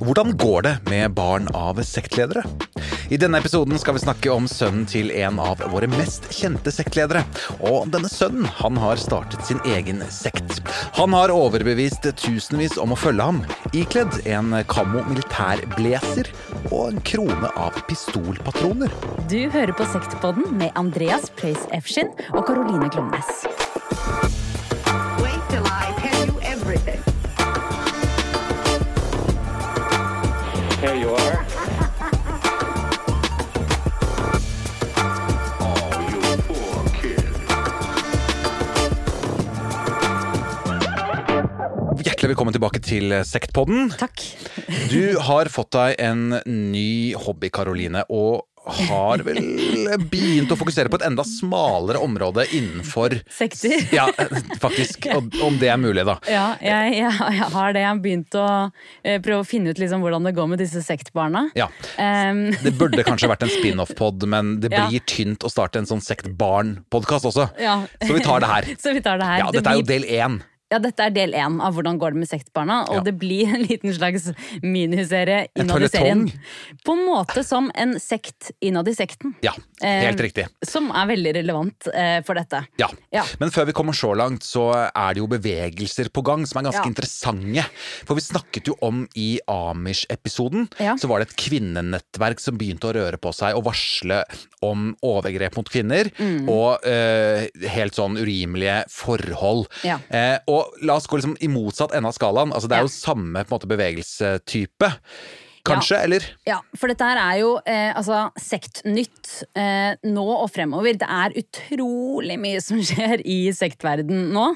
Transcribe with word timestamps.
Hvordan 0.00 0.36
går 0.36 0.62
det 0.62 0.76
med 0.88 1.12
barn 1.12 1.48
av 1.54 1.82
sektledere? 1.84 2.40
I 3.12 3.18
denne 3.20 3.36
episoden 3.42 3.76
skal 3.78 3.98
vi 3.98 4.00
snakke 4.00 4.30
om 4.32 4.46
sønnen 4.48 4.86
til 4.88 5.10
en 5.12 5.36
av 5.42 5.60
våre 5.72 5.90
mest 5.92 6.30
kjente 6.32 6.72
sektledere. 6.72 7.20
Og 7.68 7.90
denne 7.92 8.08
sønnen 8.08 8.48
han 8.62 8.78
har 8.80 9.00
startet 9.02 9.44
sin 9.44 9.60
egen 9.68 10.00
sekt. 10.08 10.62
Han 10.96 11.12
har 11.12 11.34
overbevist 11.34 12.08
tusenvis 12.22 12.78
om 12.80 12.94
å 12.94 12.98
følge 12.98 13.28
ham, 13.28 13.42
ikledd 13.76 14.22
en 14.24 14.56
kammo 14.72 15.04
militærblazer 15.10 16.32
og 16.70 16.94
en 16.94 17.02
krone 17.04 17.52
av 17.60 17.76
pistolpatroner. 17.90 18.94
Du 19.28 19.42
hører 19.52 19.76
på 19.76 19.88
Sektpodden 19.92 20.48
med 20.56 20.72
Andreas 20.80 21.28
Preus 21.36 21.68
Efskin 21.76 22.08
og 22.32 22.46
Caroline 22.48 22.88
Klomnes. 22.88 23.69
Velkommen 42.40 42.56
tilbake 42.56 42.80
til 42.80 43.12
Sektpodden. 43.28 43.90
Takk. 44.00 44.22
Du 44.88 45.18
har 45.20 45.50
fått 45.52 45.74
deg 45.76 45.98
en 46.00 46.38
ny 46.48 47.12
hobby, 47.12 47.50
Karoline, 47.52 48.00
og 48.08 48.46
har 48.80 49.20
vel 49.26 49.42
begynt 50.08 50.48
å 50.48 50.56
fokusere 50.56 50.88
på 50.88 50.96
et 50.96 51.04
enda 51.04 51.20
smalere 51.28 52.00
område 52.00 52.46
innenfor 52.56 53.18
Sekter. 53.28 53.84
Ja, 53.98 54.06
faktisk. 54.62 55.10
Om 55.12 55.58
det 55.60 55.68
er 55.68 55.76
mulig, 55.82 56.06
da. 56.08 56.16
Ja, 56.32 56.46
jeg, 56.64 56.96
jeg, 57.02 57.12
jeg 57.12 57.50
har 57.52 57.76
det. 57.76 57.84
Jeg 57.84 57.90
har 57.90 58.00
begynt 58.08 58.38
å 58.40 58.48
eh, 59.04 59.20
prøve 59.20 59.42
å 59.42 59.48
finne 59.52 59.74
ut 59.74 59.82
liksom 59.84 60.00
hvordan 60.00 60.30
det 60.30 60.32
går 60.40 60.48
med 60.54 60.64
disse 60.64 60.80
sektbarna. 60.86 61.50
Ja. 61.60 61.68
Um. 62.00 62.46
Det 62.64 62.72
burde 62.80 63.04
kanskje 63.04 63.28
vært 63.34 63.44
en 63.44 63.52
spin-off-pod, 63.52 64.24
men 64.32 64.56
det 64.64 64.72
Ja. 64.72 64.86
blir 64.88 65.04
tynt 65.04 65.44
å 65.44 65.52
starte 65.52 65.82
en 65.82 65.90
sånn 65.92 66.00
sektbarn-podkast 66.08 67.28
også. 67.34 67.50
ja. 67.60 67.82
Så 68.00 68.14
vi 68.16 68.24
tar 68.24 68.40
det 68.40 68.48
her. 68.54 68.72
Så 68.86 68.96
vi 68.96 69.04
tar 69.04 69.20
det 69.20 69.28
her. 69.28 69.44
Ja, 69.44 69.50
Det 69.52 69.60
dette 69.60 69.76
er 69.76 69.82
jo 69.82 69.90
del 69.92 70.08
én. 70.08 70.40
Ja, 70.70 70.78
dette 70.78 71.02
er 71.02 71.10
del 71.10 71.32
én 71.34 71.56
av 71.60 71.74
hvordan 71.74 71.98
går 71.98 72.12
det 72.14 72.20
med 72.22 72.28
sektbarna, 72.30 72.84
og 72.88 72.94
Ja. 72.94 73.00
det 73.02 73.14
blir 73.18 73.48
en 73.54 73.62
liten 73.66 73.92
slags 73.92 74.28
miniserie 74.62 75.48
innad 75.58 75.82
i 75.82 75.88
serien. 75.88 76.24
På 76.86 76.92
en 76.94 77.04
måte 77.08 77.42
som 77.44 77.70
en 77.74 77.96
sekt 78.00 78.52
innad 78.62 78.86
i 78.88 78.94
sekten. 78.94 79.34
Ja, 79.42 79.52
helt 79.82 80.20
Eh, 80.20 80.22
riktig. 80.22 80.46
Som 80.62 80.90
er 80.94 81.06
veldig 81.10 81.34
relevant 81.34 81.88
eh, 81.92 82.20
for 82.22 82.34
dette. 82.38 82.64
Ja. 82.78 82.88
Ja. 83.12 83.24
Men 83.40 83.50
før 83.50 83.66
vi 83.66 83.72
kommer 83.72 83.92
så 83.92 84.14
langt, 84.16 84.42
så 84.46 84.68
er 84.94 85.14
det 85.14 85.18
jo 85.22 85.26
bevegelser 85.26 86.08
på 86.14 86.22
gang 86.24 86.46
som 86.46 86.60
er 86.60 86.70
ganske 86.70 86.84
Ja. 86.84 86.90
interessante. 86.90 87.64
For 88.06 88.14
vi 88.14 88.20
snakket 88.20 88.66
jo 88.70 88.76
om 88.80 89.08
i 89.16 89.40
Amish-episoden, 89.48 90.68
så 90.98 91.08
var 91.08 91.18
det 91.20 91.30
et 91.30 91.36
kvinnenettverk 91.36 92.38
som 92.40 92.56
begynte 92.58 92.88
å 92.90 92.94
røre 92.94 93.18
på 93.20 93.32
seg 93.34 93.56
og 93.56 93.64
varsle 93.64 94.22
om 94.62 94.94
overgrep 95.02 95.56
mot 95.56 95.68
kvinner 95.68 96.10
Mm. 96.20 96.48
og 96.48 96.84
eh, 96.86 97.48
helt 97.68 97.94
sånn 97.96 98.16
urimelige 98.20 98.84
forhold. 98.92 99.66
Ja. 99.84 99.98
Og 100.60 100.80
la 100.86 100.96
oss 101.00 101.06
gå 101.10 101.18
liksom 101.20 101.36
i 101.40 101.48
motsatt 101.52 101.94
ende 101.96 102.10
av 102.12 102.16
skalaen. 102.16 102.52
Altså, 102.52 102.68
det 102.70 102.76
er 102.78 102.84
Ja. 102.84 102.88
jo 102.88 102.94
samme 102.94 103.44
på 103.44 103.54
en 103.54 103.58
måte 103.58 103.70
bevegelsetype. 103.70 104.92
Kanskje, 105.68 105.98
eller? 106.06 106.24
Ja, 106.48 106.56
for 106.74 106.88
dette 106.88 107.04
her 107.04 107.18
er 107.20 107.34
jo 107.42 107.50
eh, 107.68 107.90
altså 107.92 108.30
sektnytt 108.40 109.42
eh, 109.54 109.92
nå 110.08 110.24
og 110.38 110.48
fremover. 110.54 110.96
Det 110.96 111.04
er 111.06 111.34
utrolig 111.36 112.38
mye 112.40 112.62
som 112.64 112.80
skjer 112.88 113.20
i 113.28 113.52
sektverden 113.52 114.30
nå. 114.32 114.46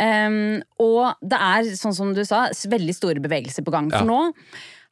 Um, 0.00 0.62
og 0.80 1.12
det 1.20 1.36
er, 1.44 1.68
sånn 1.76 1.92
som 1.96 2.14
du 2.16 2.22
sa, 2.24 2.46
veldig 2.72 2.94
store 2.96 3.20
bevegelser 3.20 3.66
på 3.66 3.74
gang. 3.74 3.90
For 3.92 4.00
Ja. 4.00 4.08
nå 4.08 4.32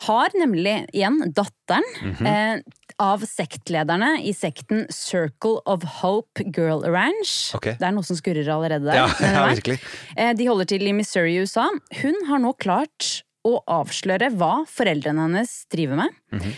har 0.05 0.29
nemlig 0.39 0.77
igjen 0.95 1.17
datteren 1.35 1.89
Mhm. 2.05 2.27
eh, 2.29 2.61
av 2.99 3.23
sektlederne 3.29 4.17
i 4.27 4.33
sekten 4.35 4.87
Circle 4.91 5.61
of 5.71 5.85
Hope 6.01 6.43
Girl 6.57 6.83
Ranch. 6.85 7.53
Okay. 7.55 7.77
Det 7.79 7.87
er 7.89 7.95
noe 7.95 8.07
som 8.07 8.19
skurrer 8.19 8.49
allerede 8.51 8.89
der. 8.89 8.99
Ja, 9.05 9.09
ja, 9.37 9.45
virkelig. 9.55 9.79
Eh, 10.17 10.33
De 10.39 10.49
holder 10.51 10.69
til 10.75 10.87
i 10.89 10.93
Missouri 10.97 11.37
i 11.37 11.45
USA. 11.45 11.69
Hun 12.03 12.19
har 12.31 12.43
nå 12.43 12.53
klart 12.59 13.23
å 13.47 13.61
avsløre 13.71 14.33
hva 14.37 14.65
foreldrene 14.69 15.29
hennes 15.29 15.55
driver 15.73 16.03
med. 16.05 16.19
Mhm. 16.35 16.53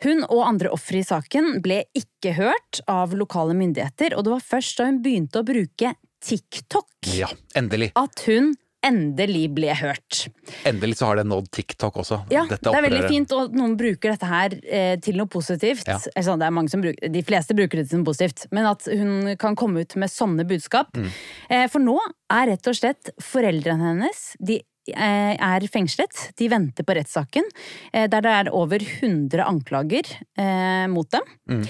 Hun 0.00 0.22
og 0.32 0.46
andre 0.46 0.70
ofre 0.72 1.02
i 1.02 1.04
saken 1.04 1.58
ble 1.60 1.82
ikke 1.92 2.32
hørt 2.38 2.78
av 2.88 3.12
lokale 3.12 3.52
myndigheter, 3.52 4.14
og 4.16 4.24
det 4.24 4.32
var 4.32 4.40
først 4.40 4.78
da 4.80 4.86
hun 4.88 5.02
begynte 5.04 5.42
å 5.42 5.44
bruke 5.44 5.90
TikTok 6.24 7.10
Ja, 7.18 7.28
endelig. 7.54 7.90
at 8.00 8.22
hun 8.24 8.54
endelig 8.86 9.44
ble 9.56 9.74
hørt. 9.76 10.24
Endelig 10.68 10.98
så 11.00 11.10
har 11.10 11.20
det 11.20 11.26
nådd 11.28 11.50
TikTok 11.52 12.00
også. 12.02 12.22
Ja, 12.32 12.46
det 12.48 12.72
er 12.72 12.86
veldig 12.86 13.02
fint, 13.10 13.34
og 13.36 13.54
noen 13.56 13.76
bruker 13.80 14.14
dette 14.14 14.30
her 14.30 14.56
eh, 14.64 14.94
til 15.04 15.20
noe 15.20 15.30
positivt. 15.30 15.88
Ja. 15.88 15.98
Sånn, 16.00 16.40
det 16.40 16.48
er 16.48 16.56
mange 16.56 16.72
som 16.72 16.82
bruker, 16.84 17.12
de 17.12 17.24
fleste 17.26 17.56
bruker 17.56 17.80
det 17.80 17.90
til 17.90 18.00
noe 18.00 18.08
positivt, 18.08 18.46
men 18.54 18.68
at 18.70 18.88
hun 18.88 19.34
kan 19.40 19.58
komme 19.58 19.84
ut 19.84 19.96
med 20.00 20.12
sånne 20.12 20.46
budskap. 20.48 20.96
Mm. 20.96 21.12
Eh, 21.50 21.68
for 21.72 21.84
nå 21.84 21.98
er 22.32 22.52
rett 22.54 22.72
og 22.72 22.78
slett 22.78 23.12
foreldrene 23.20 23.92
hennes 23.92 24.24
de 24.40 24.60
eh, 24.94 25.34
er 25.36 25.70
fengslet. 25.72 26.30
De 26.40 26.50
venter 26.52 26.86
på 26.86 26.96
rettssaken, 26.96 27.48
eh, 27.92 28.08
der 28.10 28.24
det 28.24 28.36
er 28.42 28.52
over 28.56 28.82
100 28.82 29.44
anklager 29.44 30.14
eh, 30.38 30.86
mot 30.92 31.10
dem. 31.12 31.34
Mm. 31.50 31.66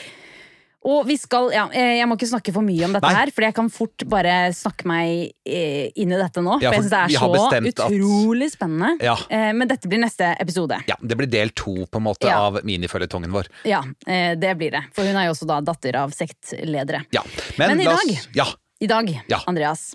Og 0.83 1.05
vi 1.07 1.17
skal, 1.21 1.51
ja, 1.53 1.67
eh, 1.77 1.99
Jeg 1.99 2.09
må 2.09 2.17
ikke 2.17 2.29
snakke 2.31 2.53
for 2.55 2.65
mye 2.65 2.87
om 2.87 2.95
dette 2.97 3.05
Nei. 3.05 3.13
her, 3.19 3.31
for 3.37 3.45
jeg 3.45 3.55
kan 3.55 3.69
fort 3.69 4.05
bare 4.09 4.49
snakke 4.57 4.87
meg 4.89 5.33
eh, 5.45 5.91
inn 6.01 6.13
i 6.13 6.17
dette 6.17 6.41
nå. 6.41 6.55
Ja, 6.63 6.71
for 6.71 6.79
jeg 6.81 6.87
synes 6.87 6.91
det 6.91 7.01
er 7.01 7.19
så 7.19 7.91
utrolig 7.91 8.47
at- 8.49 8.53
spennende. 8.57 8.91
Ja. 9.05 9.17
Eh, 9.29 9.53
Men 9.53 9.69
dette 9.69 9.89
blir 9.89 10.01
neste 10.01 10.35
episode. 10.41 10.81
Ja, 10.89 10.97
Det 11.03 11.19
blir 11.19 11.29
del 11.29 11.51
to 11.51 11.85
på 11.87 11.97
en 12.01 12.05
måte 12.05 12.25
Ja. 12.31 12.39
av 12.47 12.63
miniføljetongen 12.65 13.31
vår. 13.31 13.47
Ja, 13.65 13.83
det 14.07 14.57
blir 14.57 14.71
det. 14.71 14.85
For 14.95 15.05
hun 15.05 15.17
er 15.17 15.27
jo 15.29 15.33
også 15.35 15.47
da 15.47 15.61
datter 15.61 15.97
av 15.97 16.11
sektledere. 16.17 17.05
Ja. 17.13 17.23
Men, 17.59 17.77
Men 17.77 17.81
i 17.81 17.85
la 17.85 17.93
oss, 17.95 18.05
dag- 18.07 18.27
Ja, 18.35 18.47
I 18.81 18.87
dag, 18.89 19.11
Ja. 19.29 19.43
Andreas, 19.47 19.93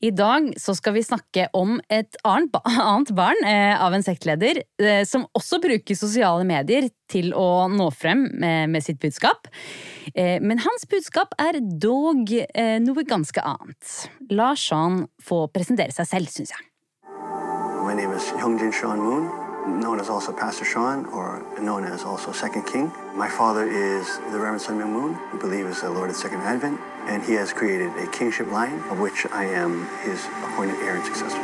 i 0.00 0.10
dag 0.14 0.52
så 0.62 0.70
skal 0.78 0.94
vi 0.94 1.02
snakke 1.02 1.48
om 1.58 1.80
et 1.90 2.14
annet, 2.22 2.54
annet 2.64 3.10
barn 3.18 3.40
eh, 3.42 3.74
av 3.82 3.94
en 3.96 4.04
sektleder, 4.06 4.60
eh, 4.78 5.02
som 5.10 5.24
også 5.34 5.58
bruker 5.64 5.98
sosiale 5.98 6.46
medier 6.46 6.86
til 7.10 7.32
å 7.34 7.66
nå 7.72 7.88
frem 7.90 8.28
med, 8.38 8.70
med 8.70 8.84
sitt 8.86 9.00
budskap. 9.02 9.50
Eh, 10.14 10.38
men 10.38 10.62
hans 10.62 10.86
budskap 10.86 11.34
er 11.42 11.58
dog 11.82 12.30
eh, 12.30 12.78
noe 12.84 13.02
ganske 13.10 13.42
annet. 13.42 13.96
La 14.30 14.52
Sean 14.54 15.02
få 15.18 15.48
presentere 15.50 15.90
seg 15.96 16.06
selv, 16.06 16.30
syns 16.30 16.54
jeg. 16.54 16.62
My 17.82 17.94
name 17.98 18.14
is 18.14 18.30
Hyungjin 18.38 18.70
Sean 18.70 19.02
Moon, 19.02 19.26
known 19.66 20.00
as 20.00 20.08
also 20.08 20.32
Pastor 20.32 20.64
Sean, 20.64 21.06
or 21.06 21.42
known 21.60 21.84
as 21.84 22.04
also 22.04 22.32
Second 22.32 22.64
King. 22.64 22.92
My 23.14 23.28
father 23.28 23.64
is 23.68 24.18
the 24.30 24.38
Reverend 24.38 24.62
Sun 24.62 24.78
Myung 24.78 24.92
Moon, 24.92 25.14
who 25.30 25.38
believe 25.38 25.66
is 25.66 25.80
the 25.80 25.90
Lord 25.90 26.10
of 26.10 26.16
Second 26.16 26.40
Advent, 26.42 26.78
and 27.08 27.22
he 27.22 27.34
has 27.34 27.52
created 27.52 27.90
a 27.96 28.06
kingship 28.06 28.50
line, 28.52 28.82
of 28.90 29.00
which 29.00 29.26
I 29.32 29.44
am 29.44 29.86
his 30.04 30.24
appointed 30.44 30.76
heir 30.82 30.96
and 30.96 31.04
successor. 31.04 31.40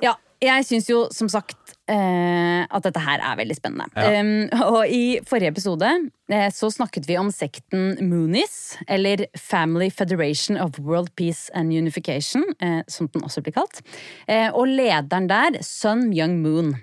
Ja, 0.00 0.14
jeg 0.40 0.64
syns 0.64 0.90
som 1.10 1.28
sagt 1.28 1.57
at 1.88 2.84
dette 2.84 3.00
her 3.00 3.22
er 3.24 3.38
veldig 3.38 3.56
spennende. 3.56 3.86
Um, 3.96 4.48
og 4.74 4.90
i 4.92 5.18
forrige 5.26 5.54
episode 5.54 5.88
eh, 6.28 6.48
så 6.52 6.70
snakket 6.72 7.08
vi 7.08 7.16
om 7.20 7.30
sekten 7.32 7.96
Moonies, 8.04 8.76
eller 8.88 9.24
Family 9.36 9.88
Federation 9.90 10.58
of 10.60 10.78
World 10.78 11.14
Peace 11.16 11.48
and 11.54 11.72
Unification, 11.72 12.44
eh, 12.60 12.80
som 12.88 13.08
den 13.14 13.24
også 13.24 13.42
blir 13.44 13.56
kalt. 13.56 13.82
Eh, 14.28 14.48
og 14.52 14.68
lederen 14.68 15.28
der, 15.30 15.60
Sun 15.64 16.10
Young 16.12 16.38
Moon. 16.42 16.74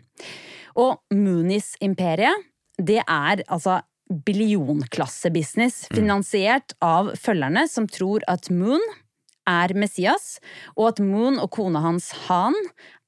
Og 0.75 0.99
Moonies-imperiet, 1.13 2.49
det 2.81 3.01
er 3.05 3.45
altså 3.47 3.79
billionklasse-business, 4.25 5.87
finansiert 5.93 6.75
av 6.83 7.15
følgerne 7.17 7.65
som 7.71 7.87
tror 7.89 8.25
at 8.29 8.51
Moon 8.53 8.83
er 9.49 9.73
Messias, 9.77 10.39
og 10.75 10.93
at 10.93 11.01
Moon 11.05 11.37
og 11.41 11.51
kona 11.53 11.81
hans 11.83 12.11
Han 12.25 12.55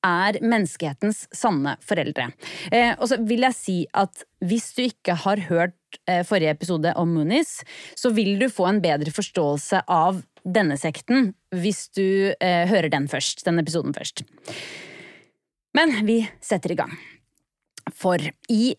er 0.06 0.40
menneskehetens 0.44 1.26
sanne 1.36 1.76
foreldre. 1.84 2.30
Eh, 2.72 2.94
og 2.98 3.08
så 3.10 3.20
vil 3.28 3.46
jeg 3.48 3.58
si 3.58 3.78
at 3.98 4.24
hvis 4.46 4.70
du 4.78 4.84
ikke 4.86 5.18
har 5.24 5.42
hørt 5.50 6.00
eh, 6.06 6.24
forrige 6.28 6.54
episode 6.54 6.94
om 7.00 7.14
Moonies, 7.16 7.62
så 7.98 8.12
vil 8.16 8.38
du 8.40 8.48
få 8.54 8.70
en 8.70 8.82
bedre 8.84 9.14
forståelse 9.14 9.84
av 9.88 10.22
denne 10.48 10.78
sekten 10.80 11.32
hvis 11.56 11.88
du 11.96 12.34
eh, 12.34 12.66
hører 12.70 12.92
den 12.94 13.08
først, 13.12 13.46
den 13.48 13.60
episoden 13.62 13.96
først. 13.98 14.24
Men 15.78 15.94
vi 16.08 16.22
setter 16.44 16.74
i 16.74 16.80
gang. 16.80 16.94
For 17.94 18.22
i 18.52 18.76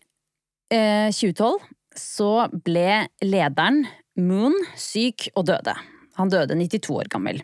eh, 0.73 1.09
2012 1.13 1.59
så 1.99 2.33
ble 2.65 3.05
lederen 3.25 3.83
Moon 4.19 4.55
syk 4.77 5.29
og 5.35 5.47
døde. 5.49 5.75
Han 6.19 6.31
døde 6.31 6.57
92 6.59 6.91
år 6.99 7.09
gammel. 7.11 7.39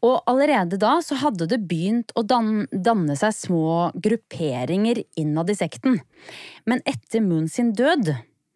Og 0.00 0.22
allerede 0.30 0.78
da 0.80 0.96
så 1.04 1.18
hadde 1.20 1.48
det 1.50 1.64
begynt 1.68 2.14
å 2.14 2.22
danne 2.24 3.18
seg 3.18 3.34
små 3.36 3.90
grupperinger 3.94 5.02
innad 5.20 5.50
i 5.50 5.58
sekten. 5.58 5.98
Men 6.68 6.84
etter 6.88 7.24
Moon 7.24 7.50
sin 7.50 7.74
død 7.74 8.14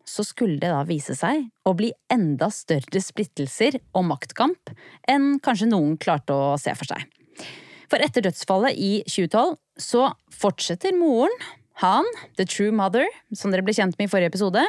så 0.09 0.25
skulle 0.25 0.57
det 0.63 0.73
da 0.73 0.81
vise 0.89 1.15
seg 1.19 1.51
å 1.69 1.75
bli 1.77 1.91
enda 2.13 2.49
større 2.55 3.03
splittelser 3.03 3.77
og 3.93 4.07
maktkamp 4.09 4.73
enn 5.11 5.37
kanskje 5.45 5.69
noen 5.69 5.99
klarte 6.01 6.33
å 6.33 6.57
se 6.61 6.73
for 6.79 6.89
seg. 6.89 7.05
For 7.89 8.05
etter 8.05 8.25
dødsfallet 8.25 8.77
i 8.77 8.93
2012 9.09 9.57
så 9.81 10.11
fortsetter 10.35 10.97
moren, 10.97 11.33
Han, 11.79 12.09
The 12.35 12.43
True 12.43 12.73
Mother, 12.75 13.07
som 13.39 13.53
dere 13.53 13.63
ble 13.63 13.71
kjent 13.77 13.95
med 14.01 14.09
i 14.09 14.11
forrige 14.11 14.33
episode, 14.33 14.65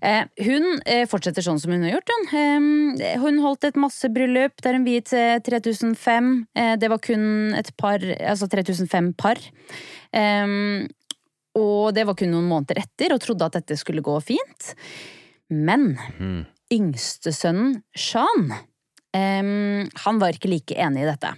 hun 0.00 0.66
eh, 0.88 1.04
fortsetter 1.08 1.44
sånn 1.44 1.60
som 1.60 1.74
hun 1.74 1.84
har 1.84 1.96
gjort. 1.96 2.12
Hun, 2.32 2.68
eh, 3.00 3.18
hun 3.20 3.40
holdt 3.44 3.68
et 3.68 3.80
massebryllup 3.80 4.62
der 4.64 4.78
hun 4.78 4.86
viet 4.88 5.12
eh, 5.16 5.36
3005. 5.44 6.30
Eh, 6.56 6.72
det 6.80 6.90
var 6.92 7.02
kun 7.04 7.52
et 7.58 7.68
par, 7.80 8.00
altså 8.00 8.48
3005 8.50 9.12
par. 9.20 9.42
Eh, 10.16 10.56
og 11.60 11.92
det 11.96 12.06
var 12.06 12.16
kun 12.16 12.32
noen 12.32 12.48
måneder 12.48 12.80
etter, 12.84 13.12
og 13.14 13.22
trodde 13.24 13.48
at 13.48 13.60
dette 13.60 13.78
skulle 13.80 14.04
gå 14.06 14.16
fint. 14.22 14.72
Men 15.50 15.92
yngstesønnen 16.70 17.80
Shan 17.98 18.52
Um, 19.10 19.88
han 20.04 20.18
var 20.22 20.36
ikke 20.36 20.52
like 20.52 20.76
enig 20.78 21.02
i 21.02 21.08
dette. 21.08 21.32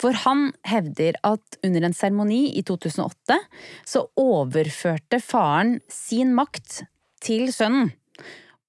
For 0.00 0.16
han 0.22 0.54
hevder 0.64 1.18
at 1.28 1.58
under 1.66 1.84
en 1.84 1.96
seremoni 1.96 2.46
i 2.56 2.62
2008 2.64 3.36
så 3.84 4.06
overførte 4.16 5.20
faren 5.20 5.78
sin 5.92 6.32
makt 6.36 6.78
til 7.20 7.50
sønnen. 7.52 7.92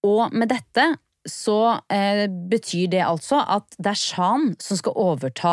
Og 0.07 0.33
med 0.33 0.49
dette 0.49 0.87
så 1.29 1.77
eh, 1.93 2.25
betyr 2.27 2.87
det 2.95 3.03
altså 3.05 3.43
at 3.45 3.75
det 3.77 3.91
er 3.93 3.99
Shan 3.99 4.55
som 4.61 4.79
skal 4.79 4.95
overta 4.97 5.51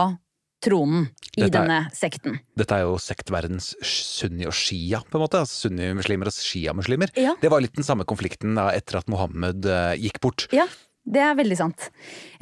tronen 0.64 1.04
i 1.36 1.42
Dette 1.44 1.52
er- 1.60 1.68
denne 1.68 1.76
sekten. 1.94 2.38
Dette 2.58 2.74
er 2.74 2.86
jo 2.88 2.96
sektverdens 2.98 3.74
sunni 3.84 4.46
og 4.48 4.56
shia, 4.56 5.02
på 5.06 5.18
en 5.18 5.22
måte. 5.22 5.38
Altså 5.44 5.68
Sunni-muslimer 5.68 6.26
og 6.32 6.34
shia-muslimer. 6.34 7.12
Ja. 7.20 7.36
Det 7.38 7.50
var 7.52 7.60
litt 7.62 7.76
den 7.78 7.86
samme 7.86 8.06
konflikten 8.08 8.56
da 8.58 8.70
etter 8.74 8.98
at 9.02 9.08
Mohammed 9.12 9.68
eh, 9.70 9.92
gikk 10.02 10.18
bort. 10.24 10.48
Ja, 10.56 10.66
det 11.06 11.22
er 11.22 11.36
veldig 11.38 11.56
sant. 11.60 11.90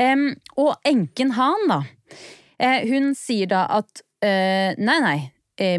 Um, 0.01 0.31
og 0.57 0.79
enken 0.89 1.35
Han, 1.37 1.67
da. 1.69 1.83
eh, 2.59 2.87
hun 2.89 3.13
sier 3.19 3.51
da 3.53 3.67
at 3.83 4.03
Uh, 4.25 4.73
nei, 4.81 4.95
nei, 5.05 5.19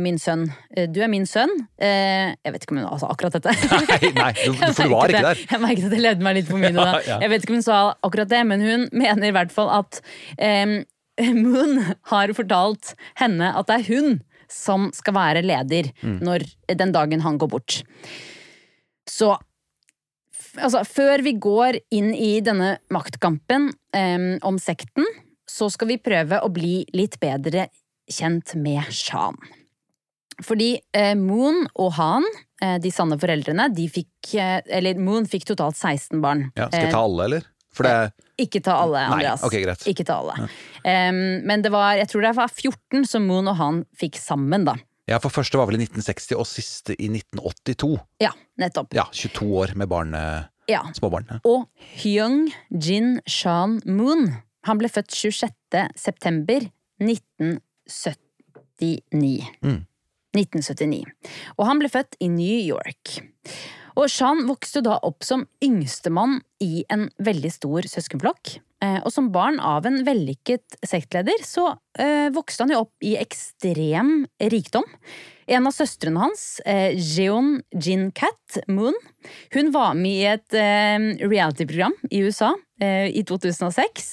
min 0.02 0.18
sønn, 0.18 0.48
eh, 0.74 0.88
du 0.90 1.00
er 1.06 1.10
min 1.12 1.26
sønn. 1.30 1.52
Eh, 1.78 2.34
jeg 2.44 2.54
vet 2.56 2.64
ikke 2.66 2.74
om 2.74 2.80
hun 2.82 3.00
sa 3.02 3.10
akkurat 3.14 3.36
dette. 3.38 3.54
Nei, 3.92 4.12
nei, 4.18 4.32
du, 4.40 4.54
for 4.58 4.88
du 4.88 4.94
var 4.96 5.12
ikke 5.14 5.22
der. 5.28 5.42
Jeg 5.52 5.62
merket 5.62 5.86
at 5.90 5.96
jeg 5.98 6.04
levde 6.06 6.26
meg 6.26 6.38
litt 6.40 6.50
på 6.50 6.58
mye 6.62 6.72
da. 6.74 6.86
Ja, 6.98 7.02
ja. 7.12 7.18
Jeg 7.26 7.30
vet 7.34 7.46
ikke 7.46 7.54
om 7.54 7.60
hun 7.60 7.66
sa 7.68 7.80
akkurat 8.10 8.32
det, 8.32 8.40
men 8.50 8.64
hun 8.66 8.88
mener 9.04 9.30
i 9.30 9.36
hvert 9.36 9.54
fall 9.54 9.70
at 9.78 10.00
um, 10.42 10.80
Moon 11.38 11.80
har 12.12 12.34
fortalt 12.38 12.96
henne 13.22 13.52
at 13.58 13.70
det 13.70 13.78
er 13.80 13.88
hun 13.92 14.18
som 14.50 14.90
skal 14.96 15.16
være 15.18 15.42
leder 15.46 15.90
Mm. 16.02 16.20
når, 16.24 16.44
den 16.80 16.92
dagen 16.96 17.22
han 17.26 17.38
går 17.42 17.50
bort. 17.52 17.82
Så 19.10 19.34
altså, 20.62 20.84
før 20.88 21.22
vi 21.26 21.34
går 21.42 21.80
inn 21.96 22.14
i 22.16 22.38
denne 22.46 22.78
maktkampen 22.94 23.70
um, 23.94 24.28
om 24.48 24.60
sekten, 24.62 25.06
så 25.48 25.70
skal 25.74 25.92
vi 25.92 25.98
prøve 26.04 26.40
å 26.44 26.50
bli 26.54 26.82
litt 26.96 27.18
bedre 27.24 27.68
kjent 28.08 28.54
med 28.60 28.88
Shan. 28.94 29.36
Fordi 30.46 30.80
eh, 30.94 31.16
Moon 31.18 31.64
og 31.76 31.94
Han, 31.98 32.24
eh, 32.62 32.78
de 32.82 32.92
sanne 32.94 33.18
foreldrene, 33.20 33.70
de 33.74 33.88
fikk 33.90 34.36
eh, 34.38 34.62
Eller 34.78 34.96
Moon 35.02 35.26
fikk 35.30 35.46
totalt 35.50 35.76
16 35.80 36.22
barn. 36.22 36.52
Ja, 36.58 36.68
skal 36.70 36.84
jeg 36.88 36.94
ta 36.94 37.02
alle, 37.06 37.24
eller? 37.30 37.42
Det 37.78 38.12
Ikke 38.42 38.60
ta 38.66 38.74
alle, 38.82 38.98
Andreas. 39.06 39.42
Nei, 39.44 39.48
okay, 39.48 39.60
ok, 39.62 39.66
greit. 39.68 39.84
Ikke 39.92 40.04
ta 40.06 40.14
alle. 40.24 40.36
Em, 40.88 41.20
men 41.46 41.62
det 41.62 41.70
var, 41.74 41.94
jeg 42.00 42.08
tror 42.10 42.22
det 42.26 42.32
var 42.38 42.48
14 42.50 43.06
som 43.06 43.28
Moon 43.30 43.48
og 43.52 43.56
Han 43.60 43.84
fikk 43.98 44.16
sammen, 44.18 44.66
da. 44.66 44.74
Ja, 45.08 45.20
for 45.24 45.30
første 45.32 45.58
var 45.60 45.68
vel 45.70 45.78
i 45.78 45.84
1960, 45.86 46.36
og 46.42 46.48
siste 46.50 46.94
i 46.98 47.08
1982. 47.14 48.00
Ja, 48.24 48.32
nettopp. 48.60 48.94
Ja, 48.98 49.04
22 49.14 49.46
år 49.62 49.70
med 49.78 49.88
barn, 49.94 50.12
Ja. 50.68 50.82
småbarn. 50.98 51.26
Ja. 51.30 51.38
Og 51.46 51.68
Hyung 52.02 52.50
Jin 52.74 53.22
Shan 53.30 53.78
Moon, 53.86 54.34
han 54.68 54.78
ble 54.82 54.90
født 54.92 55.12
26. 55.14 55.86
september 55.96 56.60
1979. 57.00 59.46
Mm. 59.62 59.86
1979. 60.38 61.04
Og 61.58 61.68
han 61.70 61.82
ble 61.82 61.92
født 61.92 62.20
i 62.24 62.30
New 62.32 62.60
York. 62.62 63.18
Og 63.98 64.06
Jean 64.14 64.44
vokste 64.46 64.84
da 64.86 65.00
opp 65.02 65.26
som 65.26 65.48
yngstemann 65.64 66.40
i 66.62 66.84
en 66.94 67.08
veldig 67.18 67.50
stor 67.56 67.88
søskenflokk. 67.90 68.60
Eh, 68.84 69.00
Og 69.02 69.10
som 69.10 69.32
barn 69.34 69.58
av 69.60 69.88
en 69.90 70.04
vellykket 70.06 70.78
sektleder 70.86 71.42
så 71.42 71.72
eh, 71.98 72.30
vokste 72.30 72.64
han 72.64 72.76
jo 72.76 72.84
opp 72.86 73.02
i 73.02 73.16
ekstrem 73.18 74.28
rikdom. 74.54 74.86
En 75.50 75.66
av 75.66 75.74
søstrene 75.74 76.20
hans, 76.22 76.60
eh, 76.68 76.94
Jeon 76.94 77.64
Jin 77.74 78.12
Cat 78.12 78.60
Moon, 78.68 78.94
hun 79.56 79.72
var 79.74 79.96
med 79.98 80.14
i 80.14 80.28
et 80.30 80.58
reality-program 81.24 81.96
i 82.12 82.22
USA 82.22 82.52
eh, 82.84 83.08
i 83.10 83.24
2006 83.26 84.12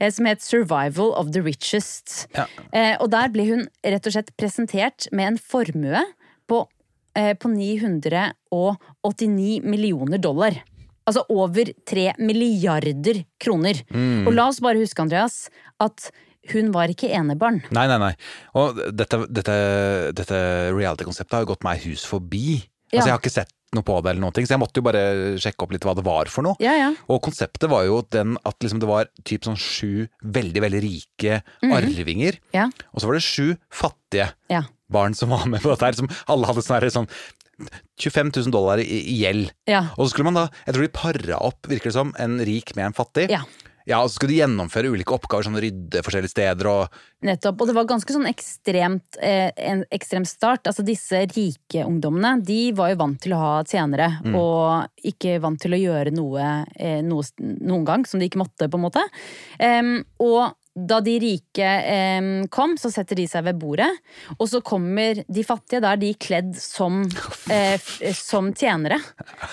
eh, 0.00 0.10
som 0.14 0.28
het 0.30 0.40
Survival 0.40 1.12
of 1.12 1.34
the 1.36 1.42
Richest. 1.44 2.24
Ja. 2.38 2.46
Eh, 2.72 2.94
og 3.02 3.10
der 3.12 3.28
ble 3.34 3.44
hun 3.50 3.66
rett 3.84 4.06
og 4.08 4.16
slett 4.16 4.32
presentert 4.40 5.10
med 5.12 5.34
en 5.34 5.38
formue 5.42 6.06
på, 6.48 6.62
på 7.40 7.48
989 7.52 9.60
millioner 9.64 10.18
dollar. 10.20 10.52
Altså 11.06 11.22
over 11.32 11.70
tre 11.86 12.12
milliarder 12.18 13.22
kroner. 13.40 13.74
Og 14.26 14.32
la 14.34 14.48
oss 14.50 14.60
bare 14.60 14.80
huske, 14.82 15.02
Andreas, 15.04 15.48
at 15.80 16.10
hun 16.52 16.72
var 16.74 16.90
ikke 16.92 17.08
enebarn. 17.14 17.62
Nei, 17.74 17.86
nei, 17.90 17.98
nei. 18.02 18.12
Og 18.58 18.78
dette, 18.94 19.22
dette, 19.32 19.56
dette 20.18 20.38
reality-konseptet 20.74 21.38
har 21.38 21.46
jo 21.46 21.52
gått 21.54 21.66
meg 21.66 21.82
hus 21.86 22.04
forbi. 22.06 22.58
Ja. 22.90 23.00
Altså, 23.00 23.08
jeg 23.08 23.14
har 23.14 23.22
ikke 23.22 23.34
sett 23.34 23.54
noe 23.74 23.84
på 23.86 23.96
det, 24.00 24.12
eller 24.12 24.22
noen 24.22 24.34
ting, 24.36 24.46
så 24.46 24.54
jeg 24.54 24.62
måtte 24.62 24.78
jo 24.80 24.86
bare 24.86 25.02
sjekke 25.42 25.66
opp 25.66 25.72
litt 25.74 25.84
hva 25.84 25.94
det 25.98 26.04
var 26.06 26.30
for 26.32 26.46
noe. 26.46 26.56
Ja, 26.62 26.74
ja. 26.78 26.90
Og 27.12 27.18
konseptet 27.26 27.68
var 27.72 27.84
jo 27.88 27.98
den 28.14 28.36
at 28.46 28.56
liksom 28.62 28.80
det 28.82 28.88
var 28.88 29.10
typ 29.26 29.48
sånn 29.48 29.58
sju 29.58 30.06
veldig, 30.22 30.62
veldig 30.64 30.82
rike 30.84 31.40
arvinger, 31.66 32.38
Ja. 32.54 32.68
og 32.92 33.02
så 33.02 33.10
var 33.10 33.18
det 33.18 33.26
sju 33.26 33.56
fattige 33.74 34.30
ja. 34.52 34.62
barn 34.92 35.14
som 35.18 35.34
var 35.34 35.44
med 35.50 35.64
på 35.64 35.72
dette 35.74 35.90
her, 35.90 35.98
som 35.98 36.08
alle 36.30 36.46
hadde 36.46 36.62
sånn 36.64 36.78
her 36.78 36.94
sånn 36.94 37.10
25 37.98 38.32
000 38.36 38.52
dollar 38.52 38.80
i, 38.82 38.84
i 38.84 39.20
gjeld. 39.22 39.52
Ja. 39.68 39.86
Og 39.96 40.06
så 40.06 40.12
skulle 40.12 40.28
man 40.28 40.36
da, 40.36 40.48
jeg 40.66 40.76
tror 40.76 40.84
de 40.86 40.92
para 40.92 41.38
opp, 41.40 41.68
virker 41.70 41.90
det 41.90 41.96
som, 41.96 42.12
en 42.20 42.36
rik 42.44 42.74
med 42.76 42.90
en 42.90 42.96
fattig. 42.96 43.30
Ja. 43.86 44.00
Og 44.02 44.10
så 44.10 44.18
skulle 44.18 44.34
de 44.34 44.40
gjennomføre 44.42 44.90
ulike 44.92 45.14
oppgaver, 45.14 45.46
sånn 45.46 45.60
rydde 45.62 46.02
forskjellige 46.04 46.34
steder 46.34 46.70
og 46.70 46.98
Nettopp. 47.26 47.62
Og 47.62 47.70
det 47.70 47.76
var 47.78 47.88
ganske 47.88 48.12
sånn 48.12 48.28
ekstremt 48.28 49.16
eh, 49.24 49.48
en 49.70 49.82
ekstrem 49.94 50.26
start. 50.28 50.68
Altså 50.68 50.84
disse 50.86 51.22
rike 51.32 51.86
ungdommene, 51.86 52.36
de 52.44 52.60
var 52.76 52.92
jo 52.92 53.00
vant 53.00 53.18
til 53.22 53.34
å 53.34 53.40
ha 53.40 53.54
tjenere, 53.66 54.10
og 54.36 55.06
ikke 55.06 55.38
vant 55.42 55.60
til 55.62 55.74
å 55.74 55.80
gjøre 55.80 56.12
noe, 56.14 56.50
eh, 56.76 57.00
noe 57.06 57.24
noen 57.40 57.88
gang 57.88 58.06
som 58.06 58.20
de 58.20 58.28
ikke 58.28 58.42
måtte, 58.42 58.68
på 58.70 58.78
en 58.78 58.86
måte. 58.86 59.02
Um, 59.58 59.98
og 60.22 60.54
da 60.76 60.98
de 61.00 61.14
rike 61.20 61.64
eh, 61.64 62.26
kom, 62.52 62.76
så 62.76 62.90
setter 62.92 63.16
de 63.16 63.24
seg 63.30 63.46
ved 63.46 63.58
bordet, 63.60 63.88
og 64.36 64.44
så 64.50 64.60
kommer 64.64 65.22
de 65.24 65.44
fattige, 65.46 65.80
da 65.80 65.94
er 65.94 66.02
de 66.02 66.12
kledd 66.20 66.52
som, 66.60 67.00
eh, 67.54 67.80
som 68.16 68.52
tjenere. 68.52 69.00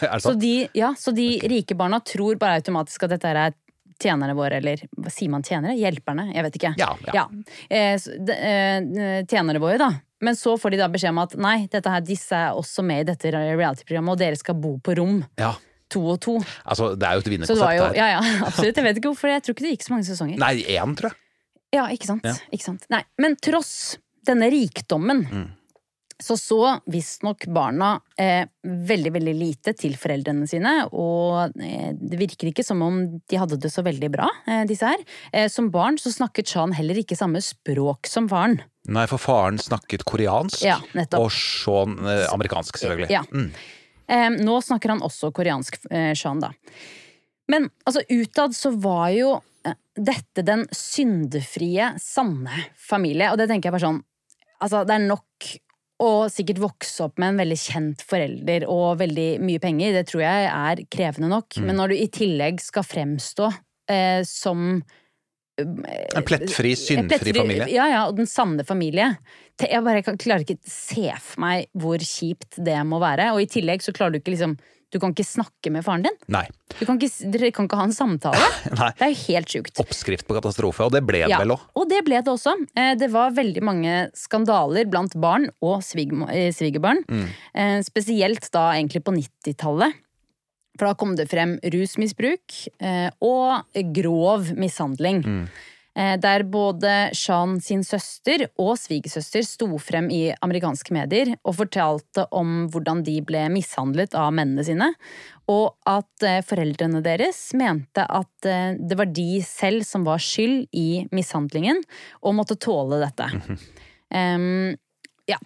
Er 0.04 0.20
Så 0.24 0.36
de, 0.40 0.68
ja, 0.76 0.92
så 1.00 1.16
de 1.16 1.38
rike 1.48 1.78
barna 1.80 2.02
tror 2.04 2.40
bare 2.42 2.60
automatisk 2.60 3.08
at 3.08 3.16
dette 3.16 3.32
er 3.32 3.42
er 3.46 3.56
tjenerne 4.02 4.34
våre, 4.38 4.58
eller 4.62 4.82
hva 4.98 5.12
sier 5.14 5.30
man 5.34 5.44
tjenere? 5.46 5.76
Hjelperne? 5.78 6.30
Jeg 6.34 6.44
vet 6.48 6.58
ikke. 6.60 6.74
Ja, 6.80 6.90
ja. 7.14 7.14
ja. 7.24 7.26
eh, 7.70 9.24
tjenerne 9.30 9.60
våre, 9.62 9.78
da. 9.82 9.92
Men 10.24 10.38
så 10.40 10.56
får 10.58 10.72
de 10.72 10.78
da 10.80 10.88
beskjed 10.92 11.12
om 11.12 11.22
at 11.26 11.34
nei, 11.36 11.56
dette 11.72 11.92
her, 11.92 12.04
disse 12.08 12.32
er 12.38 12.56
også 12.56 12.84
med 12.88 13.04
i 13.04 13.08
dette 13.12 13.32
reality-programmet, 13.34 14.14
og 14.16 14.22
dere 14.22 14.40
skal 14.40 14.56
bo 14.56 14.78
på 14.84 14.96
rom 15.00 15.18
Ja, 15.40 15.52
to 15.92 16.00
og 16.14 16.22
to. 16.24 16.38
altså 16.64 16.94
det 16.96 17.10
er 17.10 17.18
jo 17.20 17.24
et 17.26 17.32
vinnerkonsept 17.34 17.68
her. 17.68 17.98
ja, 18.00 18.08
ja, 18.16 18.22
absolutt. 18.48 18.80
Jeg 18.80 18.88
vet 18.88 19.02
ikke 19.02 19.12
hvorfor, 19.12 19.34
jeg 19.34 19.44
tror 19.44 19.58
ikke 19.58 19.66
det 19.68 19.74
gikk 19.76 19.84
så 19.90 19.94
mange 19.98 20.08
sesonger. 20.08 20.40
Nei, 20.40 20.54
én, 20.78 20.96
tror 21.00 21.12
jeg. 21.12 21.20
Ja, 21.74 21.88
ikke 21.92 22.08
sant? 22.08 22.24
Ja. 22.30 22.38
ikke 22.54 22.68
sant? 22.70 22.88
Nei, 22.94 23.02
men 23.20 23.36
tross 23.42 23.74
denne 24.26 24.48
rikdommen, 24.54 25.26
Mm. 25.28 25.50
Så 26.22 26.38
så 26.40 26.60
visstnok 26.92 27.46
barna 27.54 27.96
eh, 28.20 28.46
veldig, 28.64 29.14
veldig 29.16 29.34
lite 29.38 29.74
til 29.78 29.96
foreldrene 30.00 30.48
sine, 30.50 30.74
og 30.92 31.54
eh, 31.62 31.92
det 31.98 32.20
virker 32.20 32.52
ikke 32.52 32.66
som 32.66 32.82
om 32.86 33.00
de 33.18 33.40
hadde 33.40 33.60
det 33.62 33.72
så 33.74 33.84
veldig 33.86 34.10
bra, 34.14 34.30
eh, 34.48 34.64
disse 34.70 34.90
her. 34.90 35.04
Eh, 35.32 35.48
som 35.52 35.72
barn 35.74 36.00
så 36.02 36.14
snakket 36.14 36.54
Chan 36.54 36.76
heller 36.78 37.00
ikke 37.02 37.18
samme 37.20 37.42
språk 37.44 38.10
som 38.10 38.30
faren. 38.32 38.60
Nei, 38.94 39.06
for 39.12 39.22
faren 39.22 39.62
snakket 39.62 40.04
koreansk, 40.10 40.66
Ja, 40.66 40.80
og 41.20 41.30
Sean 41.32 41.98
eh, 42.04 42.26
amerikansk, 42.34 42.82
selvfølgelig. 42.82 43.14
Ja. 43.14 43.24
Mm. 43.32 43.54
Nå 44.44 44.58
snakker 44.62 44.92
han 44.92 45.02
også 45.02 45.32
koreansk, 45.34 45.80
eh, 45.90 46.12
da. 46.44 46.52
Men 47.50 47.70
altså, 47.88 48.04
utad 48.12 48.54
så 48.56 48.74
var 48.76 49.08
jo 49.16 49.38
dette 49.96 50.44
den 50.46 50.66
syndefrie, 50.76 51.94
sanne 52.02 52.66
familie. 52.80 53.32
Og 53.32 53.40
det 53.40 53.48
tenker 53.52 53.70
jeg 53.70 53.78
bare 53.78 53.88
sånn 53.88 54.04
Altså, 54.64 54.86
det 54.88 54.94
er 54.96 55.02
nok 55.04 55.48
å 56.02 56.26
sikkert 56.32 56.62
vokse 56.64 57.06
opp 57.06 57.20
med 57.22 57.34
en 57.34 57.40
veldig 57.44 57.60
kjent 57.60 58.02
forelder 58.08 58.66
og 58.72 58.98
veldig 59.04 59.28
mye 59.46 59.62
penger. 59.62 59.94
Det 60.00 60.08
tror 60.10 60.24
jeg 60.26 60.50
er 60.50 60.82
krevende 60.92 61.30
nok. 61.32 61.60
Men 61.62 61.78
når 61.80 61.94
du 61.94 61.96
i 62.00 62.10
tillegg 62.12 62.60
skal 62.64 62.86
fremstå 62.88 63.50
eh, 63.92 64.22
som 64.28 64.82
En 65.62 66.26
plettfri, 66.26 66.74
syndfri 66.74 67.20
plettfri- 67.20 67.38
familie. 67.38 67.68
Ja, 67.70 67.86
ja, 67.92 68.04
og 68.10 68.18
den 68.18 68.28
sanne 68.30 68.66
familie. 68.66 69.12
Jeg 69.62 69.86
bare 69.86 70.02
klarer 70.02 70.42
ikke 70.42 70.58
se 70.66 71.12
for 71.22 71.44
meg 71.46 71.68
hvor 71.78 72.02
kjipt 72.02 72.58
det 72.66 72.80
må 72.90 72.98
være. 73.04 73.30
Og 73.36 73.44
i 73.44 73.52
tillegg 73.52 73.86
så 73.86 73.94
klarer 73.94 74.16
du 74.16 74.24
ikke 74.24 74.34
liksom 74.34 74.58
Du 74.94 75.00
kan 75.02 75.12
ikke 75.16 75.26
snakke 75.26 75.72
med 75.74 75.82
faren 75.86 76.04
din. 76.06 76.16
Nei. 76.32 76.44
Du 76.78 76.84
kan 76.86 77.00
ikke, 77.02 77.32
dere 77.34 77.50
kan 77.56 77.66
ikke 77.66 77.80
ha 77.80 77.88
en 77.90 77.96
samtale. 77.96 78.50
Nei. 78.80 78.92
Det 79.00 79.08
er 79.08 79.12
jo 79.16 79.20
helt 79.26 79.56
sjukt. 79.56 79.82
Oppskrift 79.82 80.28
på 80.30 80.38
katastrofe, 80.38 80.86
og 80.86 80.94
det 80.94 81.02
ble 81.08 81.24
det 81.26 81.32
Ja, 81.34 81.40
vel 81.42 81.56
òg. 81.56 81.66
og 81.82 81.90
det 81.90 82.04
ble 82.06 82.22
det 82.22 82.30
også. 82.32 82.54
Eh, 82.78 82.94
Det 83.02 83.10
var 83.14 83.34
veldig 83.34 83.64
mange 83.66 83.96
skandaler 84.18 84.86
blant 84.90 85.18
barn 85.18 85.50
og 85.66 85.82
eh, 85.82 86.52
svigerbarn. 86.54 87.02
Mm. 87.10 87.28
Spesielt 87.90 88.50
da 88.54 88.70
egentlig 88.78 89.02
på 89.04 89.16
90-tallet. 89.18 90.00
For 90.80 90.90
da 90.90 90.96
kom 90.98 91.12
det 91.18 91.28
frem 91.30 91.58
rusmisbruk 91.74 92.56
eh, 92.82 93.10
og 93.22 93.78
grov 93.94 94.48
mishandling. 94.58 95.20
Eh, 95.22 95.62
Der 95.94 96.42
både 96.50 97.12
Sean 97.14 97.60
sin 97.62 97.84
søster 97.86 98.48
og 98.58 98.72
svigersøster 98.82 99.44
sto 99.46 99.68
frem 99.78 100.08
i 100.10 100.32
amerikanske 100.42 100.96
medier 100.96 101.36
og 101.46 101.60
fortalte 101.60 102.24
om 102.34 102.64
hvordan 102.74 103.04
de 103.06 103.20
ble 103.22 103.44
mishandlet 103.54 104.18
av 104.18 104.32
mennene 104.34 104.66
sine, 104.66 104.88
og 105.52 105.76
at 105.90 106.26
eh, 106.26 106.42
foreldrene 106.46 107.02
deres 107.04 107.52
mente 107.60 108.06
at 108.08 108.48
eh, 108.48 108.78
det 108.80 108.98
var 109.00 109.12
de 109.12 109.42
selv 109.46 109.84
som 109.88 110.06
var 110.08 110.22
skyld 110.24 110.70
i 110.72 111.04
mishandlingen, 111.14 111.82
og 112.24 112.38
måtte 112.40 112.60
tåle 112.60 113.02
dette. 113.04 113.30
Em, 114.14 114.76
ja. 115.26 115.40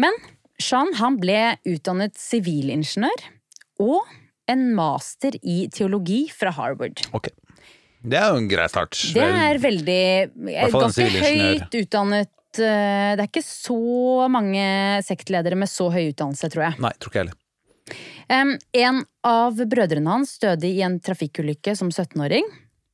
Men 0.00 0.14
Sean 0.62 0.92
han 0.98 1.16
ble 1.18 1.56
utdannet 1.66 2.14
sivilingeniør 2.20 3.24
og 3.82 4.12
en 4.52 4.68
master 4.76 5.34
i 5.42 5.64
teologi 5.74 6.24
fra 6.34 6.52
Harvard. 6.54 7.02
Ok. 7.16 7.32
Det 8.02 8.18
er 8.18 8.32
jo 8.32 8.40
en 8.42 8.48
grei 8.50 8.68
start. 8.70 8.98
Det 9.14 9.26
er 9.26 9.60
veldig 9.62 10.02
Ganske 10.74 11.06
høyt 11.06 11.76
utdannet 11.82 12.58
eh, 12.58 13.12
Det 13.14 13.22
er 13.22 13.28
ikke 13.28 13.44
så 13.46 13.78
mange 14.32 14.64
sektledere 15.06 15.58
med 15.58 15.70
så 15.70 15.86
høy 15.92 16.10
utdannelse, 16.10 16.50
tror 16.52 16.66
jeg. 16.68 16.82
Nei, 16.82 16.92
tror 16.98 17.12
ikke 17.12 17.22
jeg 17.22 17.28
heller. 17.28 17.38
En 18.82 19.00
av 19.26 19.58
brødrene 19.68 20.12
hans 20.14 20.36
døde 20.42 20.68
i 20.68 20.82
en 20.86 20.98
trafikkulykke 21.04 21.74
som 21.78 21.90
17-åring. 21.92 22.46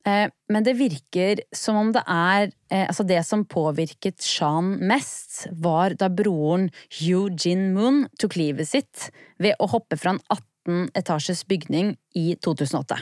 Eh, 0.08 0.28
men 0.52 0.64
det 0.64 0.76
virker 0.78 1.42
som 1.54 1.78
om 1.80 1.92
det 1.94 2.02
er 2.06 2.50
eh, 2.70 2.86
Altså, 2.86 3.04
det 3.06 3.20
som 3.26 3.44
påvirket 3.48 4.22
Shan 4.24 4.76
mest, 4.88 5.46
var 5.52 5.96
da 5.98 6.10
broren 6.12 6.68
Yu 7.00 7.28
Jin 7.34 7.72
Moon 7.74 8.04
tok 8.20 8.38
livet 8.38 8.70
sitt 8.70 9.08
ved 9.42 9.58
å 9.58 9.68
hoppe 9.72 9.98
fra 9.98 10.16
en 10.16 10.22
18 10.30 10.90
etasjes 10.98 11.44
bygning 11.48 11.94
i 12.18 12.34
2008. 12.44 13.00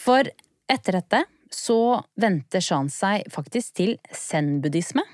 For 0.00 0.28
etter 0.70 1.00
dette 1.00 1.24
så 1.54 2.00
vendte 2.18 2.60
Shan 2.64 2.88
seg 2.90 3.28
faktisk 3.32 3.76
til 3.78 3.96
zen-buddhisme. 4.14 5.04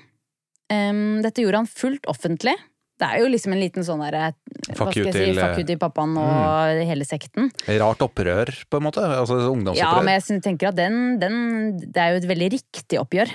Dette 0.71 1.43
gjorde 1.43 1.61
han 1.61 1.69
fullt 1.69 2.07
offentlig. 2.09 2.55
Det 3.01 3.07
er 3.09 3.23
jo 3.23 3.29
liksom 3.33 3.55
en 3.55 3.59
liten 3.59 3.85
sånn 3.85 4.01
derre 4.03 4.27
Hva 4.69 4.75
Fuck 4.77 4.97
you 4.99 5.07
si? 5.09 5.63
Til 5.65 5.79
pappaen 5.81 6.13
og 6.21 6.81
hele 6.85 7.05
sekten. 7.07 7.49
Rart 7.81 8.03
opprør, 8.05 8.51
på 8.69 8.77
en 8.77 8.85
måte. 8.85 9.03
Altså 9.03 9.39
Ja, 9.77 9.95
men 10.05 10.19
jeg 10.19 10.41
tenker 10.45 10.69
at 10.69 10.77
den, 10.77 11.17
den 11.21 11.79
Det 11.81 11.97
er 11.97 12.13
jo 12.13 12.21
et 12.21 12.29
veldig 12.29 12.51
riktig 12.53 13.01
oppgjør, 13.01 13.33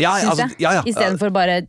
ja, 0.00 0.14
syns 0.18 0.32
altså, 0.32 0.46
ja, 0.62 0.72
ja. 0.78 0.82
Istedenfor 0.88 1.32
bare 1.34 1.60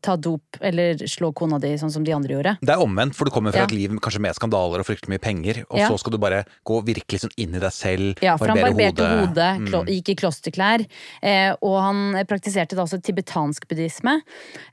ta 0.00 0.16
dop 0.16 0.56
eller 0.60 0.94
slå 1.08 1.32
kona 1.36 1.58
di 1.60 1.74
sånn 1.76 1.90
som 1.92 2.04
de 2.04 2.12
andre 2.16 2.32
gjorde. 2.36 2.58
Det 2.60 2.72
er 2.72 2.80
omvendt, 2.82 3.14
for 3.14 3.24
du 3.26 3.30
kommer 3.30 3.52
fra 3.52 3.60
Ja. 3.60 3.64
et 3.64 3.72
liv 3.72 3.90
kanskje 4.00 4.20
med 4.20 4.34
skandaler 4.34 4.80
og 4.80 4.86
fryktelig 4.86 5.08
mye 5.08 5.20
penger, 5.20 5.64
og 5.70 5.78
Ja. 5.78 5.88
så 5.88 5.98
skal 5.98 6.12
du 6.12 6.18
bare 6.18 6.44
gå 6.64 6.82
virkelig 6.84 7.20
sånn 7.20 7.32
inn 7.36 7.54
i 7.54 7.58
deg 7.58 7.72
selv, 7.72 8.22
Ja, 8.22 8.36
for 8.36 8.48
han 8.48 8.56
barberte 8.56 9.04
hodet, 9.04 9.60
Mm. 9.60 9.86
gikk 9.86 10.08
i 10.08 10.14
klosterklær, 10.14 10.86
eh, 11.22 11.54
og 11.60 11.80
han 11.82 12.24
praktiserte 12.26 12.74
da 12.74 12.82
også 12.84 13.02
tibetansk 13.02 13.66
buddhisme. 13.68 14.22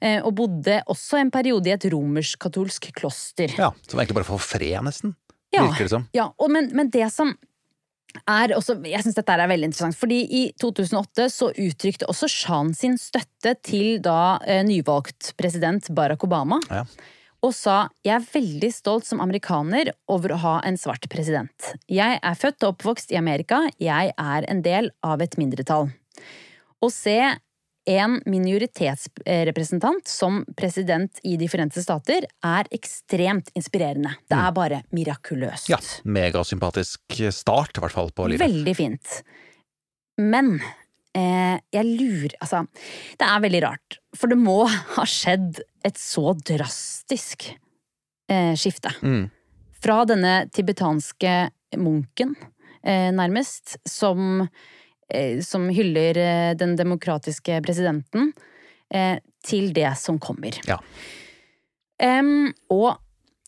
Eh, 0.01 0.21
og 0.23 0.35
bodde 0.35 0.81
også 0.87 1.19
en 1.19 1.31
periode 1.31 1.67
i 1.67 1.71
et 1.71 1.83
romersk-katolsk 1.91 2.93
kloster. 2.93 3.49
Ja, 3.57 3.71
som 3.87 3.99
egentlig 3.99 4.15
bare 4.15 4.23
får 4.25 4.39
fred, 4.39 4.81
nesten. 4.83 5.15
Ja. 5.53 5.67
Virker 5.67 5.85
det 5.85 5.89
som. 5.89 6.07
Ja, 6.13 6.29
og 6.39 6.49
men, 6.49 6.69
men 6.73 6.89
det 6.89 7.11
som 7.11 7.37
også, 8.55 8.77
Jeg 8.85 9.03
syns 9.03 9.15
dette 9.17 9.33
er 9.33 9.47
veldig 9.49 9.69
interessant, 9.71 9.97
fordi 9.97 10.21
i 10.29 10.43
2008 10.61 11.29
så 11.33 11.49
uttrykte 11.51 12.07
også 12.07 12.29
Shan 12.29 12.73
sin 12.73 12.97
støtte 12.97 13.55
til 13.63 13.99
da 14.01 14.39
eh, 14.45 14.63
nyvalgt 14.63 15.33
president 15.37 15.89
Barack 15.89 16.23
Obama. 16.23 16.59
Ja. 16.69 16.85
Og 17.43 17.51
sa 17.51 17.89
jeg 18.05 18.15
er 18.15 18.27
veldig 18.33 18.71
stolt 18.71 19.05
som 19.05 19.19
amerikaner 19.19 19.91
over 20.07 20.31
å 20.31 20.39
ha 20.39 20.53
en 20.63 20.77
svart 20.79 21.09
president. 21.11 21.73
Jeg 21.91 22.19
er 22.21 22.39
født 22.39 22.63
og 22.63 22.77
oppvokst 22.77 23.11
i 23.11 23.19
Amerika, 23.19 23.65
jeg 23.79 24.13
er 24.15 24.47
en 24.47 24.63
del 24.63 24.93
av 25.03 25.21
et 25.21 25.35
mindretall. 25.37 25.89
Å 26.83 26.89
se 26.91 27.19
en 27.85 28.19
minoritetsrepresentant 28.25 30.07
som 30.07 30.43
president 30.57 31.19
i 31.23 31.35
De 31.37 31.49
forente 31.51 31.83
stater 31.83 32.27
er 32.45 32.69
ekstremt 32.71 33.51
inspirerende. 33.57 34.13
Det 34.29 34.37
er 34.39 34.53
bare 34.55 34.83
mirakuløst. 34.95 35.69
Ja, 35.71 35.79
megasympatisk 36.03 37.19
start, 37.35 37.77
i 37.77 37.83
hvert 37.83 37.95
fall, 37.95 38.13
på 38.15 38.29
livet. 38.31 38.45
Veldig 38.45 38.75
fint. 38.77 39.19
Men 40.21 40.55
eh, 41.17 41.57
jeg 41.73 41.89
lurer 41.89 42.35
Altså, 42.43 42.63
det 43.19 43.27
er 43.27 43.43
veldig 43.43 43.63
rart. 43.65 43.99
For 44.15 44.31
det 44.31 44.39
må 44.39 44.63
ha 44.69 45.05
skjedd 45.09 45.61
et 45.83 45.99
så 45.99 46.33
drastisk 46.39 47.49
eh, 48.31 48.53
skifte. 48.59 48.93
Mm. 49.01 49.27
Fra 49.83 50.03
denne 50.07 50.45
tibetanske 50.55 51.33
munken, 51.81 52.35
eh, 52.85 53.09
nærmest, 53.11 53.77
som, 53.89 54.47
som 55.41 55.69
hyller 55.69 56.17
eh, 56.17 56.53
den 56.55 56.75
demokratiske 56.79 57.61
presidenten, 57.65 58.31
eh, 58.93 59.19
til 59.43 59.73
det 59.73 59.97
som 59.97 60.19
kommer. 60.19 60.55
Ja. 60.67 60.77
Um, 62.03 62.53
og 62.73 62.97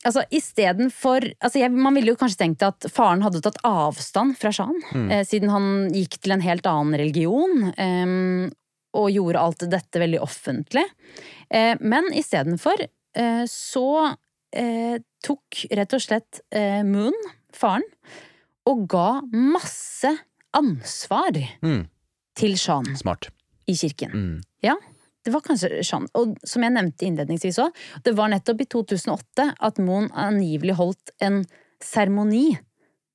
altså 0.05 0.21
istedenfor 0.31 1.25
altså 1.43 1.59
jeg- 1.59 1.71
Man 1.71 1.95
ville 1.95 2.13
jo 2.13 2.15
kanskje 2.15 2.37
tenkt 2.43 2.61
at 2.63 2.85
faren 2.93 3.23
hadde 3.23 3.41
tatt 3.41 3.57
avstand 3.65 4.37
fra 4.37 4.51
sjahen, 4.51 4.77
eh, 5.11 5.23
siden 5.23 5.49
han 5.49 5.89
gikk 5.91 6.19
til 6.21 6.31
en 6.31 6.41
helt 6.41 6.65
annen 6.65 6.93
religion. 6.99 7.73
Um, 7.77 8.51
og 8.95 9.09
gjorde 9.11 9.41
alt 9.41 9.59
dette 9.69 9.99
veldig 9.99 10.21
offentlig. 10.23 10.85
Eh, 11.51 11.75
men 11.81 12.05
istedenfor 12.13 12.79
eh, 13.15 13.43
så 13.45 14.15
eh, 14.55 14.99
tok 15.21 15.65
rett 15.75 15.93
og 15.97 15.99
slett 15.99 16.39
eh, 16.55 16.81
Moon, 16.87 17.11
faren, 17.51 17.83
og 18.65 18.87
ga 18.87 19.19
masse 19.33 20.13
ansvar 20.55 21.37
Mm. 21.61 21.85
til 22.35 22.55
Jean 22.57 22.95
Smart. 22.97 23.29
i 23.67 23.73
kirken. 23.75 24.11
Mm. 24.13 24.41
Ja, 24.63 24.75
det 25.25 25.33
var 25.33 25.41
kanskje 25.41 25.81
Jean. 25.83 26.07
Og 26.13 26.35
som 26.45 26.61
jeg 26.63 26.71
nevnte 26.75 27.05
innledningsvis 27.07 27.57
òg, 27.63 27.71
det 28.05 28.13
var 28.15 28.29
nettopp 28.29 28.61
i 28.61 28.65
2008 28.69 29.53
at 29.59 29.79
Moen 29.81 30.09
angivelig 30.11 30.75
holdt 30.77 31.09
en 31.21 31.43
seremoni 31.81 32.57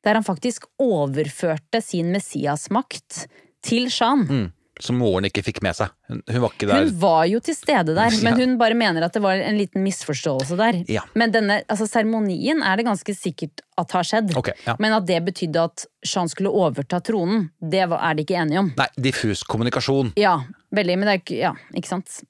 der 0.05 0.15
han 0.17 0.25
faktisk 0.25 0.65
overførte 0.81 1.83
sin 1.85 2.11
messiasmakt 2.13 3.27
til 3.63 3.89
Jean. 3.93 4.25
Mm. 4.27 4.53
Som 4.81 4.97
moren 5.01 5.27
ikke 5.29 5.43
fikk 5.45 5.61
med 5.65 5.77
seg. 5.77 5.91
Hun, 6.09 6.23
hun 6.27 6.41
var 6.45 6.55
ikke 6.55 6.69
der. 6.71 6.87
Hun 6.89 6.95
var 7.03 7.25
jo 7.29 7.41
til 7.45 7.57
stede 7.57 7.95
der, 7.97 8.15
men 8.25 8.39
hun 8.39 8.55
bare 8.61 8.77
mener 8.79 9.05
at 9.07 9.17
det 9.17 9.23
var 9.25 9.41
en 9.45 9.59
liten 9.59 9.85
misforståelse 9.85 10.57
der. 10.61 10.79
Ja. 10.91 11.03
Men 11.15 11.35
denne 11.35 11.61
altså, 11.69 11.89
seremonien 11.91 12.63
er 12.65 12.81
det 12.81 12.87
ganske 12.89 13.15
sikkert 13.17 13.61
at 13.81 13.93
har 13.97 14.07
skjedd. 14.09 14.33
Okay, 14.41 14.57
ja. 14.67 14.77
Men 14.81 14.97
at 14.97 15.07
det 15.09 15.21
betydde 15.27 15.67
at 15.71 15.85
Jean 16.07 16.29
skulle 16.33 16.53
overta 16.53 17.01
tronen, 17.05 17.51
det 17.61 17.87
var- 17.93 18.01
er 18.11 18.15
de 18.15 18.25
ikke 18.25 18.41
enige 18.41 18.59
om. 18.65 18.73
Nei, 18.77 18.89
diffus 18.97 19.43
kommunikasjon. 19.45 20.13
Ja, 20.17 20.39
veldig, 20.73 20.99
men 20.99 21.07
det 21.09 21.15
er 21.15 21.23
ikke 21.25 21.41
Ja, 21.41 21.55
ikke 21.77 21.89
sant? 21.89 22.23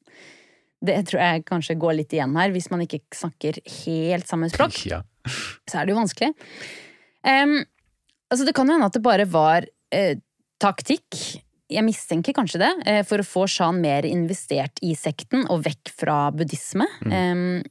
Det 0.82 0.96
tror 1.10 1.20
jeg 1.20 1.44
kanskje 1.44 1.76
går 1.78 1.94
litt 1.98 2.12
igjen 2.16 2.36
her, 2.40 2.50
hvis 2.54 2.70
man 2.72 2.80
ikke 2.80 3.02
snakker 3.12 3.58
helt 3.84 4.26
samme 4.26 4.48
språk. 4.48 4.78
Ja. 4.88 5.02
Så 5.68 5.76
er 5.80 5.84
det 5.86 5.92
jo 5.92 5.98
vanskelig. 6.00 6.30
Um, 7.20 7.58
altså, 8.32 8.46
det 8.48 8.54
kan 8.56 8.66
jo 8.66 8.72
hende 8.78 8.88
at 8.88 8.96
det 8.96 9.02
bare 9.04 9.26
var 9.28 9.66
uh, 9.94 10.14
taktikk. 10.62 11.42
Jeg 11.70 11.86
mistenker 11.86 12.34
kanskje 12.34 12.62
det, 12.64 12.70
eh, 12.86 13.02
for 13.06 13.22
å 13.22 13.26
få 13.26 13.46
Shan 13.48 13.80
mer 13.80 14.06
investert 14.08 14.80
i 14.82 14.94
sekten 14.98 15.46
og 15.48 15.62
vekk 15.64 15.92
fra 15.94 16.30
buddhisme. 16.34 16.86
Em, 17.06 17.62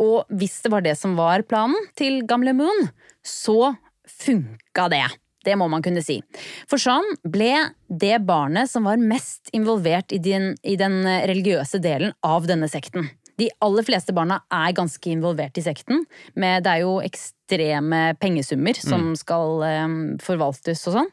og 0.00 0.24
hvis 0.32 0.62
det 0.62 0.72
var 0.72 0.84
det 0.84 0.96
som 0.96 1.16
var 1.16 1.42
planen 1.42 1.76
til 1.96 2.22
gamle 2.28 2.54
Moon, 2.56 2.90
så 3.22 3.76
funka 4.06 4.88
det. 4.88 5.04
Det 5.44 5.54
må 5.56 5.68
man 5.70 5.82
kunne 5.82 6.02
si. 6.02 6.22
For 6.66 6.80
Shan 6.80 7.04
ble 7.22 7.52
det 7.88 8.24
barnet 8.26 8.70
som 8.70 8.88
var 8.88 8.96
mest 8.96 9.52
involvert 9.54 10.12
i 10.12 10.18
den, 10.18 10.56
i 10.64 10.74
den 10.76 11.04
religiøse 11.04 11.80
delen 11.82 12.16
av 12.24 12.48
denne 12.48 12.68
sekten. 12.68 13.10
De 13.36 13.50
aller 13.60 13.84
fleste 13.84 14.14
barna 14.16 14.40
er 14.50 14.72
ganske 14.76 15.12
involvert 15.12 15.58
i 15.60 15.64
sekten, 15.64 16.06
men 16.34 16.64
det 16.64 16.72
er 16.72 16.82
jo 16.86 16.96
ekstreme 17.04 18.16
pengesummer 18.18 18.78
som 18.80 19.12
skal 19.18 19.60
um, 19.84 19.98
forvaltes 20.24 20.86
og 20.88 20.96
sånn. 20.96 21.10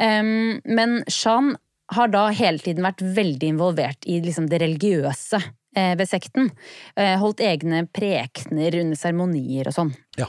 Men 0.00 0.94
Shan 1.12 1.50
har 1.90 2.10
da 2.12 2.28
hele 2.34 2.62
tiden 2.62 2.84
vært 2.86 3.02
veldig 3.02 3.54
involvert 3.54 4.06
i 4.08 4.20
liksom 4.22 4.46
det 4.50 4.60
religiøse 4.62 5.40
eh, 5.76 5.94
ved 5.98 6.08
sekten. 6.08 6.50
Eh, 6.94 7.16
holdt 7.20 7.42
egne 7.44 7.84
prekener 7.90 8.78
under 8.82 8.98
seremonier 8.98 9.70
og 9.70 9.76
sånn. 9.76 9.90
Ja. 10.20 10.28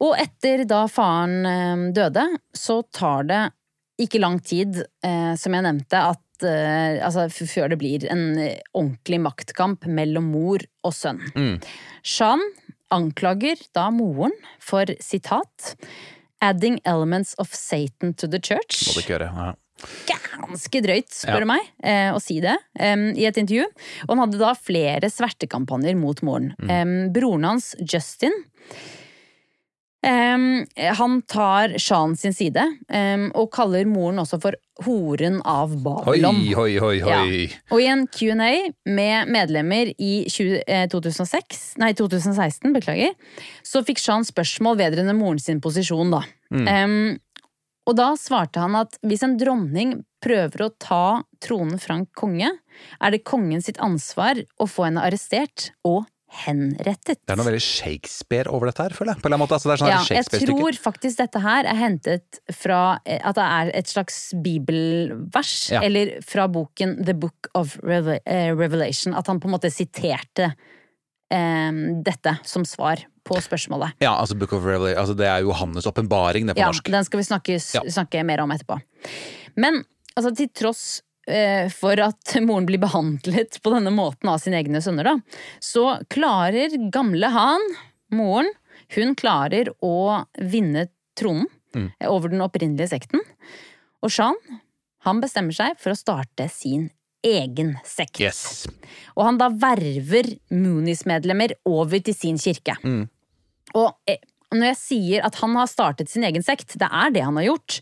Og 0.00 0.16
etter 0.18 0.64
da 0.64 0.86
faren 0.88 1.92
døde, 1.94 2.24
så 2.56 2.80
tar 2.88 3.26
det 3.28 3.42
ikke 4.00 4.22
lang 4.22 4.38
tid, 4.40 4.80
eh, 5.04 5.34
som 5.36 5.54
jeg 5.54 5.66
nevnte, 5.66 6.02
at 6.14 6.26
altså, 6.40 7.26
før 7.28 7.68
det 7.68 7.76
blir 7.82 8.06
en 8.08 8.30
ordentlig 8.72 9.18
maktkamp 9.20 9.84
mellom 9.84 10.30
mor 10.32 10.62
og 10.88 10.94
sønn. 10.96 11.18
Mm. 11.36 11.58
Shan 12.00 12.40
anklager 12.96 13.60
da 13.76 13.90
moren 13.92 14.32
for 14.64 14.88
sitat 15.04 15.74
'adding 16.40 16.80
elements 16.84 17.34
of 17.38 17.52
Satan 17.54 18.14
to 18.14 18.26
the 18.26 18.38
Må 18.38 18.42
church'. 18.48 18.94
du 18.94 19.00
ikke 19.00 19.18
gjøre. 19.18 19.30
Ja. 20.08 20.16
Ganske 20.40 20.80
drøyt, 20.84 21.08
spør 21.08 21.40
Ja. 21.40 21.44
meg, 21.46 21.60
eh, 21.82 22.10
å 22.12 22.20
si 22.20 22.40
det 22.40 22.56
um, 22.80 23.10
i 23.16 23.24
et 23.24 23.36
intervju. 23.36 23.64
Og 24.08 24.08
han 24.12 24.18
hadde 24.18 24.38
da 24.38 24.52
flere 24.54 25.08
svertekampanjer 25.08 25.96
mot 25.96 26.20
moren. 26.22 26.54
Mm. 26.60 26.70
Um, 26.70 27.12
broren 27.12 27.44
hans, 27.44 27.74
Justin, 27.80 28.32
em, 30.06 30.66
han 30.76 31.22
tar 31.28 31.76
Shan 31.78 32.16
sin 32.16 32.34
side, 32.36 32.62
um, 32.88 33.26
og 33.38 33.50
kaller 33.54 33.88
moren 33.88 34.20
også 34.22 34.40
for 34.42 34.58
horen 34.84 35.40
av 35.44 35.74
Babylon. 35.84 36.40
hoi, 36.56 36.74
hoi, 36.80 36.98
hoi. 37.04 37.30
Ja. 37.46 37.62
Og 37.70 37.82
i 37.84 37.88
en 37.92 38.06
Q&A 38.08 38.52
med 38.88 39.32
medlemmer 39.32 39.92
i 39.96 40.12
20, 40.30 40.62
eh, 40.66 40.86
2006, 40.92 41.64
nei, 41.82 41.92
2016, 41.98 42.72
beklager, 42.76 43.16
så 43.66 43.84
fikk 43.84 44.00
Shan 44.00 44.24
spørsmål 44.28 44.80
vedrørende 44.80 45.16
moren 45.18 45.42
sin 45.42 45.60
posisjon, 45.60 46.14
da. 46.16 46.24
Em, 46.50 47.18
og 47.88 47.96
da 47.98 48.12
svarte 48.18 48.62
han 48.62 48.76
at 48.78 48.96
hvis 49.06 49.22
en 49.26 49.36
dronning 49.40 50.00
prøver 50.22 50.66
å 50.66 50.72
ta 50.78 51.04
tronen 51.42 51.80
fra 51.80 51.96
en 51.98 52.06
konge, 52.16 52.50
er 53.00 53.12
det 53.12 53.24
kongen 53.28 53.62
sitt 53.64 53.80
ansvar 53.82 54.42
å 54.60 54.68
få 54.68 54.86
henne 54.88 55.04
arrestert 55.04 55.70
og 55.86 56.04
henrettet. 56.30 57.18
Det 57.26 57.34
er 57.34 57.38
noe 57.40 57.46
veldig 57.48 57.62
Shakespeare 57.64 58.50
over 58.54 58.70
dette 58.70 58.84
her, 58.86 58.94
føler 58.94 59.14
jeg. 59.16 59.22
På 59.24 59.30
en 59.30 59.38
måte. 59.40 59.56
Altså, 59.56 59.70
det 59.70 59.74
er 59.74 59.82
sånn 59.82 59.90
Ja, 59.90 60.00
jeg 60.20 60.46
tror 60.46 60.78
faktisk 60.78 61.18
dette 61.18 61.42
her 61.42 61.66
er 61.66 61.78
hentet 61.78 62.40
fra 62.54 62.80
eh, 63.04 63.18
at 63.26 63.38
det 63.38 63.46
er 63.46 63.72
et 63.82 63.90
slags 63.90 64.20
bibelvers, 64.44 65.54
Ja. 65.74 65.82
eller 65.82 66.20
fra 66.26 66.46
boken 66.48 67.00
The 67.04 67.14
Book 67.14 67.50
of 67.58 67.76
eh, 67.84 68.54
Revelation. 68.54 69.14
At 69.14 69.26
han 69.26 69.40
på 69.42 69.50
en 69.50 69.56
måte 69.56 69.70
siterte 69.74 70.52
um, 71.34 72.02
dette 72.06 72.36
som 72.46 72.64
svar 72.64 73.02
på 73.26 73.36
spørsmålet. 73.42 73.98
Ja, 74.00 74.14
altså 74.16 74.38
Book 74.38 74.52
of 74.56 74.64
Revelation. 74.64 75.00
Altså, 75.02 75.14
det 75.18 75.26
er 75.26 75.42
Johannes' 75.44 75.86
åpenbaring, 75.90 76.46
det 76.46 76.56
på 76.56 76.62
Ja, 76.62 76.70
norsk. 76.70 76.90
den 76.90 77.04
skal 77.04 77.18
vi 77.20 77.26
snakke, 77.26 77.58
snakke 77.60 78.24
mer 78.24 78.40
om 78.46 78.50
etterpå. 78.54 78.80
Men 79.56 79.82
altså, 80.16 80.34
til 80.36 80.48
tross 80.54 81.02
for 81.76 82.00
at 82.00 82.32
moren 82.42 82.64
blir 82.66 82.80
behandlet 82.82 83.58
på 83.62 83.70
denne 83.74 83.92
måten 83.94 84.30
av 84.32 84.38
sine 84.42 84.56
egne 84.58 84.80
sønner, 84.82 85.04
da, 85.04 85.40
så 85.62 86.00
klarer 86.10 86.72
gamle 86.90 87.28
Han, 87.30 87.66
moren, 88.16 88.48
hun 88.96 89.12
klarer 89.14 89.70
å 89.84 90.24
vinne 90.40 90.88
tronen 91.18 91.46
Mm. 91.74 91.92
eh, 92.00 92.08
over 92.10 92.28
den 92.28 92.40
opprinnelige 92.42 92.88
sekten. 92.88 93.20
Og 94.02 94.10
Shan, 94.10 94.34
han 95.06 95.20
bestemmer 95.22 95.54
seg 95.54 95.78
for 95.78 95.92
å 95.92 95.98
starte 95.98 96.48
sin 96.50 96.90
egen 97.22 97.76
sekt. 97.84 98.20
Yes. 98.20 98.66
Og 99.14 99.24
han 99.26 99.38
da 99.38 99.50
verver 99.52 100.32
Moonies-medlemmer 100.50 101.54
over 101.68 102.00
til 102.00 102.16
sin 102.16 102.40
kirke. 102.40 102.74
Mm. 102.82 103.04
Og 103.76 103.92
eh, 104.08 104.18
når 104.50 104.72
jeg 104.72 104.78
sier 104.80 105.26
at 105.26 105.36
han 105.42 105.54
har 105.58 105.68
startet 105.70 106.10
sin 106.10 106.24
egen 106.26 106.42
sekt, 106.42 106.74
det 106.80 106.88
er 106.90 107.12
det 107.14 107.22
han 107.26 107.38
har 107.38 107.46
gjort. 107.46 107.78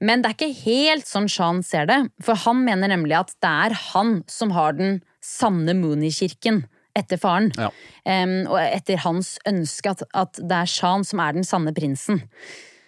Men 0.00 0.22
det 0.22 0.30
er 0.30 0.36
ikke 0.38 0.62
helt 0.64 1.08
sånn 1.08 1.28
Shan 1.28 1.60
ser 1.66 1.88
det. 1.90 1.98
For 2.24 2.38
han 2.46 2.62
mener 2.64 2.92
nemlig 2.92 3.18
at 3.18 3.34
det 3.44 3.52
er 3.66 3.76
han 3.92 4.22
som 4.30 4.54
har 4.56 4.78
den 4.78 5.02
sanne 5.24 5.74
Mooney-kirken 5.76 6.64
etter 6.96 7.20
faren. 7.20 7.50
Ja. 7.58 7.68
Um, 8.08 8.46
og 8.48 8.56
etter 8.62 9.02
hans 9.04 9.34
ønske 9.48 9.92
at, 9.92 10.06
at 10.16 10.40
det 10.40 10.62
er 10.62 10.70
Shan 10.70 11.04
som 11.04 11.20
er 11.20 11.36
den 11.36 11.46
sanne 11.46 11.74
prinsen. 11.76 12.22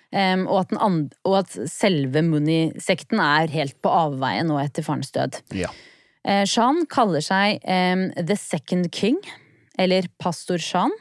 Um, 0.09 0.47
og, 0.49 0.63
at 0.65 0.73
og 1.29 1.35
at 1.43 1.59
selve 1.69 2.23
Mooney-sekten 2.25 3.21
er 3.21 3.53
helt 3.53 3.77
på 3.85 3.93
avveie 3.93 4.47
nå 4.49 4.57
etter 4.63 4.87
farens 4.87 5.13
død. 5.13 5.43
Ja. 5.59 5.69
Uh, 6.25 6.47
Shan 6.49 6.87
kaller 6.89 7.25
seg 7.25 7.61
um, 7.69 8.09
The 8.17 8.39
Second 8.41 8.89
King, 8.97 9.21
eller 9.79 10.09
Pastor 10.23 10.61
Shan. 10.63 10.95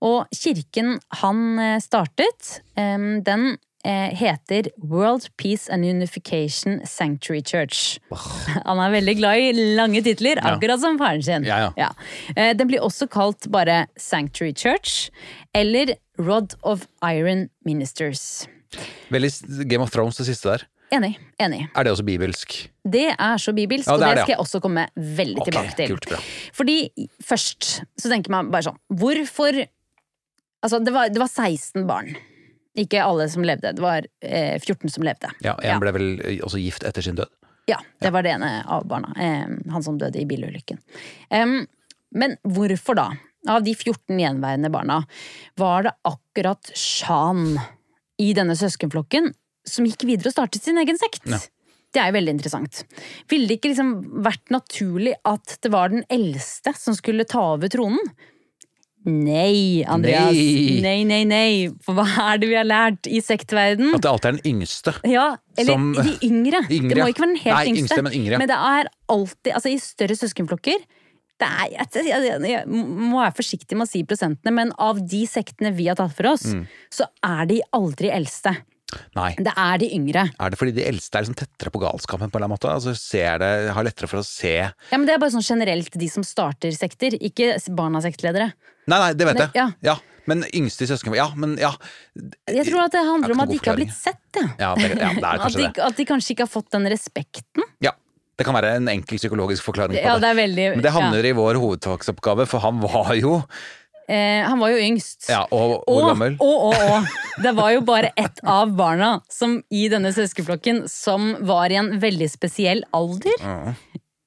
Og 0.00 0.26
kirken 0.32 0.98
han 1.20 1.58
eh, 1.60 1.78
startet, 1.84 2.60
den 2.76 3.58
eh, 3.84 4.10
heter 4.16 4.70
World 4.80 5.28
Peace 5.36 5.68
and 5.72 5.84
Unification 5.84 6.80
Sanctuary 6.88 7.42
Church. 7.44 7.98
Han 8.64 8.80
er 8.80 8.90
veldig 8.96 9.16
glad 9.20 9.40
i 9.40 9.52
lange 9.76 10.02
titler, 10.04 10.40
Ja. 10.40 10.54
akkurat 10.56 10.80
som 10.80 10.98
faren 11.00 11.22
sin. 11.22 11.44
Ja, 11.44 11.72
ja. 11.76 11.90
Eh, 12.36 12.54
Den 12.56 12.68
blir 12.68 12.80
også 12.84 13.08
kalt 13.12 13.50
bare 13.52 13.86
Sanctuary 13.96 14.52
Church, 14.56 15.10
eller 15.54 15.94
Rod 16.18 16.54
of 16.62 16.86
Iron 17.04 17.48
Ministers. 17.64 18.46
Veldig 19.10 19.66
Game 19.68 19.82
of 19.82 19.90
Thrones, 19.90 20.16
det 20.16 20.26
siste 20.26 20.48
der. 20.54 20.66
Enig. 20.92 21.18
Enig. 21.38 21.68
Er 21.76 21.84
det 21.86 21.92
også 21.92 22.02
bibelsk? 22.04 22.54
Det 22.84 23.12
er 23.14 23.36
så 23.38 23.52
bibelsk, 23.54 23.86
Ja, 23.86 23.94
og 23.94 24.00
det 24.00 24.06
er 24.06 24.10
det 24.10 24.16
det, 24.16 24.22
skal 24.24 24.32
jeg 24.34 24.40
også 24.42 24.60
komme 24.60 24.88
veldig 24.96 25.38
okay, 25.40 25.52
tilbake 25.52 25.76
til. 25.76 25.92
kult, 25.92 26.08
bra. 26.10 26.18
Fordi 26.52 26.76
først 27.22 27.68
så 28.00 28.10
tenker 28.10 28.30
man 28.34 28.50
bare 28.50 28.66
sånn 28.66 28.78
Hvorfor 28.98 29.60
Altså, 30.60 30.78
det 30.84 30.92
var, 30.94 31.08
det 31.08 31.20
var 31.22 31.28
16 31.28 31.86
barn. 31.88 32.14
Ikke 32.78 33.02
alle 33.02 33.26
som 33.32 33.44
levde. 33.44 33.72
Det 33.76 33.82
var 33.82 34.06
eh, 34.20 34.60
14 34.60 34.92
som 34.94 35.04
levde. 35.06 35.32
Ja, 35.44 35.56
En 35.64 35.80
ble 35.82 35.92
vel 35.96 36.08
eh, 36.20 36.40
også 36.44 36.60
gift 36.62 36.86
etter 36.86 37.04
sin 37.04 37.18
død. 37.18 37.30
Ja, 37.70 37.78
det 38.02 38.10
var 38.10 38.24
det 38.26 38.34
ene 38.34 38.50
av 38.66 38.86
barna. 38.90 39.12
Eh, 39.20 39.72
han 39.72 39.84
som 39.84 39.98
døde 39.98 40.18
i 40.20 40.26
bilulykken. 40.26 40.80
Um, 41.30 41.64
men 42.10 42.36
hvorfor 42.42 42.98
da? 42.98 43.10
Av 43.48 43.62
de 43.64 43.72
14 43.72 44.18
gjenværende 44.20 44.68
barna 44.72 44.98
var 45.60 45.86
det 45.86 45.94
akkurat 46.04 46.72
Shan 46.76 47.54
i 48.20 48.32
denne 48.36 48.56
søskenflokken 48.58 49.30
som 49.66 49.86
gikk 49.88 50.04
videre 50.08 50.28
og 50.28 50.34
startet 50.34 50.66
sin 50.66 50.80
egen 50.80 50.98
sekt. 51.00 51.24
Ja. 51.30 51.38
Det 51.90 52.02
er 52.02 52.10
jo 52.10 52.18
veldig 52.18 52.34
interessant. 52.36 52.82
Ville 53.30 53.48
det 53.50 53.58
ikke 53.58 53.72
liksom 53.72 53.94
vært 54.22 54.52
naturlig 54.52 55.16
at 55.26 55.56
det 55.64 55.72
var 55.72 55.90
den 55.90 56.04
eldste 56.12 56.74
som 56.78 56.94
skulle 56.94 57.26
ta 57.28 57.42
over 57.56 57.72
tronen? 57.72 58.12
Nei, 59.08 59.82
Andreas. 59.88 60.34
Nei. 60.36 60.80
Nei, 60.84 61.04
nei, 61.08 61.22
nei. 61.24 61.52
For 61.84 61.96
hva 61.96 62.04
er 62.34 62.38
det 62.42 62.48
vi 62.50 62.56
har 62.58 62.66
lært 62.68 63.08
i 63.08 63.20
sektverden? 63.24 63.94
At 63.96 64.02
det 64.04 64.10
alltid 64.10 64.28
er 64.28 64.38
den 64.38 64.50
yngste. 64.52 64.92
Ja, 65.08 65.26
eller 65.56 65.72
Som- 65.72 65.92
de 65.96 66.16
yngre. 66.28 66.60
Yngre, 66.78 66.94
Det 66.98 67.04
må 67.04 67.08
ikke 67.14 67.24
være 67.24 67.32
den 67.34 67.42
helt 67.46 67.56
Nei, 67.56 67.66
yngste. 67.72 67.86
yngste, 67.86 68.02
men 68.04 68.12
yngre, 68.18 68.38
men 68.42 68.48
det 68.52 68.58
er 68.58 68.90
alltid, 69.08 69.52
altså 69.56 69.72
i 69.72 69.78
større 69.80 70.16
søskenflokker 70.20 70.82
det 71.40 71.48
er, 71.48 71.70
jeg, 71.72 72.04
jeg, 72.04 72.40
jeg 72.50 72.66
må 72.68 73.16
være 73.22 73.32
forsiktig 73.38 73.72
med 73.80 73.86
å 73.86 73.88
si 73.88 74.02
prosentene, 74.04 74.52
men 74.52 74.74
av 74.76 74.98
de 75.08 75.22
sektene 75.24 75.70
vi 75.72 75.86
har 75.88 75.96
tatt 75.96 76.12
for 76.12 76.28
oss, 76.34 76.42
Mm. 76.52 76.66
så 76.92 77.06
er 77.24 77.46
de 77.48 77.62
aldri 77.72 78.10
eldste. 78.12 78.52
Nei. 79.14 79.30
Det 79.38 79.52
er 79.54 79.78
de 79.82 79.88
yngre. 79.94 80.24
Er 80.40 80.50
det 80.50 80.58
fordi 80.58 80.72
de 80.76 80.84
eldste 80.88 81.18
er 81.18 81.24
liksom 81.26 81.38
tettere 81.38 81.70
på 81.74 81.80
galskapen 81.82 82.30
på 82.30 82.38
en 82.38 82.42
eller 82.42 82.48
annen 82.48 82.56
måte? 82.58 82.72
Altså 82.72 82.94
ser 82.98 83.38
det, 83.42 83.50
Har 83.76 83.86
lettere 83.86 84.08
for 84.10 84.20
å 84.22 84.26
se 84.26 84.54
Ja, 84.66 84.96
men 84.98 85.06
Det 85.06 85.14
er 85.14 85.22
bare 85.22 85.34
sånn 85.34 85.46
generelt 85.46 85.94
de 86.00 86.08
som 86.10 86.26
starter 86.26 86.74
sekter, 86.74 87.14
ikke 87.20 87.52
barna 87.76 88.02
sektledere. 88.02 88.50
Nei, 88.90 88.98
nei, 88.98 89.12
det 89.14 89.28
vet 89.30 89.44
jeg. 89.46 89.74
ja. 89.86 89.96
Men 90.28 90.44
yngste 90.54 90.84
i 90.84 90.86
søsken... 90.90 91.14
Ja, 91.16 91.30
men 91.34 91.56
ja. 91.58 91.70
Jeg 92.46 92.66
tror 92.68 92.84
at 92.84 92.92
det 92.94 93.00
handler 93.06 93.32
Er 93.32 93.34
om 93.34 93.40
at 93.42 93.50
de 93.50 93.56
ikke 93.58 93.72
har 93.72 93.78
blitt 93.80 93.94
sett. 93.96 94.20
Ja. 94.36 94.44
Ja, 94.60 94.68
det, 94.78 94.90
ja, 95.00 95.08
det 95.16 95.24
er 95.24 95.42
At, 95.46 95.56
de, 95.56 95.64
det. 95.64 95.82
at 95.88 95.96
de 95.98 96.04
kanskje 96.06 96.34
ikke 96.36 96.44
har 96.46 96.52
fått 96.52 96.68
den 96.76 96.86
respekten. 96.92 97.64
Ja, 97.82 97.94
Det 98.38 98.46
kan 98.46 98.54
være 98.54 98.74
en 98.78 98.86
enkel 98.92 99.18
psykologisk 99.18 99.64
forklaring 99.66 99.96
på 99.96 100.04
Ja, 100.04 100.14
det. 100.18 100.22
det 100.22 100.28
er 100.30 100.38
veldig 100.38 100.66
Men 100.76 100.84
det 100.86 100.92
havner 100.94 101.26
i 101.26 101.32
vår 101.36 101.58
hovedtaksoppgave, 101.60 102.46
for 102.48 102.62
han 102.64 102.78
var 102.84 103.10
jo 103.18 103.34
ja. 103.40 103.42
Eh, 104.10 104.42
Han 104.48 104.58
var 104.62 104.72
jo 104.74 104.80
yngst. 104.82 105.28
Ja, 105.30 105.44
og 105.54 105.84
hvor 105.86 106.08
gammel? 106.10 106.36
Og, 106.42 106.66
og, 106.70 106.82
og. 106.96 107.14
Det 107.44 107.54
var 107.56 107.70
jo 107.76 107.80
bare 107.86 108.10
ett 108.18 108.42
av 108.44 108.74
barna 108.76 109.12
som 109.32 109.60
i 109.70 109.86
denne 109.92 110.10
søskenflokken 110.16 110.84
som 110.90 111.32
var 111.48 111.70
i 111.72 111.78
en 111.80 111.94
veldig 112.02 112.28
spesiell 112.32 112.82
alder 112.96 113.74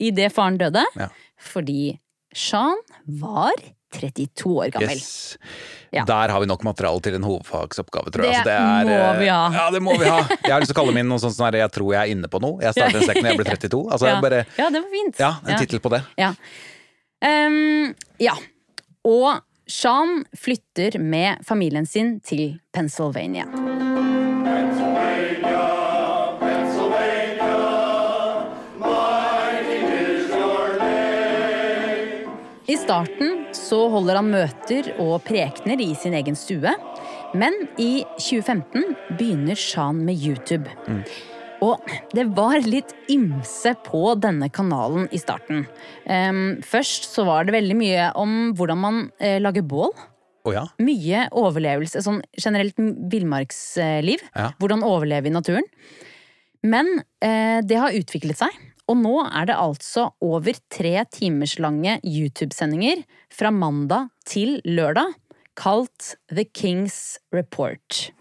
idet 0.01 0.31
faren 0.33 0.57
døde. 0.61 0.85
Ja. 0.97 1.11
Fordi 1.53 1.97
Shan 2.33 2.79
var 3.21 3.51
32 3.93 4.49
år 4.57 4.71
gammel. 4.73 4.97
Yes. 4.97 5.37
Ja. 5.93 6.01
Der 6.09 6.31
har 6.33 6.39
vi 6.41 6.47
nok 6.49 6.63
materiale 6.65 6.97
til 7.05 7.13
en 7.19 7.25
hovedfagsoppgave, 7.27 8.09
tror 8.09 8.25
jeg. 8.25 8.41
Det 8.47 8.55
Altså, 8.57 8.87
må 8.89 8.95
eh, 8.97 9.19
vi 9.19 9.27
ha. 9.29 9.41
Ja, 9.53 9.65
det 9.75 9.81
må 9.85 9.93
vi 10.01 10.07
ha. 10.09 10.15
Jeg 10.41 10.49
har 10.55 10.63
lyst 10.63 10.71
til 10.71 10.79
å 10.79 10.79
kalle 10.81 10.95
min 10.95 11.05
noe 11.11 11.21
sånt 11.21 11.35
som 11.37 11.45
er 11.45 11.59
jeg 11.61 11.69
tror 11.75 11.91
jeg 11.93 12.01
er 12.01 12.15
inne 12.15 12.29
på 12.33 12.41
noe. 12.41 12.57
Jeg 12.65 12.73
starter 12.73 13.03
en 13.03 13.05
sekk 13.11 13.19
når 13.21 13.29
jeg 13.29 13.41
blir 13.43 13.51
32. 13.51 13.81
Altså, 13.93 14.07
Ja. 14.07 14.15
jeg 14.15 14.25
bare, 14.25 14.39
ja, 14.57 14.69
det 14.73 14.81
var 14.81 14.89
fint. 14.95 15.19
ja, 15.21 15.29
en 15.45 15.59
tittel 15.61 15.83
på 15.83 15.91
det. 15.93 16.01
Ja. 16.17 16.31
Um, 17.21 17.93
ja. 18.23 18.33
Og 19.05 19.29
Shan 19.67 20.25
flytter 20.35 20.99
med 20.99 21.45
familien 21.47 21.85
sin 21.85 22.19
til 22.19 22.59
Pennsylvania. 22.73 23.45
I 32.67 32.75
starten 32.77 33.45
så 33.55 33.85
holder 33.93 34.19
han 34.19 34.31
møter 34.33 34.89
og 35.03 35.21
prekener 35.27 35.81
i 35.83 35.93
sin 35.95 36.15
egen 36.17 36.35
stue. 36.35 36.71
Men 37.33 37.55
i 37.79 38.03
2015 38.19 38.95
begynner 39.17 39.59
Sean 39.59 40.03
med 40.05 40.19
YouTube. 40.19 40.67
Og 41.63 41.93
det 42.11 42.25
var 42.35 42.59
litt 42.67 42.91
ymse 43.11 43.71
på 43.85 44.01
denne 44.19 44.49
kanalen 44.51 45.07
i 45.15 45.19
starten. 45.21 45.63
Først 46.67 47.07
så 47.07 47.23
var 47.27 47.47
det 47.47 47.55
veldig 47.55 47.77
mye 47.79 48.09
om 48.19 48.33
hvordan 48.57 48.81
man 48.81 48.99
eh, 49.23 49.39
lager 49.39 49.63
bål. 49.63 49.93
Oh, 50.43 50.51
ja. 50.51 50.65
Mye 50.83 51.27
overlevelse, 51.39 52.01
sånn 52.03 52.19
generelt 52.35 52.75
villmarksliv. 53.11 54.25
Ja. 54.35 54.49
Hvordan 54.59 54.83
overleve 54.83 55.31
i 55.31 55.35
naturen. 55.35 55.67
Men 56.63 56.89
eh, 57.23 57.59
det 57.63 57.79
har 57.79 57.95
utviklet 57.95 58.39
seg, 58.39 58.51
og 58.91 58.99
nå 58.99 59.15
er 59.25 59.47
det 59.47 59.59
altså 59.59 60.09
over 60.23 60.57
tre 60.71 60.97
timers 61.11 61.55
lange 61.63 61.97
YouTube-sendinger 62.03 63.05
fra 63.31 63.51
mandag 63.55 64.11
til 64.27 64.59
lørdag. 64.67 65.15
kalt 65.55 66.15
The 66.33 66.43
King's 66.49 67.19
Report. 67.31 68.11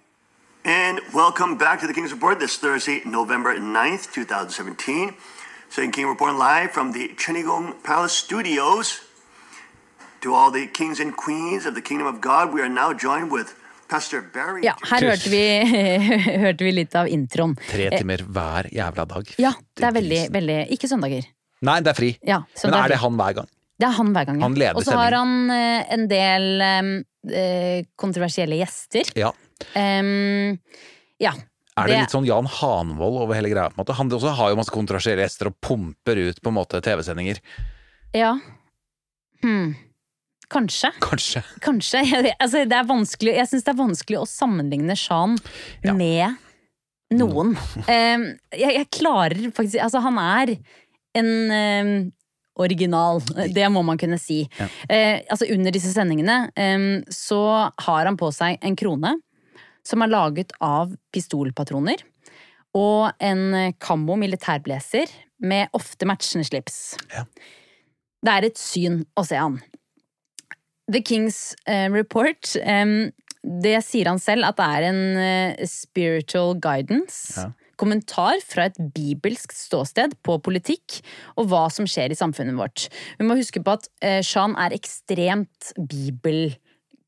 And 0.65 1.01
welcome 1.13 1.57
back 1.59 1.81
to 1.81 1.87
the 1.87 1.95
King's 1.95 2.13
Report 2.13 2.39
this 2.39 2.57
Thursday, 2.57 3.03
November 3.05 3.59
9th, 3.59 4.13
2017. 4.13 5.13
Saying 5.71 5.91
King 5.93 6.07
Report 6.07 6.35
live 6.37 6.71
from 6.71 6.93
the 6.93 7.11
Chenigong 7.19 7.75
Palace 7.83 8.13
Studios. 8.13 9.01
To 10.21 10.35
all 10.35 10.53
the 10.53 10.69
kings 10.69 11.01
and 11.01 11.17
queens 11.17 11.67
of 11.67 11.75
the 11.75 11.81
Kingdom 11.83 12.07
of 12.07 12.21
God, 12.21 12.55
we 12.55 12.61
are 12.63 12.69
now 12.69 12.93
joined 12.93 13.33
with 13.33 13.55
Pastor 13.89 14.23
Barry. 14.23 14.63
Ja, 14.63 14.77
her 14.93 15.03
hørte 15.09 15.31
vi, 15.33 15.43
hørte 16.45 16.65
vi 16.65 16.73
litt 16.77 16.95
av 16.95 17.11
introen. 17.11 17.57
Tre 17.69 17.89
timer 17.97 18.23
hver 18.23 18.69
jævla 18.73 19.07
dag. 19.17 19.33
Ja, 19.43 19.51
det 19.75 19.89
er 19.89 19.97
veldig, 19.99 20.21
veldig 20.37 20.61
Ikke 20.77 20.89
søndager. 20.89 21.27
Nei, 21.67 21.81
det 21.83 21.91
er 21.91 21.99
fri. 21.99 22.13
Ja, 22.27 22.39
Men 22.63 22.71
det 22.71 22.79
er 22.79 22.85
er 22.85 22.95
det 22.95 23.01
han 23.03 23.19
hver 23.19 23.35
gang? 23.41 23.51
Det 23.83 23.89
er 23.89 23.97
han 23.99 24.15
hver 24.15 24.29
gang. 24.31 24.39
ja. 24.39 24.47
Han 24.47 24.55
leder 24.63 24.79
Og 24.79 24.87
så 24.87 24.95
har 24.95 25.17
han 25.19 25.51
eh, 25.51 25.93
en 25.97 26.07
del 26.11 26.47
eh, 26.63 27.83
kontroversielle 27.99 28.61
gjester. 28.63 29.11
Ja. 29.19 29.33
Em, 29.79 30.59
ja. 31.23 31.33
Er 31.81 31.89
det, 31.89 32.01
litt 32.03 32.13
sånn 32.13 32.27
Jan 32.29 32.49
Hanvold 32.49 33.23
over 33.25 33.39
hele 33.39 33.49
greia? 33.49 33.71
på 33.73 33.79
en 33.79 33.83
måte? 33.85 33.97
Han 33.97 34.13
også 34.13 34.35
har 34.37 34.53
jo 34.53 34.59
masse 34.59 34.75
kontroversielle 34.75 35.25
gjester 35.25 35.49
og 35.49 35.57
pumper 35.65 36.21
ut 36.21 36.43
på 36.43 36.53
en 36.53 36.59
måte 36.59 36.83
TV-sendinger. 36.85 37.41
Ja. 38.13 38.35
Hmm. 39.41 39.73
Kanskje. 40.53 40.91
Kanskje. 41.01 41.41
Kanskje. 41.65 42.03
Altså, 42.37 42.67
det 42.69 42.77
er 42.77 42.89
vanskelig, 42.89 43.37
jeg 43.41 43.49
syns 43.49 43.65
det 43.65 43.73
er 43.73 43.81
vanskelig 43.81 44.21
å 44.21 44.29
sammenligne 44.29 44.97
Shan 45.01 45.39
Ja. 45.87 45.95
med 45.97 46.37
noen. 47.17 47.55
Um, 47.89 48.27
jeg, 48.63 48.75
jeg 48.77 48.89
klarer 48.93 49.49
faktisk 49.57 49.81
Altså, 49.81 50.03
han 50.05 50.21
er 50.21 50.55
en 51.17 51.33
um, 51.57 52.13
original. 52.61 53.23
Det 53.53 53.65
må 53.73 53.81
man 53.87 54.01
kunne 54.01 54.19
si. 54.21 54.43
Ja. 54.61 54.69
Eh, 54.93 55.21
altså, 55.33 55.49
under 55.53 55.73
disse 55.73 55.93
sendingene 55.95 56.51
em, 56.57 56.87
så 57.09 57.41
har 57.87 58.09
han 58.09 58.19
på 58.21 58.29
seg 58.35 58.61
en 58.61 58.77
krone 58.77 59.17
som 59.87 60.05
er 60.05 60.13
laget 60.13 60.55
av 60.63 60.95
pistolpatroner. 61.15 62.05
Og 62.79 63.11
en 63.21 63.75
kammo 63.83 64.17
militærblazer 64.17 65.11
med 65.45 65.75
ofte 65.77 66.09
matchende 66.09 66.47
slips. 66.49 66.95
Ja. 67.13 67.27
Det 68.23 68.33
er 68.33 68.47
et 68.49 68.61
syn 68.61 69.03
å 69.19 69.27
se 69.27 69.41
han. 69.41 69.59
The 70.93 71.03
King's 71.05 71.55
eh, 71.67 71.89
Report, 71.93 72.55
det 73.43 73.79
sier 73.87 74.11
han 74.11 74.21
selv 74.23 74.47
at 74.47 74.59
det 74.59 74.69
er 74.77 74.87
en 74.91 75.03
eh, 75.19 75.67
spiritual 75.69 76.55
guidance. 76.63 77.35
Ja. 77.39 77.51
Kommentar 77.81 78.39
fra 78.47 78.69
et 78.69 78.79
bibelsk 78.95 79.55
ståsted 79.57 80.15
på 80.23 80.37
politikk 80.45 81.01
og 81.41 81.49
hva 81.51 81.65
som 81.73 81.89
skjer 81.89 82.13
i 82.15 82.19
samfunnet 82.19 82.55
vårt. 82.59 82.87
Vi 83.19 83.27
må 83.27 83.39
huske 83.39 83.63
på 83.65 83.75
at 83.75 83.89
eh, 84.05 84.21
Shan 84.27 84.55
er 84.61 84.77
ekstremt 84.77 85.73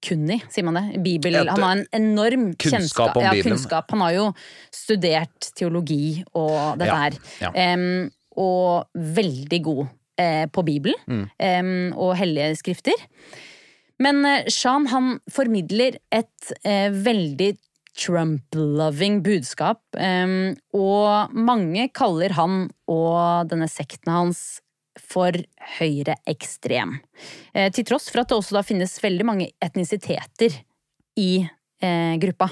bibelkunnig, 0.05 0.43
sier 0.53 0.65
man 0.67 0.75
det? 0.79 1.03
Bibel, 1.03 1.35
han 1.49 1.63
har 1.63 1.77
en 1.79 1.87
enorm 1.97 2.55
Kunnskap 2.61 3.17
ja, 3.21 3.33
kunnskap. 3.43 3.91
Han 3.91 4.01
har 4.05 4.13
jo 4.13 4.27
studert 4.75 5.51
teologi 5.57 6.25
og 6.35 6.79
dette 6.79 6.91
Ja, 6.91 6.97
her. 6.97 7.19
ja. 7.41 7.75
Um, 7.75 8.11
og 8.37 8.87
veldig 8.95 9.63
god 9.63 9.85
uh, 10.21 10.47
på 10.51 10.65
Bibelen 10.67 10.97
Mm. 11.07 11.29
um, 11.39 11.93
og 11.97 12.17
hellige 12.17 12.57
skrifter. 12.57 12.95
Men 14.01 14.25
uh, 14.25 14.45
Shan 14.49 14.87
han 14.91 15.21
formidler 15.31 15.99
et 16.13 16.53
uh, 16.67 16.91
veldig 16.91 17.57
Trump-loving 17.97 19.21
budskap, 19.23 19.79
um, 19.95 20.57
og 20.75 21.31
mange 21.33 21.89
kaller 21.95 22.33
han 22.35 22.71
og 22.91 23.47
denne 23.53 23.69
sekten 23.71 24.11
hans 24.11 24.61
for 25.05 25.37
høyreekstrem. 25.79 26.99
Eh, 27.55 27.71
til 27.75 27.87
tross 27.89 28.11
for 28.11 28.25
at 28.25 28.33
det 28.33 28.39
også 28.39 28.59
da 28.59 28.65
finnes 28.67 28.97
veldig 29.03 29.27
mange 29.29 29.51
etnisiteter 29.63 30.57
i 31.21 31.45
eh, 31.45 32.15
gruppa. 32.23 32.51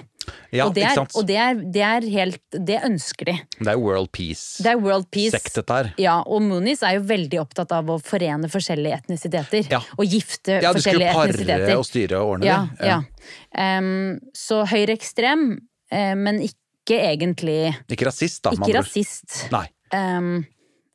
Ja, 0.55 0.69
og 0.69 0.75
det 0.77 0.85
er, 0.87 1.01
og 1.03 1.25
det 1.27 1.37
er, 1.41 1.57
det 1.75 1.83
er 1.83 2.05
helt 2.13 2.57
Det 2.69 2.77
ønsker 2.87 3.27
de. 3.27 3.35
Det 3.59 3.73
er 3.73 3.81
World 3.81 4.13
Peace. 4.15 4.63
Det 4.63 4.71
er 4.71 4.79
World 4.79 5.09
Peace. 5.11 5.35
Dette. 5.57 5.81
Ja, 5.99 6.21
og 6.23 6.45
Moonies 6.47 6.85
er 6.87 6.99
jo 6.99 7.05
veldig 7.09 7.41
opptatt 7.43 7.73
av 7.75 7.91
å 7.91 7.99
forene 8.03 8.51
forskjellige 8.53 9.01
etnisiteter. 9.03 9.67
Ja. 9.73 9.83
Og 9.97 10.07
gifte 10.07 10.61
Ja, 10.63 10.71
du 10.75 10.83
skulle 10.83 11.11
forskjellige 11.11 11.59
pare 11.67 11.79
og 11.81 11.89
styre 11.89 12.23
og 12.23 12.37
ordne 12.37 12.51
ja, 12.51 12.61
det. 12.79 12.93
ja. 12.93 13.01
Um, 13.81 14.21
så 14.37 14.63
høyreekstrem, 14.71 15.47
uh, 15.95 16.15
men 16.19 16.43
ikke 16.47 17.01
egentlig 17.01 17.59
Ikke 17.91 18.11
rasist, 18.11 18.45
da. 18.47 18.55
Ikke 18.55 18.79
rasist. 18.79 19.47
Nei. 19.55 19.67
Um, 19.95 20.43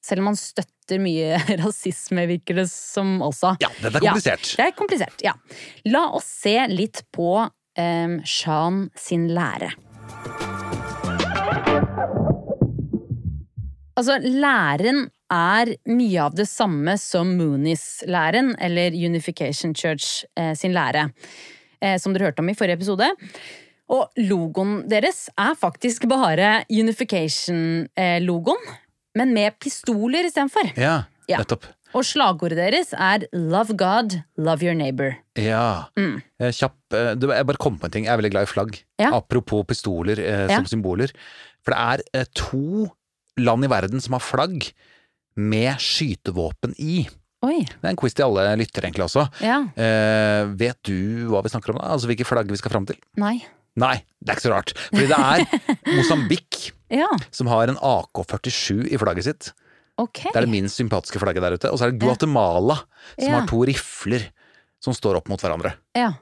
selv 0.04 0.24
om 0.24 0.32
han 0.32 0.40
støtter 0.40 0.77
mye 1.02 1.42
rasisme, 1.64 2.28
virker 2.30 2.62
det 2.62 2.68
som 2.72 3.18
også. 3.26 3.56
Ja, 3.64 3.72
dette 3.82 4.00
er 4.00 4.08
komplisert. 4.08 4.54
Ja, 4.54 4.58
det 4.58 4.70
er 4.70 4.78
komplisert, 4.78 5.26
ja. 5.26 5.36
La 5.92 6.08
oss 6.18 6.30
se 6.46 6.56
litt 6.72 7.04
på 7.16 7.34
um, 7.44 8.18
Shan 8.24 8.88
sin 8.98 9.28
lære. 9.36 9.74
Altså, 13.98 14.20
læren 14.22 15.08
er 15.34 15.74
mye 15.90 16.24
av 16.24 16.36
det 16.38 16.46
samme 16.48 16.94
som 17.02 17.34
Moonies-læren, 17.40 18.54
eller 18.62 18.96
Unification 18.96 19.74
Church 19.76 20.24
eh, 20.40 20.54
sin 20.56 20.76
lære, 20.76 21.10
eh, 21.82 21.98
som 22.00 22.14
dere 22.14 22.30
hørte 22.30 22.44
om 22.44 22.52
i 22.52 22.56
forrige 22.56 22.78
episode. 22.80 23.10
Og 23.90 24.20
logoen 24.20 24.84
deres 24.92 25.28
er 25.40 25.56
faktisk 25.60 26.08
bare 26.12 26.62
Unification-logoen, 26.70 28.62
men 29.18 29.34
med 29.36 29.58
pistoler 29.64 30.28
istedenfor. 30.30 30.70
Ja, 30.78 31.00
Ja. 31.28 31.42
nettopp. 31.42 31.66
Og 31.96 32.04
slagordet 32.04 32.58
deres 32.60 32.90
er 32.94 33.24
Love 33.34 33.74
God, 33.80 34.18
love 34.38 34.62
your 34.66 34.76
neighbor. 34.78 35.16
Ja. 35.40 35.88
Mm. 35.98 36.20
Kjapp 36.54 36.76
eh, 36.94 37.14
du, 37.16 37.30
Jeg 37.32 37.48
bare 37.48 37.58
kom 37.64 37.78
på 37.80 37.88
en 37.88 37.94
ting. 37.96 38.06
Jeg 38.06 38.14
er 38.14 38.20
veldig 38.22 38.32
glad 38.36 38.48
i 38.48 38.52
flagg. 38.52 38.82
Ja. 39.00 39.14
Apropos 39.18 39.64
pistoler 39.70 40.20
eh, 40.20 40.46
Ja. 40.52 40.58
som 40.60 40.68
symboler. 40.70 41.14
For 41.66 41.74
det 41.74 41.80
er 41.80 42.22
eh, 42.22 42.28
to 42.36 42.90
land 43.40 43.66
i 43.66 43.72
verden 43.72 44.04
som 44.04 44.14
har 44.18 44.24
flagg 44.24 44.68
med 45.38 45.80
skytevåpen 45.84 46.76
i. 46.82 47.06
Oi. 47.46 47.60
Det 47.70 47.84
er 47.86 47.92
en 47.94 48.00
quiz 48.00 48.16
til 48.18 48.26
alle 48.26 48.46
lyttere 48.60 48.88
egentlig 48.90 49.06
også. 49.08 49.28
Ja. 49.46 49.60
Eh, 49.78 50.48
vet 50.58 50.80
du 50.90 51.28
hva 51.32 51.44
vi 51.46 51.52
snakker 51.54 51.72
om 51.76 51.80
da? 51.82 51.92
Altså 51.94 52.10
hvilke 52.10 52.26
flagg 52.28 52.50
vi 52.52 52.58
skal 52.60 52.74
fram 52.74 52.88
til? 52.90 52.98
Nei. 53.22 53.38
Nei, 53.78 53.96
det 54.20 54.34
er 54.34 54.40
ikke 54.40 54.48
så 54.48 54.54
rart. 54.56 54.74
Fordi 54.90 55.08
det 55.12 55.22
er 55.22 55.46
Mosambik 55.98 56.60
Ja, 56.94 57.10
som 57.36 57.50
har 57.52 57.70
en 57.70 57.80
AK-47 57.84 58.88
i 58.90 59.00
flagget 59.00 59.28
sitt. 59.28 59.52
Okay. 59.98 60.30
Det 60.30 60.38
er 60.38 60.46
det 60.46 60.54
minst 60.54 60.78
sympatiske 60.78 61.20
flagget 61.22 61.44
der 61.46 61.58
ute. 61.58 61.72
Og 61.74 61.80
så 61.80 61.88
er 61.88 61.94
det 61.94 62.02
Guatemala 62.02 62.80
som 63.16 63.34
har 63.34 63.48
to 63.50 63.64
rifler 63.66 64.30
som 64.84 64.94
står 64.94 65.20
opp 65.22 65.30
mot 65.32 65.42
hverandre. 65.42 65.74
Ja. 65.98 66.14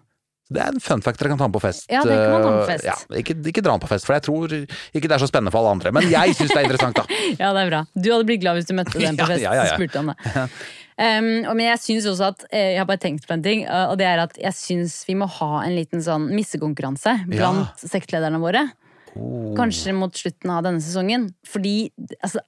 Det 0.45 0.61
er 0.61 0.75
en 0.75 0.83
fun 0.83 1.01
fact 1.01 1.17
dere 1.17 1.31
kan 1.33 1.39
ta 1.41 1.47
med 1.49 1.57
på 1.57 1.61
fest. 1.63 1.87
Ja, 1.89 2.03
det 2.05 2.13
kan 2.13 2.31
man 2.35 2.43
ta 2.43 2.49
med 2.53 2.59
på 2.61 2.69
fest. 2.69 2.85
Ja, 2.85 2.95
ikke, 3.17 3.33
ikke 3.49 3.63
dra 3.65 3.73
den 3.73 3.81
på 3.81 3.89
fest, 3.89 4.05
for 4.05 4.13
jeg 4.13 4.23
tror 4.27 4.51
ikke 4.53 5.07
det 5.09 5.15
er 5.15 5.23
så 5.23 5.29
spennende 5.29 5.51
for 5.55 5.63
alle 5.63 5.73
andre. 5.73 5.91
Men 5.95 6.05
jeg 6.11 6.35
syns 6.37 6.53
det 6.53 6.59
er 6.59 6.67
interessant, 6.69 7.01
da. 7.01 7.21
Ja, 7.41 7.49
det 7.57 7.63
er 7.63 7.71
bra. 7.71 7.79
Du 7.97 8.11
hadde 8.13 8.27
blitt 8.29 8.43
glad 8.43 8.59
hvis 8.59 8.69
du 8.69 8.75
møtte 8.77 9.01
den 9.01 9.17
på 9.17 9.27
fest 9.31 9.41
ja, 9.41 9.55
ja, 9.57 9.65
ja. 9.65 9.73
og 9.73 9.81
spurte 9.81 10.03
om 10.03 10.13
det. 10.13 10.45
Um, 10.97 11.43
og- 11.49 11.55
men 11.58 11.65
jeg 11.67 11.79
syns 11.84 12.05
også 12.08 12.27
at 12.31 12.45
eh, 12.53 12.69
Jeg 12.71 12.77
har 12.79 12.86
bare 12.88 12.97
tenkt 13.03 13.25
på 13.27 13.34
en 13.36 13.41
ting, 13.43 13.65
uh, 13.67 13.89
og 13.91 13.97
det 13.99 14.05
er 14.08 14.19
at 14.23 14.38
jeg 14.39 14.53
syns 14.55 15.03
vi 15.05 15.13
må 15.19 15.27
ha 15.27 15.62
en 15.65 15.75
liten 15.75 15.99
sånn 15.99 16.29
missekonkurranse 16.31 17.27
blant 17.27 17.75
sektlederne 17.84 18.39
våre. 18.39 18.62
Oh. 19.15 19.53
Kanskje 19.55 19.93
mot 19.95 20.13
slutten 20.15 20.49
av 20.55 20.63
denne 20.63 20.79
sesongen. 20.84 21.34
Fordi 21.45 21.91
altså, 22.23 22.39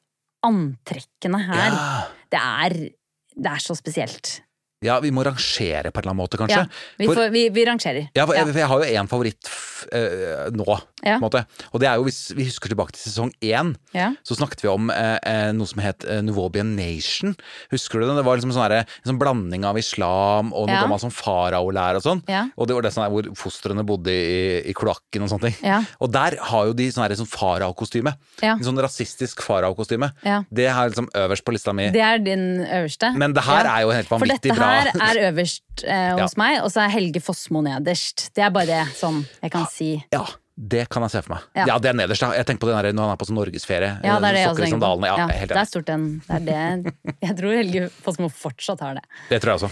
antrekkene 0.48 1.40
her, 1.46 1.72
Ja. 1.72 2.04
det 2.32 2.40
er 2.40 2.90
Det 3.38 3.46
er 3.52 3.60
så 3.62 3.76
spesielt. 3.78 4.42
ja, 4.82 5.00
vi 5.00 5.12
må 5.12 5.24
rangere 5.24 5.92
på 5.92 6.00
en 6.00 6.04
eller 6.04 6.12
annen 6.12 6.24
måte, 6.24 6.38
kanskje. 6.40 6.58
Ja, 6.58 6.66
vi, 6.98 7.06
For- 7.06 7.16
får, 7.16 7.32
vi, 7.32 7.50
vi 7.50 7.66
rangerer. 7.66 8.10
Ja, 8.16 8.26
for 8.26 8.34
Ja. 8.34 8.44
jeg, 8.46 8.54
for 8.54 8.60
jeg 8.60 8.68
har 8.68 8.80
jo 8.80 8.96
én 9.04 9.08
favoritt 9.08 9.50
eh, 9.92 10.50
nå, 10.52 10.82
Ja. 11.06 11.20
Og 11.22 11.80
det 11.80 11.88
er 11.88 12.00
jo 12.00 12.06
hvis 12.08 12.32
vi 12.36 12.48
husker 12.48 12.72
tilbake 12.72 12.96
til 12.96 13.04
sesong 13.12 13.32
én, 13.44 13.76
Ja. 13.94 14.14
så 14.26 14.36
snakket 14.38 14.64
vi 14.64 14.70
om 14.72 14.90
eh, 14.90 15.18
eh, 15.24 15.52
noe 15.54 15.68
som 15.70 15.80
het 15.84 16.04
eh, 16.06 16.22
Nuvobian 16.26 16.76
Nation. 16.76 17.36
Husker 17.72 18.00
du 18.02 18.08
det? 18.08 18.16
Det 18.18 18.26
var 18.26 18.38
liksom 18.38 18.54
sånne, 18.56 18.82
en 18.86 19.12
sånn 19.12 19.20
blanding 19.22 19.66
av 19.66 19.78
islam 19.78 20.54
og 20.54 20.68
noe 20.68 20.76
Ja. 20.76 20.82
gammelt 20.84 21.02
som 21.02 21.14
faraolære 21.14 22.02
og 22.02 22.04
sånn. 22.04 22.24
Og 22.58 22.68
det 22.68 22.76
var 22.76 22.82
det 22.82 22.94
sånn 22.94 23.06
her 23.06 23.14
hvor 23.14 23.30
fostrene 23.38 23.86
bodde 23.86 24.12
i, 24.12 24.70
i 24.70 24.74
kloakken 24.74 25.24
og 25.24 25.30
sånne 25.30 25.52
ting. 25.52 25.58
Ja. 25.64 25.84
Og 26.02 26.12
der 26.12 26.38
har 26.42 26.66
jo 26.72 26.74
de 26.74 26.90
sånn 26.92 27.06
sånn 27.18 27.30
faraokostyme. 27.30 28.16
En 28.42 28.66
sånn 28.66 28.82
rasistisk 28.82 29.42
faraokostyme. 29.46 30.12
Det 30.52 30.66
er 30.68 30.90
liksom 30.90 31.10
øverst 31.14 31.46
på 31.46 31.54
lista 31.54 31.74
mi. 31.74 31.90
Det 31.94 32.02
er 32.02 32.20
din 32.20 32.66
øverste. 32.66 33.14
Men 33.18 33.34
det 33.34 33.44
her 33.46 33.66
er 33.70 33.86
jo 33.86 33.94
helt 33.94 34.10
vanvittig 34.10 34.56
bra. 34.56 34.58
For 34.58 34.74
dette 34.74 34.88
dette 34.88 34.98
bra. 34.98 35.06
her 35.06 35.18
er 35.18 35.32
øverst 35.32 35.84
eh, 35.86 36.16
hos 36.22 36.38
meg, 36.40 36.60
og 36.64 36.72
så 36.74 36.84
er 36.86 36.94
Helge 36.96 37.22
Fossmo 37.24 37.62
nederst. 37.66 38.30
Det 38.36 38.44
er 38.46 38.54
bare 38.54 38.70
det 38.70 38.84
sånn 38.98 39.24
jeg 39.42 39.54
kan 39.54 39.68
si. 39.72 39.92
Ja, 40.14 40.26
det 40.58 40.88
kan 40.90 41.04
jeg 41.06 41.14
se 41.14 41.22
for 41.22 41.36
meg. 41.36 41.44
Ja. 41.54 41.66
Ja, 41.70 41.76
det 41.78 41.92
er 41.92 41.98
nederst, 42.00 42.24
da. 42.26 42.32
Jeg 42.34 42.48
tenker 42.50 42.66
på 42.66 42.70
den 42.72 42.80
der 42.82 42.96
når 42.98 43.06
han 43.06 43.14
er 43.14 43.20
på 43.22 43.28
sånn 43.30 43.38
norgesferie. 43.38 43.92
Ja, 44.02 44.16
det 44.24 44.32
er 44.32 44.38
det 44.40 44.46
Sokker 44.48 44.66
i 44.66 44.72
sandalene. 44.74 45.12
Ja, 45.12 45.28
Ja, 45.30 45.46
det 45.52 45.60
er 45.62 45.70
stort 45.70 45.86
den. 45.90 46.08
Det 46.26 46.40
er 46.40 46.48
det 46.48 46.96
Jeg 47.28 47.38
tror 47.38 47.54
Helge 47.54 47.84
Fossmo 48.02 48.30
fortsatt 48.34 48.82
har 48.82 48.98
det. 48.98 49.06
Det 49.30 49.40
tror 49.44 49.54
jeg 49.54 49.62
også. 49.62 49.70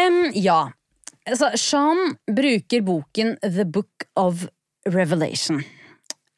Um, 0.00 0.18
ja. 0.32 0.58
Altså, 1.28 1.52
Sean 1.60 2.16
bruker 2.26 2.82
boken 2.86 3.36
The 3.44 3.68
Book 3.68 4.08
of 4.16 4.46
Revelation. 4.88 5.60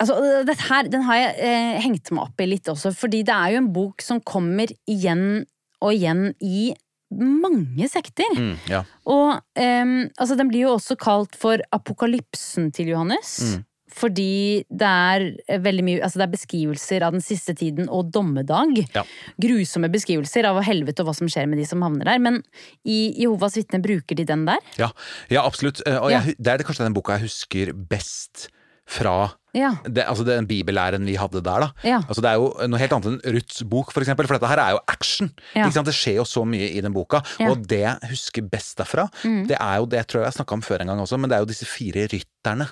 Altså, 0.02 0.18
dette 0.44 0.66
her, 0.66 0.90
Den 0.90 1.06
har 1.06 1.20
jeg 1.20 1.34
eh, 1.46 1.80
hengt 1.86 2.10
meg 2.10 2.26
opp 2.26 2.42
i 2.42 2.48
litt 2.50 2.68
også, 2.68 2.90
fordi 2.98 3.22
det 3.24 3.34
er 3.34 3.54
jo 3.54 3.62
en 3.62 3.72
bok 3.72 4.02
som 4.02 4.18
kommer 4.20 4.72
igjen 4.90 5.44
og 5.84 5.94
igjen 5.94 6.32
i 6.42 6.72
mange 7.18 7.88
sekter. 7.90 8.34
Mm, 8.38 8.56
ja. 8.70 8.82
Og 9.10 9.38
um, 9.38 9.94
altså, 10.18 10.36
den 10.38 10.50
blir 10.50 10.66
jo 10.66 10.74
også 10.78 10.96
kalt 11.00 11.36
for 11.38 11.62
apokalypsen 11.74 12.72
til 12.74 12.92
Johannes. 12.94 13.38
Mm. 13.54 13.62
Fordi 13.94 14.64
det 14.74 14.88
er 14.90 15.58
veldig 15.62 15.84
mye 15.86 16.00
Altså 16.02 16.18
det 16.18 16.24
er 16.26 16.32
beskrivelser 16.32 17.04
av 17.06 17.14
den 17.14 17.22
siste 17.22 17.54
tiden 17.54 17.86
og 17.86 18.10
dommedag. 18.14 18.80
Ja. 18.96 19.04
Grusomme 19.40 19.90
beskrivelser 19.92 20.48
av 20.48 20.58
helvete 20.66 21.04
og 21.04 21.10
hva 21.10 21.14
som 21.20 21.30
skjer 21.30 21.46
med 21.50 21.60
de 21.62 21.68
som 21.68 21.84
havner 21.84 22.10
der. 22.10 22.22
Men 22.22 22.40
i 22.82 23.14
Jehovas 23.20 23.58
vitne 23.60 23.78
bruker 23.84 24.18
de 24.18 24.26
den 24.26 24.46
der. 24.48 24.58
Ja, 24.80 24.90
ja 25.30 25.46
absolutt. 25.46 25.84
Eh, 25.86 26.00
Og 26.00 26.10
jeg, 26.10 26.34
det 26.38 26.52
er 26.52 26.58
det 26.58 26.66
kanskje 26.66 26.88
den 26.88 26.96
boka 26.96 27.18
jeg 27.18 27.28
husker 27.28 27.70
best 27.72 28.48
fra 28.90 29.30
Ja. 29.54 29.70
det, 29.86 30.04
altså 30.04 30.26
den 30.26 30.48
bibellæren 30.50 31.06
vi 31.06 31.16
hadde 31.20 31.42
der, 31.44 31.66
da. 31.66 31.68
Ja. 31.86 32.00
Altså 32.08 32.24
det 32.24 32.30
er 32.32 32.40
jo 32.40 32.50
noe 32.68 32.80
helt 32.82 32.96
annet 32.96 33.10
enn 33.12 33.36
Ruths 33.36 33.64
bok, 33.70 33.92
for 33.94 34.04
eksempel. 34.04 34.28
For 34.28 34.38
dette 34.38 34.50
her 34.50 34.62
er 34.62 34.76
jo 34.76 34.82
action. 34.90 35.30
Ja. 35.54 35.68
Det 35.70 35.94
skjer 35.94 36.20
jo 36.20 36.28
så 36.28 36.44
mye 36.48 36.70
i 36.74 36.82
den 36.84 36.94
boka. 36.94 37.22
Ja. 37.38 37.48
Mm. 37.48 37.52
Og 37.52 37.68
det 37.70 37.82
jeg 37.84 38.14
husker 38.14 38.48
best 38.50 38.78
derfra, 38.80 39.08
det 39.22 39.58
er 39.58 39.76
jo 39.80 39.90
det 39.90 40.02
jeg 40.02 40.10
tror 40.10 40.26
jeg 40.26 40.38
snakka 40.38 40.58
om 40.58 40.64
før 40.64 40.82
en 40.82 40.92
gang 40.92 41.04
også, 41.04 41.20
men 41.20 41.30
det 41.30 41.38
er 41.38 41.44
jo 41.44 41.52
disse 41.52 41.68
fire 41.68 42.08
rytterne. 42.10 42.70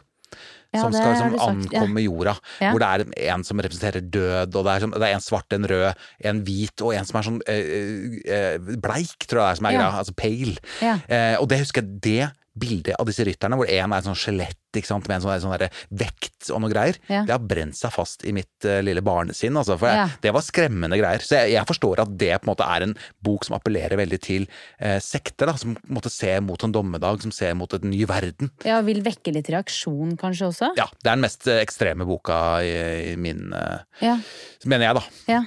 Som 0.72 0.88
det 0.88 1.02
skal 1.02 1.12
liksom 1.12 1.34
ankomme 1.44 2.00
jorda. 2.00 2.32
Hvor 2.62 2.80
det 2.80 2.88
er 2.88 3.32
en 3.34 3.42
som 3.44 3.60
representerer 3.60 4.06
død, 4.08 4.54
og 4.56 4.64
det 4.64 4.72
er, 4.72 4.84
sånn, 4.86 4.94
det 4.96 5.08
er 5.08 5.16
en 5.18 5.24
svart, 5.24 5.52
en 5.52 5.68
rød, 5.68 6.06
en 6.30 6.40
hvit 6.46 6.84
og 6.86 6.94
en 6.96 7.08
som 7.08 7.18
er 7.20 7.26
sånn 7.26 7.40
øh, 7.52 8.14
øh, 8.24 8.70
bleik, 8.80 9.26
tror 9.28 9.42
jeg 9.42 9.44
det 9.44 9.50
er 9.50 9.60
som 9.60 9.68
er 9.68 9.76
greia. 9.76 9.90
Altså 10.00 10.14
pale. 10.16 10.54
Ja. 10.80 10.94
Eh, 11.12 11.34
og 11.42 11.50
det 11.52 11.60
husker 11.60 11.84
jeg 11.84 12.00
det 12.08 12.30
bildet 12.58 12.98
av 13.00 13.08
disse 13.08 13.24
rytterne, 13.24 13.56
hvor 13.56 13.70
en 13.70 13.92
er 13.92 14.02
et 14.02 14.08
sånn 14.08 14.18
skjelett 14.18 14.58
med 14.72 15.10
en 15.12 15.20
sånn, 15.20 15.40
sånn 15.42 15.52
der 15.60 15.82
vekt 16.00 16.48
og 16.54 16.62
noe 16.62 16.72
greier. 16.72 16.96
Ja. 17.10 17.26
Det 17.28 17.34
har 17.34 17.42
brent 17.44 17.76
seg 17.76 17.92
fast 17.92 18.24
i 18.24 18.32
mitt 18.32 18.64
uh, 18.64 18.78
lille 18.80 19.02
barnesinn. 19.04 19.56
Altså, 19.60 19.76
for 19.76 19.92
Ja. 19.92 20.06
det 20.24 20.32
var 20.32 20.40
skremmende 20.40 20.96
greier. 20.96 21.20
Så 21.20 21.36
jeg, 21.36 21.52
jeg 21.58 21.68
forstår 21.68 22.00
at 22.06 22.14
det 22.16 22.30
på 22.40 22.46
en 22.48 22.52
måte 22.54 22.64
er 22.64 22.86
en 22.86 22.94
bok 23.20 23.44
som 23.44 23.56
appellerer 23.58 24.00
veldig 24.00 24.20
til 24.24 24.46
uh, 24.80 24.96
sekter, 25.04 25.50
da, 25.50 25.56
som 25.60 25.74
på 25.76 25.84
en 25.90 25.98
måte 25.98 26.12
ser 26.12 26.40
mot 26.40 26.64
en 26.64 26.72
dommedag, 26.72 27.20
som 27.20 27.34
ser 27.36 27.52
mot 27.58 27.72
en 27.76 27.84
ny 27.90 28.04
verden. 28.08 28.48
Ja, 28.64 28.80
vil 28.86 29.02
vekke 29.04 29.34
litt 29.36 29.52
reaksjon 29.52 30.16
kanskje 30.20 30.48
også? 30.48 30.72
Ja, 30.80 30.88
Det 31.02 31.10
er 31.10 31.16
den 31.18 31.26
mest 31.26 31.46
eh, 31.52 31.60
ekstreme 31.60 32.08
boka 32.08 32.38
i, 32.64 33.12
i 33.12 33.16
min 33.20 33.52
uh, 33.52 33.84
Ja. 34.00 34.16
Mener 34.64 34.88
jeg, 34.88 35.02
da. 35.02 35.04
Ja. 35.28 35.42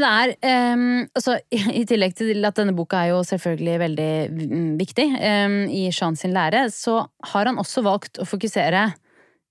Men 0.00 0.06
det 0.06 0.40
er 0.48 0.74
um, 0.74 0.84
altså, 1.18 1.34
I 1.80 1.84
tillegg 1.88 2.14
til 2.16 2.46
at 2.48 2.56
denne 2.56 2.72
boka 2.76 3.02
er 3.04 3.12
jo 3.12 3.20
selvfølgelig 3.26 3.78
veldig 3.82 4.12
mm, 4.32 4.68
viktig 4.80 5.06
um, 5.12 5.56
i 5.68 5.82
Jean 5.92 6.16
sin 6.16 6.32
lære, 6.32 6.64
så 6.72 7.02
har 7.32 7.50
han 7.50 7.60
også 7.60 7.84
valgt 7.86 8.20
å 8.22 8.28
fokusere 8.28 8.90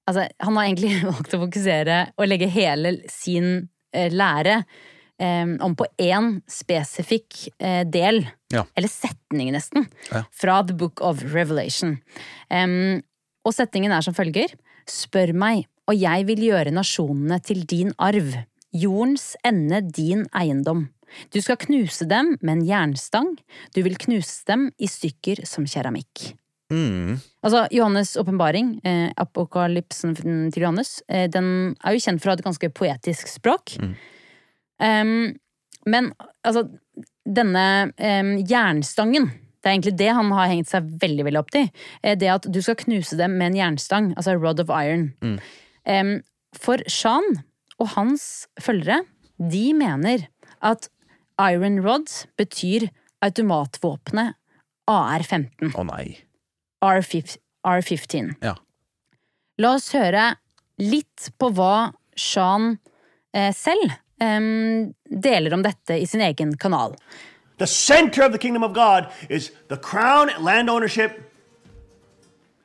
Altså, 0.10 0.24
han 0.42 0.56
har 0.58 0.66
egentlig 0.66 1.04
valgt 1.12 1.36
å 1.38 1.42
fokusere 1.44 1.98
og 2.18 2.26
legge 2.26 2.48
hele 2.50 2.96
sin 3.14 3.50
uh, 3.94 4.08
lære 4.10 4.56
um, 5.22 5.52
om 5.68 5.76
på 5.78 5.86
én 6.02 6.32
spesifikk 6.50 7.44
uh, 7.62 7.84
del, 7.86 8.24
Ja. 8.50 8.64
eller 8.74 8.90
setning 8.90 9.52
nesten, 9.54 9.86
Ja. 10.10 10.24
fra 10.34 10.64
The 10.66 10.74
Book 10.74 11.04
of 11.06 11.22
Revelation. 11.30 12.00
Og 12.50 13.54
setningen 13.54 13.94
er 13.94 14.02
som 14.02 14.16
følger. 14.18 14.56
Spør 14.90 15.36
meg, 15.38 15.68
og 15.86 15.94
jeg 15.94 16.26
vil 16.26 16.42
gjøre 16.48 16.74
nasjonene 16.74 17.38
til 17.46 17.62
din 17.70 17.94
arv, 18.02 18.34
jordens 18.75 19.36
ende 19.43 19.82
din 19.82 20.25
eiendom. 20.36 20.88
Du 21.34 21.41
skal 21.41 21.58
knuse 21.58 22.05
dem 22.05 22.36
med 22.41 22.60
en 22.60 22.65
jernstang, 22.67 23.34
du 23.73 23.82
vil 23.86 23.97
knuse 23.97 24.45
dem 24.45 24.69
i 24.77 24.89
stykker 24.89 25.41
som 25.49 25.65
keramikk. 25.65 26.34
Mm. 26.69 27.17
Altså, 27.41 27.63
Johannes' 27.73 28.13
åpenbaring, 28.21 28.75
eh, 28.86 29.10
apokalypsen 29.17 30.13
til 30.15 30.62
Johannes, 30.62 31.01
eh, 31.10 31.27
den 31.27 31.75
er 31.84 31.93
jo 31.93 32.03
kjent 32.03 32.21
for 32.21 32.29
å 32.29 32.36
ha 32.36 32.38
et 32.38 32.45
ganske 32.45 32.69
poetisk 32.69 33.27
språk. 33.27 33.73
Em, 34.79 35.39
men 35.86 36.13
altså, 36.45 36.69
denne 37.25 37.91
um, 37.97 38.38
jernstangen 38.47 39.32
det 39.60 39.67
er 39.67 39.73
egentlig 39.75 39.97
det 39.99 40.13
han 40.15 40.32
har 40.32 40.47
hengt 40.47 40.69
seg 40.71 40.88
veldig 41.01 41.25
veldig 41.27 41.39
opp 41.41 41.49
til. 41.51 41.67
Eh, 42.01 42.15
Det 42.15 42.29
at 42.32 42.47
du 42.47 42.62
skal 42.62 42.75
knuse 42.79 43.17
dem 43.19 43.38
med 43.38 43.51
en 43.51 43.60
jernstang, 43.60 44.13
altså 44.15 44.39
rod 44.39 44.60
of 44.60 44.69
iron. 44.69 45.12
Em, 45.86 46.21
for 46.53 46.77
Shan 46.88 47.43
og 47.80 47.94
hans 47.96 48.48
følgere, 48.62 49.04
de 49.39 49.74
mener 49.74 50.28
at 50.62 50.89
iron 51.39 51.80
rod 51.86 52.12
betyr 52.38 52.89
automatvåpenet 53.24 54.36
AR-15. 54.89 55.72
Å 55.76 55.86
nei. 55.88 56.20
R15. 56.84 57.38
R15. 57.68 58.36
Ja. 58.44 58.56
La 59.60 59.74
oss 59.76 59.92
høre 59.96 60.34
litt 60.80 61.32
på 61.39 61.50
hva 61.56 61.92
Shan 62.20 62.78
eh, 63.36 63.52
selv 63.56 63.96
em, 64.24 64.94
deler 65.04 65.56
om 65.56 65.63
dette 65.63 66.00
i 66.00 66.08
sin 66.08 66.24
egen 66.24 66.56
kanal. 66.60 66.96
The 67.60 67.68
center 67.68 68.24
of 68.24 68.32
the 68.32 68.39
kingdom 68.39 68.63
of 68.63 68.74
God 68.74 69.12
is 69.30 69.52
the 69.68 69.78
crown, 69.78 70.32
land 70.39 70.70
ownership, 70.70 71.20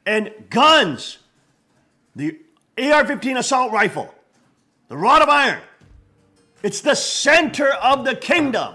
and 0.07 0.31
guns. 0.50 1.18
The 2.14 2.38
AR 2.79 3.05
15 3.05 3.37
assault 3.37 3.72
rifle, 3.72 4.14
the 4.94 5.00
rod 5.00 5.22
of 5.22 5.28
iron. 5.28 5.61
It's 6.62 6.80
the 6.80 6.94
center 6.94 7.70
of 7.70 8.04
the 8.04 8.14
kingdom. 8.14 8.74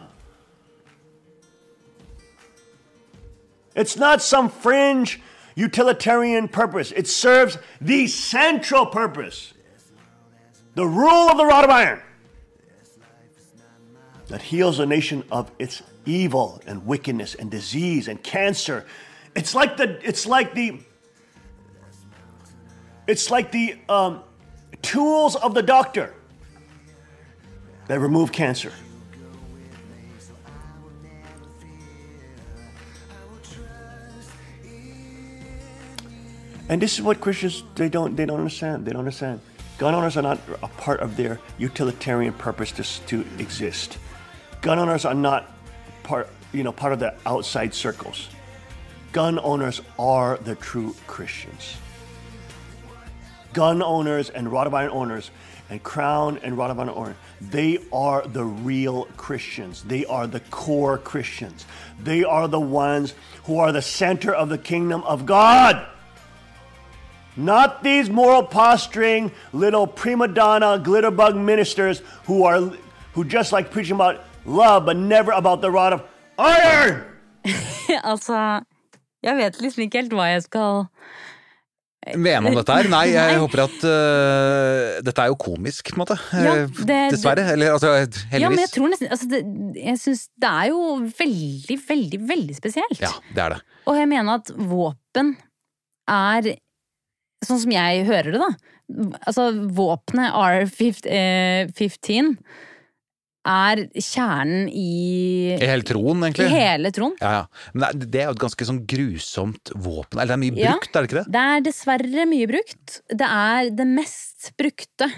It's 3.74 3.96
not 3.96 4.22
some 4.22 4.50
fringe 4.50 5.22
utilitarian 5.56 6.50
purpose, 6.50 6.92
it 6.92 7.08
serves 7.08 7.58
the 7.80 8.08
central 8.08 8.86
purpose 8.86 9.54
the 10.76 10.86
rule 10.86 11.30
of 11.30 11.38
the 11.38 11.46
rod 11.46 11.64
of 11.64 11.70
iron 11.70 12.02
that 14.28 14.42
heals 14.42 14.80
a 14.80 14.86
nation 14.86 15.24
of 15.32 15.50
its 15.58 15.82
evil 16.06 16.62
and 16.68 16.86
wickedness 16.86 17.34
and 17.36 17.50
disease 17.50 18.10
and 18.10 18.22
cancer. 18.22 18.86
It's 19.36 19.56
like 19.56 19.78
the 19.78 20.06
it's 20.06 20.26
like 20.26 20.54
the 20.54 20.82
it's 23.08 23.32
like 23.32 23.54
the 23.54 23.78
um, 23.88 24.24
tools 24.82 25.36
of 25.36 25.54
the 25.54 25.64
doctor 25.64 26.14
that 27.88 28.00
remove 28.00 28.32
cancer. 28.32 28.72
And 36.70 36.80
this 36.80 36.94
is 36.94 37.02
what 37.02 37.20
Christians 37.20 37.64
they 37.76 37.90
don't 37.90 38.16
they 38.16 38.28
don't 38.28 38.38
understand. 38.38 38.86
They 38.86 38.92
don't 38.92 39.00
understand. 39.00 39.42
Gun 39.80 39.96
owners 39.96 40.18
are 40.18 40.22
not 40.22 40.40
a 40.62 40.68
part 40.68 41.00
of 41.00 41.18
their 41.18 41.40
utilitarian 41.58 42.34
purpose 42.34 42.72
to, 42.74 42.84
to 43.08 43.26
exist. 43.40 43.98
Gun 44.62 44.78
owners 44.78 45.04
are 45.04 45.16
not 45.16 45.52
part 46.04 46.30
you 46.54 46.64
know 46.64 46.72
part 46.72 46.94
of 46.94 47.00
the 47.00 47.16
outside 47.26 47.74
circles. 47.74 48.30
Gun 49.12 49.40
owners 49.40 49.82
are 49.98 50.38
the 50.38 50.54
true 50.56 50.96
Christians. 51.08 51.76
Gun 53.54 53.82
owners 53.82 54.30
and 54.30 54.48
of 54.48 54.74
iron 54.74 54.92
owners 54.92 55.32
and 55.70 55.82
crown 55.84 56.40
and 56.44 56.60
of 56.60 56.80
iron 56.80 56.90
owners, 56.90 57.16
they 57.42 57.80
are 57.92 58.28
the 58.28 58.44
real 58.44 59.06
Christians. 59.18 59.84
They 59.84 60.06
are 60.06 60.28
the 60.28 60.40
core 60.52 60.98
Christians. 60.98 61.66
They 62.00 62.24
are 62.24 62.48
the 62.48 62.60
ones 62.60 63.14
who 63.46 63.60
are 63.60 63.72
the 63.72 63.82
center 63.82 64.34
of 64.34 64.50
the 64.50 64.58
kingdom 64.58 65.04
of 65.04 65.26
God. 65.26 65.86
Not 67.36 67.84
these 67.84 68.10
moral 68.10 68.44
posturing 68.44 69.32
little 69.54 69.88
prima 69.88 70.28
donna 70.28 70.82
glitterbug 70.84 71.38
ministers 71.38 72.02
who 72.26 72.44
are 72.44 72.74
who 73.14 73.24
just 73.24 73.52
like 73.52 73.72
preaching 73.72 73.96
about 73.96 74.26
love 74.46 74.86
but 74.86 74.98
never 74.98 75.32
about 75.32 75.62
the 75.62 75.72
rod 75.72 75.94
of 75.94 76.04
iron. 76.38 77.06
helt 77.90 78.28
hva 78.28 78.64
jeg 79.24 80.42
skal 80.44 80.86
Mene 82.16 82.48
om 82.48 82.56
dette 82.56 82.72
her? 82.78 82.88
Nei, 82.90 83.02
jeg 83.12 83.28
Nei. 83.34 83.40
håper 83.44 83.62
at 83.66 83.82
uh, 83.84 85.02
Dette 85.04 85.24
er 85.26 85.28
jo 85.34 85.36
komisk, 85.42 85.90
på 85.92 85.98
en 85.98 86.04
måte. 86.06 86.16
Ja, 86.32 86.54
Eh, 86.64 86.72
det- 86.88 87.00
Dessverre. 87.14 87.44
Eller 87.54 87.74
altså, 87.76 87.92
heldigvis. 88.00 88.40
Ja, 88.42 88.50
men 88.54 88.62
jeg 88.64 88.72
tror 88.74 88.88
nesten 88.94 89.12
altså 89.12 89.28
det, 89.34 89.42
Jeg 89.84 90.00
syns 90.00 90.24
det 90.40 90.50
er 90.50 90.70
jo 90.72 90.80
veldig, 91.20 91.78
veldig, 91.90 92.22
veldig 92.32 92.56
spesielt. 92.58 93.02
Ja, 93.04 93.12
det 93.36 93.44
er 93.44 93.56
det. 93.58 93.60
Og 93.92 94.00
jeg 94.00 94.08
mener 94.16 94.40
at 94.40 94.50
våpen 94.56 95.36
er 96.10 96.54
Sånn 97.46 97.60
som 97.62 97.72
jeg 97.72 98.02
hører 98.04 98.34
det, 98.36 98.40
da. 98.42 98.50
Altså, 99.28 99.46
våpenet 99.72 100.34
R15 100.36 102.34
er 103.50 103.82
kjernen 103.96 104.68
i, 104.70 105.56
I 105.56 105.70
hele 105.70 105.86
troen, 105.88 106.26
i 106.30 106.50
hele 106.52 106.92
troen. 106.96 107.16
Ja, 107.22 107.32
ja. 107.40 107.72
Men 107.74 108.04
det 108.06 108.22
er, 108.22 108.30
jo 108.30 108.36
et 108.38 108.44
ganske 108.44 108.68
sånn 108.70 108.84
grusomt 108.90 109.74
våpen. 109.76 110.20
Eller 110.20 110.34
det 110.34 110.38
er 110.38 110.44
mye 110.44 110.60
Ja. 110.60 110.76
brukt, 110.78 110.94
er 110.94 111.02
det 111.02 111.10
ikke 111.10 111.20
det? 111.22 111.26
Det 111.36 111.48
er 111.54 111.66
dessverre 111.66 112.28
mye 112.30 112.52
brukt. 112.52 113.00
Det 113.10 113.32
er 113.40 113.74
det 113.80 113.88
mest 113.90 114.52
brukte 114.60 115.10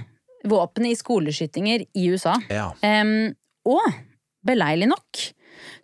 våpenet 0.48 0.96
i 0.96 1.00
skoleskytinger 1.00 1.86
i 1.94 2.08
USA. 2.14 2.38
Ja. 2.50 2.72
Um, 2.82 3.36
og 3.70 3.86
beleilig 4.48 4.90
nok 4.90 5.26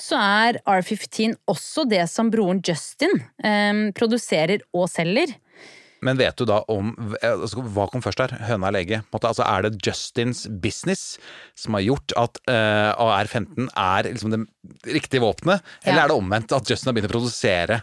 så 0.01 0.17
er 0.17 0.60
R15 0.65 1.36
også 1.49 1.86
det 1.89 2.03
som 2.10 2.31
broren 2.33 2.62
Justin 2.65 3.13
um, 3.43 3.83
produserer 3.97 4.63
og 4.73 4.88
selger. 4.91 5.33
Men 6.05 6.17
vet 6.19 6.38
du 6.38 6.45
da 6.45 6.60
om 6.69 6.91
altså, 7.21 7.63
Hva 7.73 7.88
kom 7.89 8.03
først 8.05 8.19
her? 8.21 8.33
Høna 8.49 8.69
eller 8.69 8.83
egget? 8.83 9.07
Altså, 9.17 9.45
er 9.47 9.65
det 9.67 9.79
Justins 9.86 10.43
business 10.62 11.17
som 11.57 11.73
har 11.77 11.86
gjort 11.88 12.13
at 12.19 12.38
uh, 12.49 12.91
AR-15 13.01 13.69
er 13.73 14.12
liksom 14.12 14.33
det 14.36 14.43
riktige 14.93 15.23
våpenet? 15.23 15.65
Eller 15.83 15.97
Ja. 15.97 16.03
er 16.05 16.13
det 16.13 16.19
omvendt? 16.19 16.53
At 16.53 16.69
Justin 16.69 16.91
har 16.91 16.97
begynt 16.99 17.10
å 17.12 17.15
produsere 17.17 17.81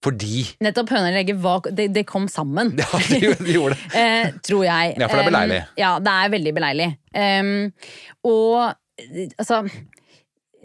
fordi 0.00 0.46
Nettopp 0.64 0.88
høna 0.94 1.10
eller 1.10 1.20
egget, 1.20 1.66
det, 1.76 1.88
det 1.92 2.06
kom 2.08 2.24
sammen. 2.32 2.70
Ja, 2.80 2.86
de 3.10 3.18
gjorde- 3.20 3.44
de 3.44 3.52
gjorde 3.56 3.76
det. 3.76 3.88
eh, 4.00 4.30
tror 4.48 4.64
jeg. 4.64 4.94
Ja, 4.96 5.08
for 5.10 5.20
det 5.20 5.24
er 5.26 5.30
beleilig. 5.30 5.58
Um, 5.60 5.74
ja, 5.82 5.90
det 6.00 6.14
er 6.16 6.32
veldig 6.36 6.54
beleilig. 6.56 6.86
Um, 7.12 7.50
og 8.24 8.54
eh, 8.96 9.26
altså 9.36 9.58
det, 9.68 9.74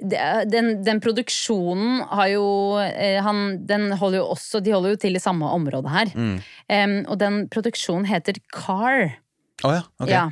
den, 0.01 0.71
den 0.83 0.99
produksjonen 1.03 2.01
har 2.11 2.29
jo 2.33 2.47
eh, 2.83 3.19
han, 3.23 3.61
den 3.67 3.91
holder 3.95 4.19
jo 4.19 4.25
også, 4.33 4.59
De 4.59 4.73
holder 4.75 4.95
jo 4.95 5.01
til 5.05 5.15
i 5.15 5.23
samme 5.23 5.47
område 5.47 5.91
her. 5.91 6.11
Mm. 6.15 6.39
Um, 6.67 6.97
og 7.07 7.19
den 7.21 7.45
produksjonen 7.53 8.07
heter 8.09 8.39
Car. 8.51 9.15
Å 9.63 9.71
ja, 9.71 9.83
ok. 10.01 10.11
Ja. 10.11 10.25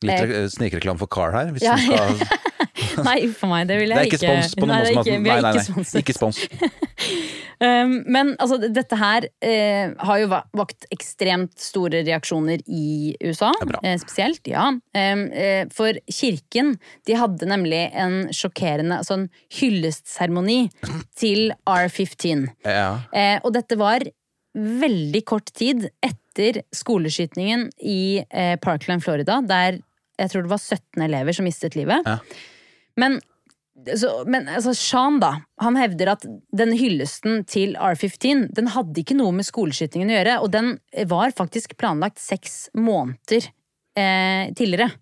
Litt 0.00 0.16
snikreklam 0.16 0.52
snikreklame 0.54 1.00
for 1.02 1.10
Car 1.12 1.34
her. 1.36 1.50
Hvis 1.54 1.66
Ja, 1.66 1.76
skal... 1.76 2.16
Nei, 3.06 3.18
a 3.28 3.48
meg, 3.50 3.68
det 3.68 3.76
vil 3.80 3.92
jeg 3.92 3.96
Det 3.96 4.00
er 4.00 4.08
ikke 4.08 4.20
spons 4.22 4.54
på 4.56 4.66
noen 4.66 4.72
Nei, 4.72 4.92
ikke, 4.94 5.18
Nei, 5.20 5.36
nei, 5.44 5.52
ikke 5.60 5.74
nei. 5.76 6.02
Ikke 6.02 6.16
spons. 6.16 6.44
Um, 7.60 7.98
men 8.08 8.30
altså, 8.40 8.56
dette 8.72 8.96
her 8.96 9.26
uh, 9.28 9.90
har 10.08 10.20
jo 10.22 10.28
vakt 10.56 10.86
ekstremt 10.94 11.58
store 11.60 12.00
reaksjoner 12.06 12.62
i 12.64 13.12
USA. 13.20 13.50
Eh, 13.82 13.98
spesielt, 14.00 14.40
ja. 14.48 14.70
Um, 14.96 15.26
uh, 15.28 15.66
for 15.76 15.98
kirken 16.08 16.78
de 17.04 17.18
hadde 17.20 17.50
nemlig 17.50 17.82
en 17.92 18.30
sjokkerende 18.32 19.02
sånn 19.04 19.28
hyllestseremoni 19.58 20.70
til 21.20 21.52
R15. 21.68 22.48
Ja. 22.64 23.02
Eh, 23.12 23.36
og 23.44 23.52
dette 23.58 23.76
var 23.80 24.08
veldig 24.56 25.22
kort 25.28 25.52
tid 25.54 25.90
etter 26.02 26.62
skoleskytingen 26.74 27.68
i 27.84 28.24
eh, 28.24 28.56
Parkland, 28.62 29.04
Florida, 29.04 29.40
der 29.46 29.82
jeg 30.20 30.32
tror 30.32 30.46
det 30.46 30.52
var 30.52 30.62
17 30.62 31.04
elever 31.06 31.36
som 31.36 31.46
mistet 31.48 31.76
livet. 31.78 32.06
Ja. 32.06 32.18
Men, 33.00 33.18
så, 33.96 34.12
men 34.28 34.48
altså, 34.50 34.74
Sean 34.76 35.18
da, 35.22 35.32
han 35.62 35.78
hevder 35.80 36.12
at 36.14 36.26
den 36.56 36.74
hyllesten 36.76 37.44
til 37.48 37.76
R15 37.80 38.48
den 38.56 38.70
hadde 38.74 39.02
ikke 39.02 39.16
noe 39.18 39.32
med 39.36 39.48
skoleskytingen 39.48 40.12
å 40.12 40.18
gjøre, 40.18 40.38
og 40.44 40.52
den 40.54 40.74
var 41.10 41.34
faktisk 41.36 41.78
planlagt 41.80 42.20
seks 42.22 42.66
måneder 42.76 43.48
eh, 43.98 44.50
tidligere. 44.56 44.92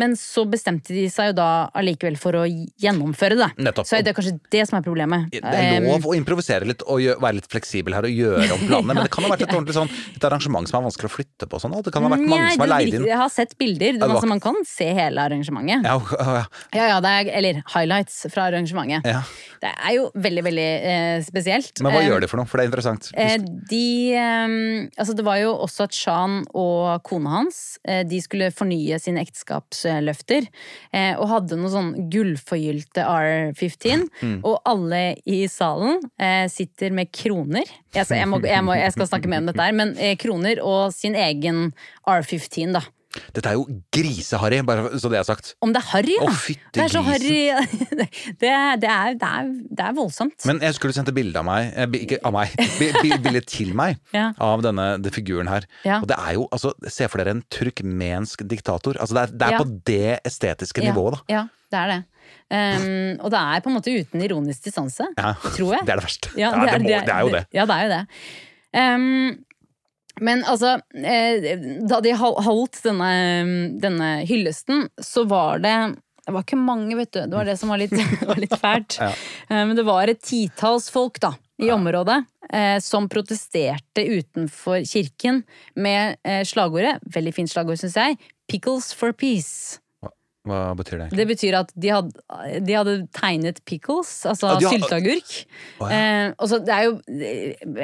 Men 0.00 0.16
så 0.18 0.46
bestemte 0.50 0.94
de 0.96 1.04
seg 1.12 1.30
jo 1.30 1.36
da 1.40 1.48
allikevel 1.76 2.16
for 2.20 2.38
å 2.40 2.44
gjennomføre 2.48 3.36
det. 3.38 3.48
Nettopp. 3.66 3.88
Så 3.88 4.00
det 4.00 4.12
er 4.12 4.16
kanskje 4.16 4.34
det 4.54 4.64
som 4.70 4.78
er 4.80 4.84
problemet. 4.86 5.28
Det 5.34 5.42
er 5.44 5.84
lov 5.84 6.06
å 6.10 6.14
improvisere 6.16 6.68
litt 6.68 6.84
og 6.86 7.04
være 7.20 7.38
litt 7.40 7.48
fleksibel 7.52 7.96
her 7.98 8.08
og 8.08 8.14
gjøre 8.16 8.48
om 8.56 8.64
planene, 8.66 8.94
men 8.96 9.02
det 9.04 9.12
kan 9.14 9.26
ha 9.26 9.32
vært 9.34 9.44
et 9.46 9.52
ordentlig 9.54 9.76
sånn 9.76 9.90
et 10.16 10.26
arrangement 10.30 10.68
som 10.70 10.80
er 10.80 10.86
vanskelig 10.88 11.10
å 11.10 11.14
flytte 11.18 11.48
på. 11.50 11.60
Sånn, 11.62 11.76
det 11.84 11.92
kan 11.94 12.06
ha 12.06 12.12
vært 12.14 12.24
mange 12.26 12.46
Nei, 12.46 12.54
som 12.56 12.64
har 12.64 12.72
leid 12.74 12.96
inn. 12.96 13.06
Jeg 13.10 13.20
har 13.20 13.32
sett 13.34 13.56
bilder. 13.60 13.98
det 14.00 14.08
altså, 14.08 14.28
man 14.30 14.40
kan 14.42 14.56
se 14.68 14.88
hele 14.96 15.20
arrangementet. 15.28 15.86
Ja, 15.86 15.96
ja, 16.16 16.36
ja. 16.40 16.44
Ja, 16.80 16.88
ja, 16.94 16.98
det 17.04 17.12
er, 17.20 17.30
eller 17.40 17.60
highlights 17.74 18.22
fra 18.32 18.48
arrangementet. 18.50 19.06
Ja. 19.10 19.20
Det 19.60 19.70
er 19.76 19.94
jo 19.98 20.06
veldig, 20.14 20.44
veldig 20.46 20.68
eh, 20.94 21.16
spesielt. 21.26 21.82
Men 21.84 21.92
hva 21.92 22.00
Eh, 22.00 22.06
gjør 22.08 22.22
de 22.24 22.28
for 22.30 22.40
noe? 22.40 22.48
For 22.48 22.56
det 22.56 22.64
er 22.64 22.70
interessant. 22.70 23.10
Eh, 23.12 23.36
de 23.70 23.82
eh, 24.16 24.54
Altså, 25.00 25.12
det 25.18 25.24
var 25.26 25.36
jo 25.42 25.50
også 25.66 25.84
at 25.88 25.96
Shan 25.96 26.38
og 26.56 27.02
kona 27.06 27.34
hans 27.40 27.58
eh, 27.84 28.00
De 28.08 28.20
skulle 28.24 28.48
fornye 28.54 28.96
sine 29.02 29.20
ekteskapsløfter. 29.90 30.46
Eh, 30.92 31.18
og 31.18 31.28
hadde 31.30 31.58
noen 31.58 31.72
sånn 31.72 31.90
gullforgylte 32.12 33.04
R15. 33.04 34.06
Mm. 34.22 34.38
Og 34.46 34.60
alle 34.68 35.16
i 35.24 35.42
salen 35.50 36.00
eh, 36.20 36.46
sitter 36.50 36.94
med 36.94 37.12
kroner. 37.12 37.66
Jeg, 37.94 38.06
jeg, 38.06 38.28
må, 38.30 38.40
jeg, 38.44 38.64
må, 38.64 38.76
jeg 38.78 38.94
skal 38.94 39.10
snakke 39.10 39.30
mer 39.30 39.42
om 39.42 39.50
dette 39.50 39.62
her, 39.62 39.76
men 39.76 39.94
eh, 39.98 40.16
kroner 40.20 40.62
og 40.62 40.94
sin 40.94 41.16
egen 41.18 41.70
R15, 42.06 42.76
da. 42.78 42.84
Dette 43.34 43.50
er 43.50 43.56
jo 43.58 43.64
griseharry, 43.90 44.60
bare 44.62 44.92
så 45.02 45.10
det 45.10 45.18
er 45.18 45.24
sagt. 45.26 45.54
Om 45.64 45.72
det 45.74 45.80
er 45.82 45.86
harry, 45.90 46.14
ja. 46.14 46.28
Å, 46.30 46.56
det 46.76 46.82
er 46.84 46.92
så 46.92 47.00
harry 47.02 47.40
det, 47.98 48.06
det, 48.38 48.50
er, 48.50 48.76
det, 48.78 48.90
er, 48.90 49.16
det, 49.18 49.30
er, 49.30 49.48
er 49.88 49.96
voldsomt. 49.96 50.46
Men 50.46 50.60
jeg 50.62 50.76
skulle 50.76 50.94
sendt 50.94 51.10
et 51.10 51.16
bilde 51.16 51.40
av 51.40 51.46
meg, 51.48 51.72
eh, 51.74 51.88
ikke 52.06 52.20
av 52.28 52.36
meg, 52.36 52.54
bi- 52.78 52.92
bi- 53.02 53.18
bilde 53.24 53.42
til 53.50 53.72
meg 53.74 53.98
Ja. 54.14 54.28
av 54.38 54.62
denne 54.62 54.86
det 55.02 55.10
figuren 55.16 55.50
her. 55.50 55.66
Ja. 55.82 55.98
Og 56.04 56.06
det 56.12 56.20
er 56.22 56.36
jo, 56.38 56.46
altså, 56.54 56.70
se 56.86 57.08
for 57.10 57.18
dere 57.22 57.34
en 57.34 57.42
turkmensk 57.50 58.46
diktator. 58.46 58.94
Altså, 59.02 59.18
det 59.18 59.24
er, 59.26 59.34
det 59.42 59.48
er 59.48 59.56
Ja. 59.56 59.58
på 59.64 59.68
det 59.90 60.20
estetiske 60.30 60.86
nivået, 60.86 61.18
da. 61.18 61.34
Ja, 61.34 61.42
det 61.74 61.82
er 61.82 61.92
det. 61.96 62.00
Um, 62.50 63.18
og 63.26 63.30
det 63.34 63.38
er 63.42 63.60
på 63.62 63.70
en 63.70 63.76
måte 63.76 63.92
uten 63.94 64.22
ironisk 64.22 64.64
distanse, 64.70 65.06
tror 65.18 65.74
jeg. 65.74 65.82
Det 65.86 65.92
er 65.94 65.98
det 65.98 66.06
verste. 66.06 66.30
Det 66.34 66.46
er 66.46 67.20
jo 67.26 67.34
det. 67.34 67.44
Ja, 67.54 67.66
det 67.66 67.76
er 67.76 67.86
jo 67.86 67.92
det. 67.96 68.02
Um, 68.70 69.44
men 70.20 70.44
altså, 70.48 70.76
eh, 71.00 71.50
da 71.88 72.00
de 72.04 72.14
holdt 72.20 72.82
denne, 72.84 73.10
denne 73.82 74.10
hyllesten, 74.28 74.86
så 75.00 75.26
var 75.28 75.62
det 75.64 75.74
det 76.30 76.34
var 76.36 76.44
ikke 76.44 76.58
mange, 76.60 76.94
vet 76.94 77.10
du. 77.16 77.20
Det 77.26 77.34
var 77.34 77.48
det 77.48 77.56
som 77.58 77.72
var 77.72 77.80
litt, 77.80 77.94
var 78.28 78.38
litt 78.38 78.52
fælt. 78.60 78.98
Ja. 79.00 79.08
Eh, 79.48 79.64
Men 79.66 79.74
det 79.78 79.86
var 79.88 80.10
et 80.12 80.20
titalls 80.22 80.90
folk 80.92 81.18
da, 81.22 81.32
i 81.58 81.72
området 81.74 82.20
eh, 82.52 82.76
som 82.84 83.08
protesterte 83.10 84.04
utenfor 84.04 84.84
kirken 84.86 85.42
med 85.74 86.20
eh, 86.22 86.42
slagordet, 86.46 86.98
veldig 87.16 87.34
fint 87.34 87.50
slagord 87.50 87.80
syns 87.80 87.96
jeg, 87.98 88.18
'Pickles 88.50 88.92
for 88.94 89.16
peace'. 89.16 89.80
Hva 90.48 90.70
betyr 90.74 91.02
det? 91.02 91.08
Det 91.18 91.26
betyr 91.28 91.54
at 91.58 91.72
de 91.76 91.90
hadde, 91.92 92.22
de 92.64 92.72
hadde 92.78 92.94
tegnet 93.12 93.60
pickles, 93.68 94.08
altså 94.26 94.54
Ja, 94.56 94.70
sylteagurk. 94.72 95.34
Oh, 95.78 95.84
ja. 95.90 95.98
Eh, 95.98 96.32
og 96.38 96.48
så 96.48 96.58
det 96.64 96.72
er 96.74 96.86
jo 96.86 96.94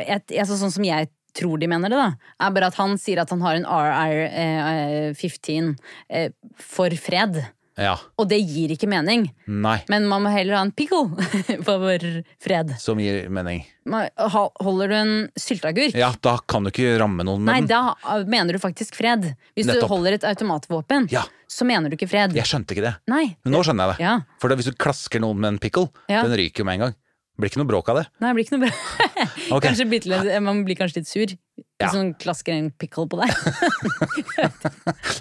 et, 0.01 0.33
altså, 0.41 0.57
Sånn 0.57 0.73
som 0.73 0.87
jeg 0.87 1.11
tror 1.37 1.61
de 1.61 1.69
mener 1.69 1.93
det, 1.93 1.99
da, 2.01 2.09
er 2.47 2.55
bare 2.57 2.71
at 2.73 2.79
han 2.81 2.97
sier 3.01 3.21
at 3.23 3.33
han 3.35 3.43
har 3.45 3.59
en 3.61 3.69
RR15 3.69 5.75
eh, 6.09 6.31
for 6.61 6.97
fred. 7.01 7.43
Ja. 7.77 7.99
Og 8.17 8.25
det 8.31 8.39
gir 8.41 8.71
ikke 8.73 8.89
mening. 8.89 9.27
Nei. 9.53 9.75
Men 9.93 10.07
man 10.09 10.23
må 10.25 10.31
heller 10.33 10.57
ha 10.57 10.63
en 10.65 10.71
pickle 10.73 11.11
for 11.67 12.01
fred. 12.41 12.73
Som 12.81 13.03
gir 13.05 13.27
mening. 13.29 13.67
Holder 13.85 14.89
du 14.89 14.95
en 14.97 15.13
sylteagurk? 15.37 15.93
Ja, 15.99 16.09
da 16.25 16.39
kan 16.49 16.65
du 16.65 16.71
ikke 16.73 16.95
ramme 17.03 17.27
noen 17.29 17.45
med 17.45 17.53
Nei, 17.53 17.61
den. 17.67 17.69
da 17.69 18.23
mener 18.25 18.57
du 18.57 18.63
faktisk 18.63 18.97
fred. 18.97 19.29
Hvis 19.53 19.69
Nettopp. 19.69 19.91
du 19.91 19.93
holder 19.93 20.17
et 20.17 20.25
automatvåpen, 20.33 21.11
Ja. 21.13 21.27
så 21.53 21.69
mener 21.69 21.93
du 21.93 21.99
ikke 21.99 22.09
fred. 22.09 22.33
Jeg 22.37 22.49
skjønte 22.49 22.73
ikke 22.73 22.87
det. 22.89 22.95
Nei. 23.13 23.27
Men 23.45 23.59
nå 23.59 23.61
skjønner 23.67 23.93
jeg 23.93 23.99
det. 24.01 24.07
Ja. 24.09 24.17
For 24.41 24.49
da, 24.49 24.57
hvis 24.57 24.73
du 24.73 24.77
klasker 24.81 25.21
noen 25.21 25.37
med 25.45 25.53
en 25.55 25.61
pickle, 25.61 25.91
den 26.09 26.33
ryker 26.41 26.65
jo 26.65 26.71
med 26.71 26.81
en 26.81 26.87
gang. 26.89 26.97
Blir 27.37 27.51
ikke 27.51 27.61
noe 27.61 27.69
bråk 27.69 27.89
av 27.93 27.99
det. 28.01 28.07
Nei, 28.23 28.31
det 28.31 28.35
blir 28.39 28.47
ikke 28.47 28.57
noe 28.57 28.65
bråk. 28.67 28.77
okay. 29.59 29.75
Litt, 29.93 30.07
man 30.45 30.63
blir 30.65 30.79
kanskje 30.79 31.03
litt 31.03 31.11
sur 31.11 31.35
Ja. 31.77 31.91
noen 31.93 32.15
klasker 32.17 32.55
en 32.57 32.71
pickle 32.81 33.05
på 33.13 33.19
deg. 33.21 33.29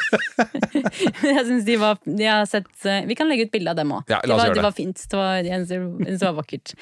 jeg 1.31 1.45
synes 1.47 1.65
de 1.69 1.77
var 1.79 2.01
de 2.05 2.27
har 2.27 2.49
sett, 2.51 2.71
eh, 2.91 3.05
Vi 3.07 3.15
kan 3.19 3.31
legge 3.31 3.47
ut 3.47 3.53
bilde 3.55 3.71
av 3.71 3.79
dem 3.79 3.93
òg. 3.95 4.11
Ja, 4.11 4.19
det, 4.25 4.35
var- 4.35 4.55
det. 4.55 4.65
var 4.67 4.75
fint. 4.77 4.99
Det 5.11 5.19
var, 5.21 5.39
jeg 5.47 5.67
synes 5.71 6.19
det- 6.19 6.27
var 6.27 6.37
vakkert. 6.41 6.75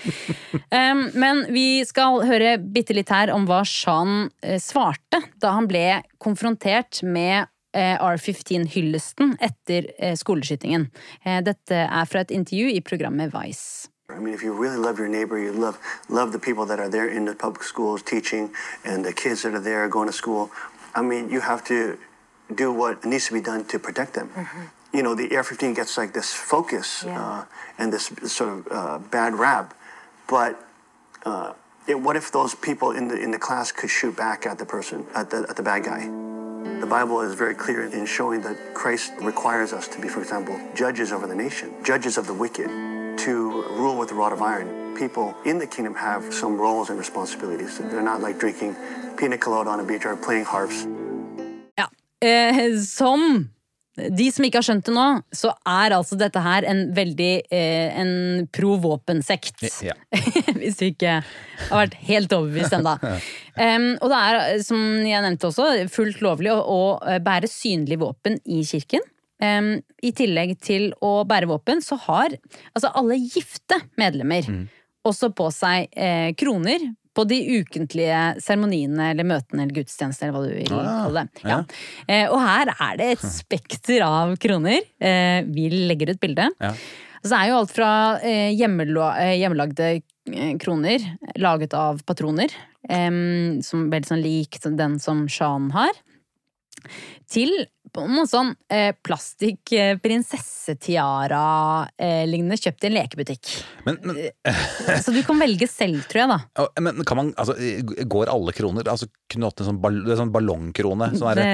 Um, 0.73 1.05
men 1.21 1.45
vi 1.53 1.67
skal 1.89 2.23
høre 2.29 2.57
bitte 2.59 2.97
litt 2.97 3.13
her 3.13 3.33
om 3.35 3.45
hva 3.49 3.61
Shan 3.69 4.31
eh, 4.43 4.57
svarte 4.63 5.21
da 5.43 5.53
han 5.59 5.69
ble 5.71 6.01
konfrontert 6.23 7.03
med 7.05 7.49
R15-hyllesten 7.77 9.37
etter 9.39 9.93
eh, 9.99 10.17
skoleskytingen. 10.17 10.89
Eh, 11.25 11.43
dette 11.45 11.75
er 11.75 12.05
fra 12.09 12.21
et 12.21 12.31
intervju 12.31 12.71
i 12.73 12.81
programmet 12.81 13.33
Vice. 13.35 13.89
I 14.11 14.21
mean, 14.21 14.33
if 14.33 14.43
you 14.43 14.53
really 14.55 14.79
love 14.79 14.99
your 14.99 15.09
neighbor, 15.09 15.39
you 15.39 15.53
love 15.53 15.79
love 16.09 16.33
the 16.33 16.39
people 16.39 16.65
that 16.67 16.79
are 16.81 16.89
there 16.89 17.09
in 17.09 17.27
the 17.27 17.35
public 17.35 17.63
schools 17.63 18.03
teaching, 18.03 18.51
and 18.85 19.05
the 19.05 19.13
kids 19.13 19.43
that 19.43 19.53
are 19.53 19.61
there 19.61 19.87
going 19.89 20.09
to 20.09 20.15
school. 20.15 20.51
I 20.95 21.03
mean, 21.03 21.29
you 21.29 21.41
have 21.41 21.63
to 21.65 21.99
do 22.55 22.73
what 22.73 23.05
needs 23.05 23.27
to 23.27 23.35
be 23.35 23.43
done 23.43 23.65
to 23.67 23.79
protect 23.79 24.15
them. 24.15 24.31
You 24.95 25.03
know, 25.03 25.15
the 25.15 25.31
Air-15 25.31 25.77
gets 25.77 25.99
like 25.99 26.15
this 26.15 26.33
focus 26.33 27.05
uh, 27.05 27.45
and 27.77 27.93
this 27.93 28.11
sort 28.33 28.51
of 28.51 28.69
uh, 28.71 28.99
bad 29.11 29.35
rap, 29.35 29.75
but 30.27 30.59
uh, 31.27 31.53
it, 31.87 32.01
what 32.01 32.17
if 32.17 32.33
those 32.33 32.55
people 32.55 32.93
in 32.93 33.09
the 33.09 33.21
in 33.21 33.31
the 33.31 33.39
class 33.39 33.73
could 33.73 33.91
shoot 33.91 34.17
back 34.17 34.47
at 34.47 34.59
the 34.59 34.65
person 34.65 35.07
at 35.15 35.29
the 35.29 35.45
at 35.51 35.57
the 35.57 35.63
bad 35.63 35.85
guy? 35.85 36.38
The 36.65 36.87
Bible 36.87 37.21
is 37.21 37.35
very 37.35 37.55
clear 37.55 37.85
in 37.85 38.07
showing 38.07 38.41
that 38.43 38.57
Christ 38.75 39.13
requires 39.21 39.73
us 39.73 39.87
to 39.89 40.01
be, 40.01 40.09
for 40.09 40.21
example, 40.21 40.59
judges 40.75 41.13
over 41.13 41.27
the 41.27 41.35
nation, 41.35 41.73
judges 41.85 42.19
of 42.19 42.27
the 42.27 42.35
wicked, 42.35 42.69
to 43.19 43.65
rule 43.71 43.97
with 43.97 44.11
a 44.11 44.15
rod 44.15 44.33
of 44.33 44.43
iron. 44.43 44.97
People 44.97 45.35
in 45.45 45.59
the 45.59 45.67
kingdom 45.67 45.95
have 45.95 46.35
some 46.35 46.57
roles 46.57 46.91
and 46.91 46.99
responsibilities. 46.99 47.79
They're 47.79 48.03
not 48.03 48.21
like 48.21 48.39
drinking 48.39 48.77
pina 49.17 49.39
colada 49.39 49.71
on 49.71 49.81
a 49.81 49.85
beach 49.85 50.05
or 50.05 50.17
playing 50.17 50.45
harps. 50.45 50.87
Ja, 51.77 51.87
eh, 52.21 52.77
som 52.81 53.51
de 54.15 54.29
som 54.33 54.47
ikke 54.47 54.61
har 54.61 54.67
skjønt 54.67 54.87
det 54.89 54.95
nå, 54.95 55.07
så 55.35 55.53
er 55.69 55.95
altså 55.97 56.19
dette 56.21 56.43
her 56.43 56.67
en 56.69 56.85
veldig 56.97 57.33
eh, 57.55 57.99
en 57.99 58.47
pro-våpensekt. 58.55 59.67
Ja. 59.85 59.97
Hvis 60.61 60.81
du 60.81 60.89
ikke 60.89 61.19
har 61.23 61.85
vært 61.85 61.99
helt 62.09 62.35
overbevist 62.37 62.77
ennå. 62.79 62.97
um, 63.03 63.91
og 64.03 64.09
det 64.13 64.23
er, 64.23 64.41
som 64.67 64.83
jeg 65.07 65.25
nevnte 65.25 65.51
også, 65.51 65.69
fullt 65.93 66.23
lovlig 66.25 66.55
å, 66.55 66.63
å 66.63 67.21
bære 67.25 67.51
synlig 67.51 68.01
våpen 68.03 68.41
i 68.47 68.63
kirken. 68.69 69.05
Um, 69.39 69.77
I 70.03 70.11
tillegg 70.19 70.57
til 70.65 70.91
å 71.05 71.21
bære 71.29 71.51
våpen, 71.51 71.83
så 71.85 71.99
har 72.09 72.35
altså 72.73 72.91
alle 72.99 73.21
gifte 73.23 73.79
medlemmer 74.01 74.47
også 75.07 75.31
på 75.37 75.49
seg 75.55 75.89
eh, 75.97 76.33
kroner 76.39 76.83
på 77.19 77.25
de 77.27 77.39
ukentlige 77.59 78.19
seremoniene 78.45 79.11
eller 79.11 79.27
møtene 79.27 79.65
eller 79.67 79.75
gudstjenestene, 79.81 80.29
eller 80.29 80.39
hva 80.39 80.47
du 80.47 80.55
vil 80.55 80.79
Ah, 80.79 81.03
kalle 81.09 81.25
det. 81.27 81.43
ja. 81.51 81.59
Eh, 82.07 82.25
og 82.31 82.39
her 82.45 82.71
er 82.77 82.97
det 83.01 83.11
et 83.17 83.27
spekter 83.27 84.05
av 84.07 84.37
kroner. 84.39 84.79
Eh, 85.03 85.43
vi 85.51 85.67
legger 85.91 86.15
ut 86.15 86.21
bilde. 86.23 86.47
Ja. 86.63 86.71
Så 87.19 87.33
det 87.35 87.39
er 87.43 87.49
jo 87.51 87.57
alt 87.59 87.75
fra 87.75 87.91
eh, 88.23 88.53
hjemmelagde 88.55 89.89
kroner 90.63 91.03
laget 91.41 91.75
av 91.75 92.03
patroner, 92.07 92.53
som 93.65 93.87
veldig 93.91 94.07
sånn 94.11 94.21
lik 94.23 94.59
den 94.79 94.99
som 95.03 95.23
Shan 95.33 95.71
har, 95.75 95.97
til 97.33 97.51
på 97.93 98.01
noen 98.09 98.27
sånn 98.29 98.55
eh, 98.73 98.93
plastikk 99.05 99.73
eh, 99.77 99.99
prinsessetiara-lignende 100.03 102.57
kjøpt 102.61 102.85
i 102.85 102.87
en 102.91 102.97
lekebutikk. 102.97 103.45
Men, 103.87 103.95
men, 104.05 104.17
Så 105.05 105.11
du 105.15 105.23
kan 105.27 105.39
velge 105.41 105.67
selv, 105.71 106.03
tror 106.11 106.21
jeg, 106.25 106.31
da. 106.35 106.39
Men 106.85 106.95
kan 107.09 107.17
man, 107.21 107.29
altså, 107.41 107.55
går 108.09 108.27
alle 108.33 108.53
kroner? 108.57 108.83
Altså, 108.91 109.07
kunne 109.31 109.43
du 109.45 109.49
hatt 109.51 109.61
en 109.65 109.71
sånn, 109.73 109.83
ball, 109.83 109.99
sånn 110.19 110.35
ballongkrone? 110.35 111.07
Sånn 111.19 111.37
Det, 111.39 111.49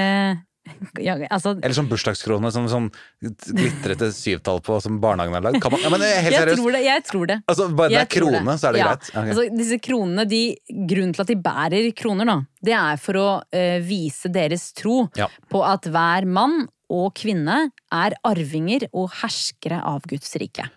ja, 0.99 1.15
altså, 1.29 1.53
eller 1.61 1.75
sånn 1.77 1.89
bursdagskrone, 1.91 2.49
sånn, 2.53 2.67
sånn 2.71 2.87
glitrete 3.21 4.09
syvtall 4.15 4.61
på 4.65 4.77
som 4.83 4.99
barnehagen 5.03 5.35
har 5.37 5.43
lagd? 5.45 5.59
Kan 5.63 5.73
man, 5.75 5.83
ja, 5.83 5.91
men 5.93 6.01
helt 6.05 6.31
jeg 6.31 6.41
seriøst. 6.41 6.61
tror 6.61 6.75
det. 6.75 6.83
Jeg 6.85 7.03
tror 7.09 7.29
det. 7.31 7.37
Altså, 7.51 7.67
bare 7.77 7.93
det 7.93 7.99
er 8.01 8.09
krone, 8.15 8.43
det. 8.45 8.57
så 8.61 8.69
er 8.69 8.73
det 8.77 8.79
Ja. 8.81 8.87
greit? 8.91 9.09
Okay. 9.09 9.29
Altså, 9.29 9.57
disse 9.57 9.79
kronene, 9.85 10.27
de, 10.29 10.41
Grunnen 10.89 11.13
til 11.15 11.21
at 11.25 11.27
de 11.33 11.35
bærer 11.35 11.89
kroner, 11.95 12.25
da, 12.25 12.37
det 12.65 12.73
er 12.73 12.97
for 12.97 13.13
å 13.21 13.27
uh, 13.43 13.79
vise 13.85 14.31
deres 14.33 14.71
tro 14.73 15.09
Ja. 15.17 15.27
på 15.49 15.61
at 15.65 15.85
hver 15.91 16.25
mann 16.25 16.67
og 16.89 17.13
kvinne 17.17 17.71
er 17.91 18.13
arvinger 18.25 18.87
og 18.93 19.09
herskere 19.21 19.79
av 19.83 20.03
Guds 20.09 20.35
rike. 20.41 20.67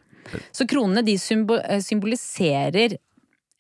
Så 0.53 0.67
kronene 0.69 1.03
de 1.05 1.15
eh, 1.17 1.81
symboliserer 1.81 2.97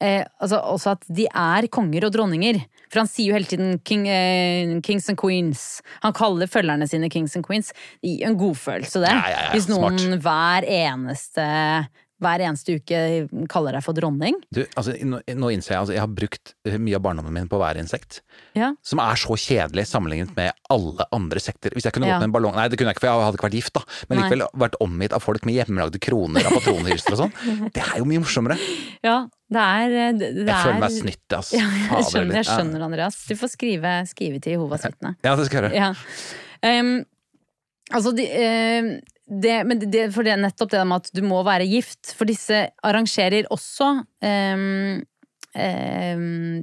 eh, 0.00 0.24
altså 0.40 0.60
også 0.62 0.94
at 0.96 1.06
de 1.08 1.26
er 1.28 1.68
konger 1.72 2.06
og 2.08 2.14
dronninger. 2.14 2.60
For 2.88 3.02
han 3.02 3.10
sier 3.10 3.32
jo 3.32 3.36
hele 3.38 3.50
tiden 3.50 3.78
king, 3.84 4.06
eh, 4.08 4.80
kings 4.84 5.08
and 5.12 5.18
queens. 5.20 5.82
Han 6.04 6.16
kaller 6.16 6.50
følgerne 6.50 6.88
sine 6.88 7.10
kings 7.12 7.36
and 7.36 7.46
queens. 7.46 7.72
Det 8.02 8.14
gir 8.14 8.26
jo 8.26 8.32
en 8.32 8.40
godfølelse, 8.40 9.02
det. 9.04 9.12
Ja, 9.12 9.24
ja, 9.28 9.40
ja, 9.48 9.50
Hvis 9.56 9.68
noen 9.70 9.98
smart. 9.98 10.22
hver 10.24 10.68
eneste 10.78 11.48
hver 12.18 12.42
eneste 12.42 12.74
uke 12.80 13.00
kaller 13.50 13.76
deg 13.78 13.84
for 13.86 13.94
dronning. 13.94 14.34
Du, 14.54 14.64
altså, 14.74 14.94
nå, 15.06 15.20
nå 15.38 15.50
innser 15.54 15.74
jeg 15.76 15.80
altså, 15.84 15.94
jeg 15.94 16.02
har 16.02 16.10
brukt 16.10 16.54
eh, 16.66 16.78
mye 16.82 16.98
av 16.98 17.04
barndommen 17.04 17.34
min 17.36 17.46
på 17.50 17.60
hver 17.60 17.78
insekt. 17.78 18.20
Ja. 18.58 18.72
Som 18.82 18.98
er 19.02 19.20
så 19.20 19.36
kjedelig 19.38 19.84
sammenlignet 19.90 20.32
med 20.36 20.50
alle 20.74 21.06
andre 21.14 21.42
sekter. 21.42 21.74
Hvis 21.76 21.86
jeg 21.86 21.94
kunne 21.94 22.08
Ja. 22.08 22.16
gått 22.16 22.26
med 22.26 22.30
en 22.30 22.36
ballong 22.38 22.56
Nei, 22.58 22.66
det 22.72 22.78
kunne 22.80 22.90
jeg 22.90 22.96
ikke, 22.98 23.04
for 23.04 23.10
jeg 23.12 23.26
hadde 23.28 23.38
ikke 23.38 23.46
vært 23.48 23.58
gift, 23.60 23.74
da. 23.78 23.82
Men 24.08 24.18
Nei. 24.18 24.24
likevel 24.28 24.46
vært 24.64 24.78
omgitt 24.82 25.12
av 25.14 25.22
folk 25.22 25.44
med 25.46 25.54
hjemmelagde 25.60 26.00
kroner 26.02 26.48
av 26.48 26.56
patronhylster 26.58 27.14
og 27.14 27.20
sånn. 27.22 27.34
Det 27.76 27.84
er 27.84 27.98
jo 28.00 28.06
mye 28.08 28.22
morsommere. 28.24 28.56
Ja, 29.04 29.18
det 29.48 29.62
er 29.64 29.92
det, 29.92 30.32
det 30.40 30.46
Jeg 30.46 30.54
er, 30.54 30.64
føler 30.64 30.80
meg 30.82 30.96
snytt, 30.96 31.36
ass. 31.38 31.52
Ja, 31.54 31.68
jeg 31.68 32.08
skjønner, 32.10 32.40
jeg 32.40 32.48
skjønner, 32.48 32.82
Andreas. 32.88 33.20
Du 33.28 33.36
får 33.38 33.52
skrive, 33.54 33.92
skrive 34.10 34.40
til 34.44 34.56
Jehovas 34.58 34.84
vitne. 34.88 35.14
Ja, 35.24 35.36
det 35.38 35.46
skal 35.48 35.62
jeg 35.62 35.70
gjøre. 35.70 35.78
Ja. 35.78 36.80
Um, 36.82 36.90
altså, 37.94 38.12
de, 38.18 38.26
ehm, 38.26 38.90
det, 39.28 39.58
men 39.68 39.80
det, 39.84 40.08
for 40.14 40.24
det 40.24 40.32
er 40.32 40.40
nettopp 40.40 40.72
det 40.72 40.82
med 40.88 41.04
at 41.04 41.12
du 41.14 41.22
må 41.26 41.42
være 41.46 41.68
gift, 41.68 42.14
for 42.16 42.28
disse 42.28 42.64
arrangerer 42.86 43.48
også 43.52 43.90
um, 44.24 45.00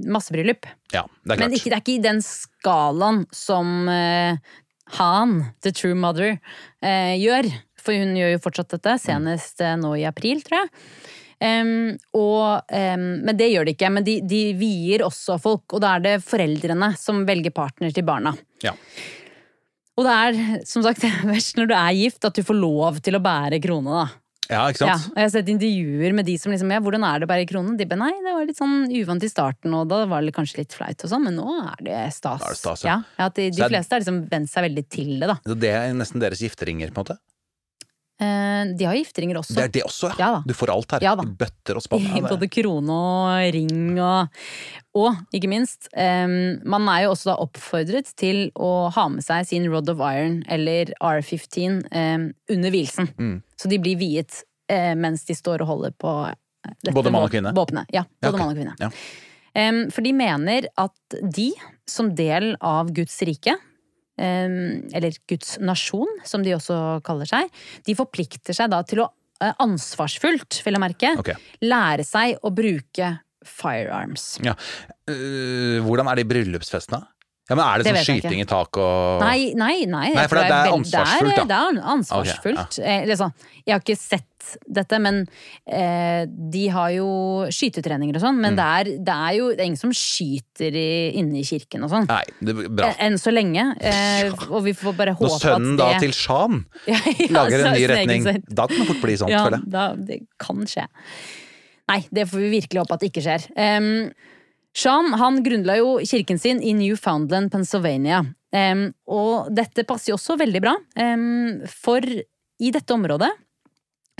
massebryllup. 0.10 0.68
Ja, 0.94 1.04
det 1.26 1.36
er 1.36 1.42
Men 1.42 1.50
klart. 1.50 1.58
ikke, 1.58 1.70
det 1.70 1.76
er 1.78 1.84
ikke 1.84 1.98
i 1.98 2.06
den 2.06 2.22
skalaen 2.26 3.26
som 3.36 3.90
uh, 3.90 4.38
Han, 4.98 5.36
The 5.66 5.74
True 5.76 5.98
Mother, 6.00 6.38
uh, 6.86 7.14
gjør. 7.20 7.50
For 7.86 7.94
hun 7.94 8.16
gjør 8.18 8.34
jo 8.34 8.42
fortsatt 8.42 8.78
dette, 8.78 8.96
senest 9.04 9.62
uh, 9.62 9.76
nå 9.78 9.94
i 10.02 10.08
april, 10.10 10.42
tror 10.46 10.64
jeg. 10.64 10.74
Um, 11.46 11.98
og, 12.16 12.64
men 12.72 13.36
det 13.38 13.50
gjør 13.52 13.68
de 13.68 13.74
ikke. 13.76 13.90
Men 13.92 14.06
de, 14.08 14.16
de 14.24 14.40
vier 14.58 15.04
også 15.06 15.36
folk, 15.44 15.76
og 15.76 15.84
da 15.84 15.98
er 15.98 16.06
det 16.06 16.14
foreldrene 16.26 16.94
som 16.98 17.26
velger 17.28 17.54
partner 17.54 17.92
til 17.94 18.08
barna. 18.08 18.32
Ja. 18.64 18.72
Og 19.96 20.04
det 20.04 20.14
er 20.14 20.62
som 20.68 20.84
sagt 20.84 21.04
verst 21.32 21.56
når 21.60 21.72
du 21.72 21.76
er 21.78 21.96
gift, 21.96 22.24
at 22.28 22.36
du 22.36 22.44
får 22.46 22.58
lov 22.60 23.02
til 23.04 23.16
å 23.18 23.22
bære 23.24 23.62
krone. 23.64 24.02
da. 24.02 24.06
ja, 24.52 24.64
ikke 24.70 24.84
Ja, 24.90 24.98
sant? 25.00 25.14
og 25.14 25.22
jeg 25.22 25.28
har 25.30 25.32
sett 25.38 25.52
intervjuer 25.54 26.16
med 26.18 26.28
de 26.28 26.36
som 26.42 26.52
liksom 26.52 26.74
ja, 26.76 26.82
hvordan 26.84 27.06
er 27.08 27.22
det 27.24 27.30
å 27.30 27.32
bære 27.32 27.48
krone? 27.50 27.78
De 27.80 27.88
bare 27.90 28.02
nei, 28.04 28.12
det 28.26 28.34
var 28.36 28.46
litt 28.50 28.60
sånn 28.60 28.76
uvant 28.92 29.24
i 29.24 29.32
starten, 29.32 29.74
og 29.78 29.88
da 29.90 30.02
var 30.12 30.26
det 30.28 30.36
kanskje 30.36 30.60
litt 30.64 30.76
flaut 30.76 31.00
og 31.08 31.14
sånn, 31.14 31.24
men 31.30 31.40
nå 31.40 31.48
er 31.64 31.86
det 31.88 32.02
stas. 32.18 32.44
Da 32.44 32.52
er 32.52 32.58
det 32.58 32.60
stas, 32.60 32.84
ja. 32.84 32.90
ja. 32.92 32.98
Ja, 33.22 33.30
at 33.32 33.40
de, 33.40 33.48
de 33.56 33.70
fleste 33.72 33.96
har 33.96 34.04
liksom 34.04 34.20
vent 34.32 34.52
seg 34.52 34.68
veldig 34.68 34.86
til 34.92 35.16
det, 35.24 35.32
da. 35.32 35.38
Så 35.48 35.58
det 35.64 35.72
er 35.80 35.96
nesten 35.96 36.24
deres 36.24 36.44
gifteringer, 36.44 36.92
på 36.92 37.02
en 37.02 37.08
måte? 37.08 37.18
Eh, 38.16 38.62
de 38.80 38.86
har 38.88 38.96
gifteringer 38.96 39.36
også. 39.42 39.58
Det 39.58 39.64
er 39.66 39.72
det 39.76 39.82
også, 39.84 40.14
Ja 40.16 40.30
da. 40.38 40.44
Du 40.48 40.54
får 40.56 40.72
alt 40.72 40.94
her. 40.96 41.04
Ja 41.04 41.16
bøtter 41.20 41.76
og 41.76 41.84
spann. 41.84 42.06
Både 42.32 42.48
krone 42.48 42.96
og 42.96 43.56
ring 43.56 43.98
og 44.00 44.32
Og 44.96 45.36
ikke 45.36 45.50
minst, 45.52 45.90
um, 45.92 46.36
man 46.64 46.88
er 46.94 47.02
jo 47.04 47.12
også 47.12 47.34
da 47.34 47.36
oppfordret 47.44 48.14
til 48.16 48.46
å 48.56 48.88
ha 48.96 49.08
med 49.12 49.26
seg 49.26 49.44
sin 49.50 49.68
Rod 49.68 49.92
of 49.92 50.00
Iron 50.00 50.38
eller 50.48 50.94
R15 51.04 51.82
um, 51.92 52.30
under 52.56 52.72
vielsen. 52.72 53.10
Mm. 53.20 53.36
Så 53.60 53.68
de 53.68 53.82
blir 53.84 54.00
viet 54.00 54.40
uh, 54.72 54.94
mens 54.96 55.28
de 55.28 55.36
står 55.36 55.66
og 55.66 55.74
holder 55.74 55.98
på 56.00 56.14
eh, 56.30 56.38
dette 56.80 56.96
Både 56.96 57.12
mann 57.12 57.28
og 57.28 57.36
kvinne? 57.36 57.52
Våpenet. 57.58 57.92
Ja, 57.92 58.06
Ja, 58.24 58.30
både 58.30 58.38
ok. 58.38 58.40
mann 58.40 58.54
og 58.54 58.62
kvinne. 58.62 58.78
Ja. 58.80 58.92
Um, 59.56 59.82
for 59.92 60.08
de 60.08 60.16
mener 60.16 60.70
at 60.80 61.20
de, 61.36 61.50
som 61.92 62.16
del 62.16 62.54
av 62.64 62.96
Guds 62.96 63.20
rike, 63.28 63.60
eller 64.18 65.18
Guds 65.30 65.58
nasjon, 65.60 66.10
som 66.28 66.44
de 66.46 66.56
også 66.56 66.78
kaller 67.06 67.30
seg, 67.30 67.52
de 67.86 67.98
forplikter 67.98 68.56
seg 68.56 68.72
da 68.72 68.82
til 68.88 69.04
å 69.04 69.10
eh, 69.44 69.54
ansvarsfullt, 69.64 70.62
vil 70.66 70.78
jeg 70.78 70.84
merke, 70.84 71.14
okay. 71.20 71.40
lære 71.66 72.08
seg 72.08 72.40
å 72.46 72.54
bruke 72.56 73.12
firearms. 73.46 74.40
Ja. 74.46 74.56
Øh, 75.12 75.82
hvordan 75.86 76.10
er 76.10 76.18
det 76.18 76.26
i 76.26 76.30
bryllupsfestene? 76.32 77.04
Ja, 77.46 77.54
men 77.54 77.62
Er 77.62 77.78
det, 77.78 77.86
Det 77.86 78.00
sånn 78.02 78.22
skyting 78.22 78.40
i 78.42 78.46
tak 78.50 78.78
og 78.82 79.22
Nei, 79.22 79.52
nei, 79.54 79.86
nei. 79.86 80.08
Nei, 80.16 80.24
for 80.32 80.40
det, 80.40 80.48
det 80.50 80.56
er 80.56 80.72
ansvarsfullt, 80.74 81.36
Det 81.36 81.44
er, 81.44 81.50
da. 81.52 81.60
det 81.76 81.82
er 81.84 81.92
ansvarsfullt. 81.94 82.80
Eh, 82.82 83.04
Eller 83.04 83.20
sånn, 83.20 83.36
jeg 83.66 83.76
har 83.76 83.84
ikke 83.84 83.98
sett 84.00 84.32
dette, 84.70 84.98
men 85.02 85.24
eh, 85.66 86.26
de 86.30 86.64
har 86.70 86.92
jo 86.94 87.06
skytetreninger 87.54 88.18
og 88.18 88.22
sånn. 88.22 88.36
Mm. 88.38 88.44
Men 88.46 88.58
det, 88.60 88.66
er, 88.66 88.90
det 89.08 89.16
er 89.28 89.38
jo 89.40 89.48
det 89.54 89.64
er 89.64 89.70
ingen 89.72 89.80
som 89.82 89.94
skyter 89.96 90.78
i, 90.78 90.90
inne 91.22 91.40
i 91.42 91.46
kirken 91.48 91.86
og 91.86 91.94
sånn. 91.94 92.06
Nei, 92.10 92.22
det 92.42 92.54
er 92.54 92.68
bra. 92.70 92.92
Eh, 92.92 93.00
Enn 93.08 93.18
så 93.22 93.34
lenge. 93.34 93.66
Eh, 93.82 94.30
og 94.50 94.60
vi 94.66 94.74
får 94.78 94.98
bare 94.98 95.16
håpe 95.18 95.30
at 95.30 95.34
det 95.34 95.40
Når 95.40 95.48
sønnen 95.48 95.80
da 95.82 95.90
til 96.02 96.14
Shan 96.18 96.62
Ja, 96.92 97.00
ja, 97.14 97.32
lager 97.40 97.66
en 97.66 97.74
ny 97.78 97.88
retning, 97.94 98.30
da 98.46 98.68
kan 98.70 98.78
det 98.82 98.90
fort 98.92 99.02
bli 99.06 99.18
sånn, 99.22 99.34
Ja, 99.34 99.46
føler 99.48 99.62
jeg. 99.62 99.74
da, 99.78 99.88
det 100.10 100.22
kan 100.42 100.66
skje. 100.70 100.86
Nei, 101.94 102.00
det 102.10 102.26
får 102.30 102.42
vi 102.42 102.54
virkelig 102.58 102.82
håpe 102.82 102.98
at 102.98 103.04
det 103.06 103.12
ikke 103.14 103.26
skjer. 103.26 103.50
Um, 103.54 103.90
Sean 104.76 105.14
han 105.16 105.40
grunnla 105.44 105.78
jo 105.80 105.96
kirken 106.04 106.40
sin 106.42 106.60
i 106.64 106.74
Newfoundland, 106.76 107.52
Pennsylvania. 107.54 108.26
Um, 108.56 108.90
og 109.12 109.50
dette 109.56 109.86
passer 109.88 110.12
jo 110.12 110.20
også 110.20 110.38
veldig 110.40 110.62
bra, 110.64 110.76
um, 111.00 111.64
for 111.68 112.04
i 112.04 112.72
dette 112.72 112.96
området 112.96 113.32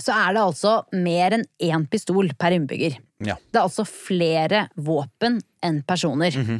så 0.02 0.12
er 0.12 0.34
det 0.36 0.42
altså 0.42 0.72
mer 0.92 1.38
enn 1.38 1.44
én 1.64 1.86
pistol 1.88 2.28
per 2.36 2.52
innbygger. 2.56 2.98
Ja. 3.24 3.36
Det 3.36 3.56
er 3.56 3.64
altså 3.64 3.86
flere 3.88 4.66
våpen 4.76 5.40
enn 5.64 5.80
personer. 5.88 6.36
Mhm. 6.36 6.58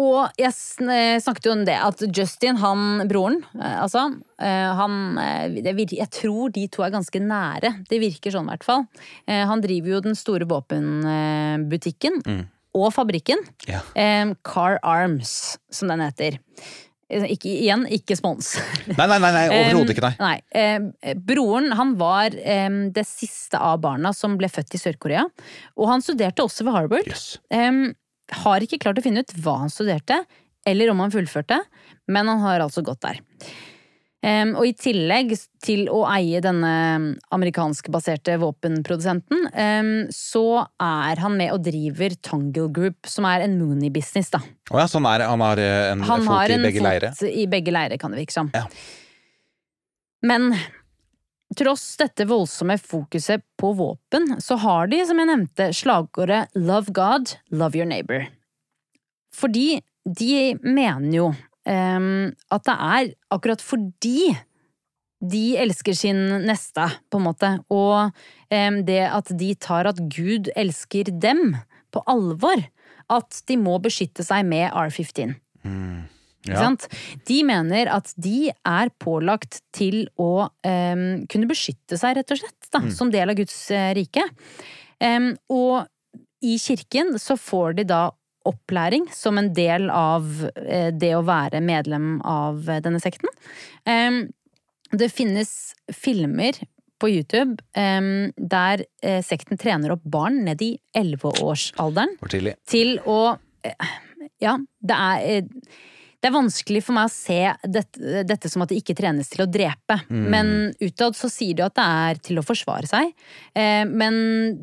Og 0.00 0.36
jeg 0.38 0.52
eh, 0.86 1.18
snakket 1.20 1.46
jo 1.48 1.52
om 1.52 1.64
det, 1.66 1.74
at 1.74 2.02
Justin, 2.16 2.60
han 2.62 3.08
broren, 3.10 3.40
eh, 3.58 3.74
altså 3.82 4.04
eh, 4.38 4.68
Han 4.78 5.18
Jeg 5.50 6.08
tror 6.14 6.52
de 6.54 6.68
to 6.70 6.84
er 6.86 6.92
ganske 6.94 7.20
nære. 7.20 7.72
Det 7.90 7.98
virker 8.00 8.32
sånn, 8.32 8.46
i 8.46 8.54
hvert 8.54 8.64
fall. 8.64 8.86
Han 9.26 9.60
driver 9.60 9.96
jo 9.96 10.00
den 10.06 10.16
store 10.16 10.46
våpenbutikken 10.48 12.22
Mm. 12.22 12.46
Og 12.76 12.92
fabrikken. 12.94 13.42
Ja. 13.68 13.80
Eh, 13.98 14.32
Car 14.46 14.78
Arms, 14.86 15.58
som 15.72 15.90
den 15.90 16.02
heter. 16.04 16.38
Eh, 17.10 17.24
Ikke, 17.34 17.50
igjen, 17.50 17.86
ikke 17.90 18.14
spons. 18.18 18.52
Nei, 18.92 19.06
nei, 19.10 19.18
nei, 19.18 19.30
nei 19.34 19.46
overhodet 19.56 19.96
ikke, 19.96 20.10
nei. 20.20 20.36
Nei. 20.54 21.14
Broren 21.26 21.72
han 21.74 21.96
var 21.98 22.30
det 22.30 23.06
siste 23.08 23.58
av 23.58 23.80
barna 23.82 24.12
som 24.14 24.36
ble 24.38 24.50
født 24.52 24.76
i 24.78 24.82
Sør-Korea. 24.82 25.24
Og 25.76 25.90
han 25.90 26.04
studerte 26.06 26.46
også 26.46 26.66
ved 26.68 26.76
Harvard. 26.78 27.10
Yes. 27.10 27.40
Har 28.44 28.62
ikke 28.62 28.78
klart 28.78 29.00
å 29.00 29.02
finne 29.02 29.24
ut 29.26 29.34
hva 29.42 29.56
han 29.64 29.72
studerte, 29.72 30.20
eller 30.68 30.92
om 30.92 31.00
han 31.02 31.10
fullførte, 31.10 31.56
men 32.06 32.28
han 32.30 32.38
har 32.44 32.62
altså 32.62 32.84
gått 32.86 33.02
der. 33.02 33.18
Em, 34.20 34.50
og 34.52 34.66
i 34.68 34.74
tillegg 34.76 35.30
til 35.64 35.86
å 35.88 36.02
eie 36.12 36.42
denne 36.44 36.70
amerikanskbaserte 37.32 38.34
våpenprodusenten, 38.42 39.46
um, 39.48 39.92
så 40.12 40.66
er 40.76 41.22
han 41.22 41.38
med 41.38 41.54
og 41.54 41.62
driver 41.64 42.12
Tangle 42.20 42.68
Group, 42.68 43.08
som 43.08 43.24
er 43.30 43.46
en 43.46 43.56
Mooney-business, 43.56 44.28
da. 44.34 44.42
Å 44.74 44.82
ja, 44.82 44.86
sånn 44.92 45.08
er 45.08 45.22
det. 45.22 45.30
Han 45.30 45.46
har 45.46 45.64
eh, 45.64 45.86
en 45.94 46.04
Han 46.04 46.26
fot 46.26 46.34
har 46.34 46.52
i 46.52 46.58
Han 46.58 46.68
begge 46.68 46.84
leire. 46.84 47.14
fot 47.16 47.32
i 47.32 47.46
begge 47.48 47.72
leire, 47.72 47.96
kan 48.00 48.12
det 48.12 48.20
virke 48.20 48.36
som. 48.36 48.52
Ja. 48.52 48.66
Men 50.28 50.52
tross 51.56 51.96
dette 51.98 52.28
voldsomme 52.28 52.76
fokuset 52.78 53.42
på 53.58 53.72
våpen, 53.78 54.34
så 54.44 54.60
har 54.60 54.92
de, 54.92 55.00
som 55.08 55.18
jeg 55.18 55.32
nevnte, 55.32 55.72
slagordet 55.74 56.44
Love 56.60 56.92
God, 56.92 57.38
love 57.48 57.72
your 57.78 57.88
neighbor. 57.88 58.28
Fordi 59.32 59.80
de 60.04 60.58
mener 60.60 61.14
jo 61.14 61.30
at 61.66 62.64
det 62.66 62.74
er 62.74 63.10
akkurat 63.30 63.60
fordi 63.60 64.30
de 65.20 65.58
elsker 65.60 65.94
sin 65.94 66.20
neste, 66.48 66.86
på 67.12 67.20
en 67.20 67.26
måte, 67.26 67.50
og 67.68 68.16
det 68.48 69.02
at 69.04 69.28
de 69.36 69.50
tar 69.60 69.90
at 69.90 70.00
Gud 70.08 70.48
elsker 70.56 71.12
dem, 71.12 71.58
på 71.92 72.00
alvor 72.08 72.62
at 73.10 73.42
de 73.50 73.58
må 73.60 73.76
beskytte 73.82 74.24
seg 74.26 74.46
med 74.48 74.70
R15. 74.70 75.34
Mm. 75.66 76.08
Ja. 76.48 76.70
De 77.28 77.38
mener 77.44 77.90
at 77.92 78.12
de 78.16 78.48
er 78.48 78.90
pålagt 79.02 79.60
til 79.76 80.06
å 80.20 80.48
um, 80.48 81.02
kunne 81.28 81.48
beskytte 81.50 81.98
seg, 82.00 82.16
rett 82.16 82.32
og 82.32 82.40
slett, 82.40 82.70
da, 82.72 82.80
som 82.94 83.12
del 83.12 83.32
av 83.32 83.36
Guds 83.36 83.58
eh, 83.74 83.90
rike. 83.98 84.24
Um, 85.02 85.34
og 85.52 85.84
i 86.40 86.56
kirken 86.60 87.18
så 87.20 87.36
får 87.36 87.76
de 87.80 87.86
da 87.90 88.06
opplæring 88.48 89.06
som 89.12 89.38
en 89.38 89.50
del 89.54 89.90
av 89.92 90.26
eh, 90.64 90.90
det 90.96 91.12
å 91.16 91.24
være 91.26 91.60
medlem 91.64 92.18
av 92.26 92.68
eh, 92.68 92.80
denne 92.84 93.00
sekten. 93.02 93.28
Det 94.90 95.08
finnes 95.12 95.50
filmer 95.94 96.56
på 97.00 97.08
YouTube 97.08 97.56
der 97.72 98.82
eh, 99.02 99.20
sekten 99.24 99.60
trener 99.60 99.94
opp 99.94 100.02
barn 100.04 100.42
ned 100.44 100.60
i 100.64 100.74
11-årsalderen 100.98 102.16
For 102.20 102.32
tidlig. 102.32 102.56
til 102.68 102.98
å 103.08 103.38
Ja, 104.40 104.56
det 104.80 104.96
er 104.96 105.48
det 106.20 106.28
er 106.28 106.34
vanskelig 106.34 106.82
for 106.84 106.96
meg 106.96 107.08
å 107.08 107.12
se 107.12 107.38
dette, 107.64 108.24
dette 108.28 108.48
som 108.52 108.60
at 108.60 108.68
det 108.68 108.80
ikke 108.82 108.96
trenes 108.98 109.30
til 109.32 109.46
å 109.46 109.48
drepe. 109.48 109.96
Men 110.12 110.68
utad 110.76 111.16
så 111.16 111.30
sier 111.32 111.56
de 111.56 111.64
at 111.64 111.78
det 111.78 111.86
er 112.04 112.20
til 112.26 112.40
å 112.40 112.44
forsvare 112.44 112.90
seg. 112.90 113.14
Eh, 113.56 113.86
men 113.88 114.18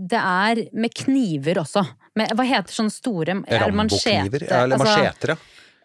det 0.10 0.22
er 0.22 0.62
med 0.78 0.94
kniver 0.94 1.64
også. 1.64 1.82
Med, 2.18 2.34
hva 2.38 2.46
heter 2.48 2.74
sånne 2.74 2.94
store 2.94 3.38
er 3.46 3.64
Rambokniver? 3.64 4.48
Ja, 4.48 4.64
eller 4.66 4.78
Altså, 4.80 4.90
macheter, 4.90 5.34
ja. 5.36 5.38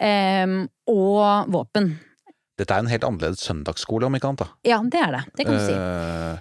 em, 0.08 0.56
og 0.90 1.52
våpen. 1.52 1.92
Dette 2.58 2.76
er 2.76 2.84
en 2.84 2.90
helt 2.92 3.04
annerledes 3.08 3.42
søndagsskole, 3.46 4.06
om 4.08 4.14
ikke 4.18 4.28
annet. 4.30 4.44
da. 4.44 4.48
Ja, 4.68 4.78
det 4.84 5.00
er 5.00 5.16
det. 5.16 5.22
Det 5.38 5.46
kan 5.48 5.56
du 5.56 5.62
si. 5.66 5.72
Uh, 5.72 6.38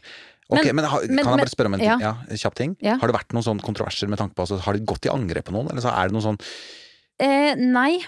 ok, 0.52 0.66
Men- 0.66 0.76
men, 0.76 0.86
Kan 0.86 1.34
jeg 1.34 1.44
bare 1.46 1.54
spørre 1.54 1.72
om 1.72 1.74
en 1.76 1.80
ting? 1.80 1.90
ja. 1.90 1.98
Ja, 2.30 2.38
kjapp 2.44 2.56
ting? 2.56 2.76
Ja. 2.82 2.98
Har 3.02 3.08
det 3.08 3.16
vært 3.16 3.32
noen 3.36 3.44
sånne 3.48 3.64
kontroverser 3.64 4.10
med 4.12 4.20
tanke 4.20 4.36
på 4.36 4.44
altså, 4.46 4.60
Har 4.60 4.74
de 4.74 4.80
gått 4.86 5.06
i 5.06 5.10
angrep 5.14 5.46
på 5.46 5.54
noen? 5.56 5.72
Eller 5.72 5.82
så 5.82 5.92
er 5.96 6.10
det 6.10 6.14
noe 6.18 6.22
sånn 6.26 6.40
Eh, 7.22 7.54
nei, 7.56 8.00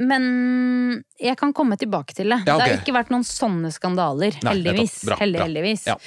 men 0.00 1.04
jeg 1.20 1.36
kan 1.36 1.52
komme 1.52 1.76
tilbake 1.76 2.14
til 2.16 2.30
det. 2.32 2.40
Ja, 2.46 2.56
Det 2.56 2.64
har 2.66 2.78
ikke 2.80 2.94
vært 2.96 3.10
noen 3.12 3.26
sånne 3.28 3.70
skandaler, 3.70 4.32
Nei, 4.42 4.54
heldigvis. 4.54 5.04
Bra, 5.04 5.16
Heldig, 5.20 5.84
bra. 5.84 5.98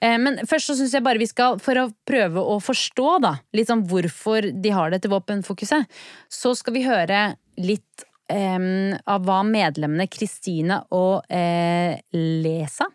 Eh, 0.00 0.18
Men 0.18 0.40
først 0.46 0.70
så 0.70 0.76
syns 0.78 0.94
jeg 0.96 1.04
bare 1.06 1.22
vi 1.22 1.28
skal, 1.30 1.60
for 1.62 1.78
å 1.80 1.90
prøve 2.08 2.42
å 2.42 2.58
forstå 2.62 3.08
da, 3.24 3.36
litt 3.56 3.70
sånn 3.70 3.86
hvorfor 3.88 4.50
de 4.52 4.74
har 4.74 4.92
dette 4.92 5.10
våpenfokuset, 5.12 5.88
så 6.28 6.54
skal 6.58 6.76
vi 6.76 6.86
høre 6.86 7.36
litt 7.56 8.06
em, 8.32 8.94
av 9.06 9.24
hva 9.26 9.42
medlemmene 9.46 10.08
Kristine 10.10 10.82
og 10.94 11.26
eh, 11.32 11.96
Lesa 12.12 12.88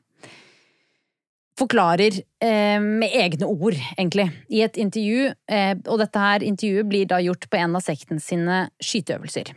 forklarer 1.62 2.16
eh, 2.42 2.80
med 2.82 3.12
egne 3.14 3.46
ord, 3.46 3.78
egentlig, 3.98 4.28
i 4.50 4.64
et 4.66 4.78
intervju. 4.82 5.32
Eh, 5.52 5.76
og 5.86 6.00
dette 6.02 6.24
her 6.24 6.46
intervjuet 6.46 6.90
blir 6.90 7.10
da 7.10 7.22
gjort 7.22 7.50
på 7.52 7.60
en 7.60 7.78
av 7.78 7.86
sekten 7.86 8.22
sine 8.24 8.64
skyteøvelser. 8.82 9.54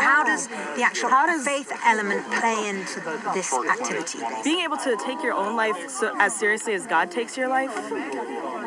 How 0.00 0.24
does 0.24 0.48
the 0.48 0.82
actual 0.82 1.10
faith 1.44 1.72
element 1.84 2.24
play 2.32 2.68
into 2.68 3.00
this 3.34 3.52
activity? 3.52 4.18
being 4.42 4.60
able 4.60 4.76
to 4.78 4.96
take 5.04 5.22
your 5.22 5.34
own 5.34 5.56
life 5.56 5.88
so, 5.88 6.14
as 6.18 6.34
seriously 6.34 6.74
as 6.74 6.86
God 6.86 7.10
takes 7.10 7.36
your 7.36 7.48
life 7.48 7.72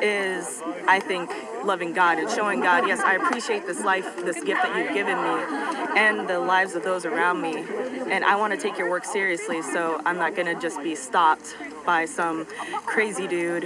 is, 0.01 0.61
I 0.87 0.99
think, 0.99 1.31
loving 1.63 1.93
God 1.93 2.19
and 2.19 2.29
showing 2.29 2.59
God, 2.61 2.87
yes, 2.87 2.99
I 2.99 3.15
appreciate 3.15 3.65
this 3.65 3.83
life, 3.83 4.15
this 4.17 4.43
gift 4.43 4.61
that 4.61 4.77
you've 4.77 4.93
given 4.93 5.17
me, 5.17 5.99
and 5.99 6.27
the 6.29 6.39
lives 6.39 6.75
of 6.75 6.83
those 6.83 7.05
around 7.05 7.41
me. 7.41 7.65
And 8.09 8.23
I 8.23 8.35
want 8.35 8.53
to 8.53 8.59
take 8.59 8.77
your 8.77 8.89
work 8.89 9.05
seriously, 9.05 9.61
so 9.61 10.01
I'm 10.05 10.17
not 10.17 10.35
going 10.35 10.53
to 10.53 10.59
just 10.61 10.81
be 10.83 10.95
stopped 10.95 11.55
by 11.85 12.05
some 12.05 12.45
crazy 12.85 13.27
dude 13.27 13.63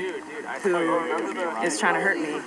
who 0.62 0.99
is 1.64 1.80
trying 1.80 1.95
to 1.95 2.01
hurt 2.01 2.18
me. 2.18 2.41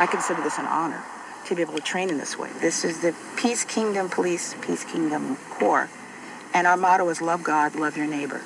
I 0.00 0.06
consider 0.08 0.42
this 0.42 0.58
an 0.58 0.66
honor 0.66 1.02
to 1.48 1.54
be 1.54 1.62
able 1.62 1.74
to 1.74 1.80
train 1.80 2.10
in 2.10 2.18
this 2.18 2.38
way. 2.38 2.50
This 2.60 2.84
is 2.84 3.00
the 3.00 3.14
Peace 3.36 3.64
Kingdom 3.64 4.10
Police, 4.10 4.54
Peace 4.60 4.84
Kingdom 4.84 5.36
Corps. 5.50 5.88
And 6.52 6.66
our 6.66 6.76
motto 6.76 7.08
is 7.08 7.22
love 7.22 7.42
God, 7.42 7.74
love 7.74 7.96
your 7.96 8.06
neighbor. 8.06 8.42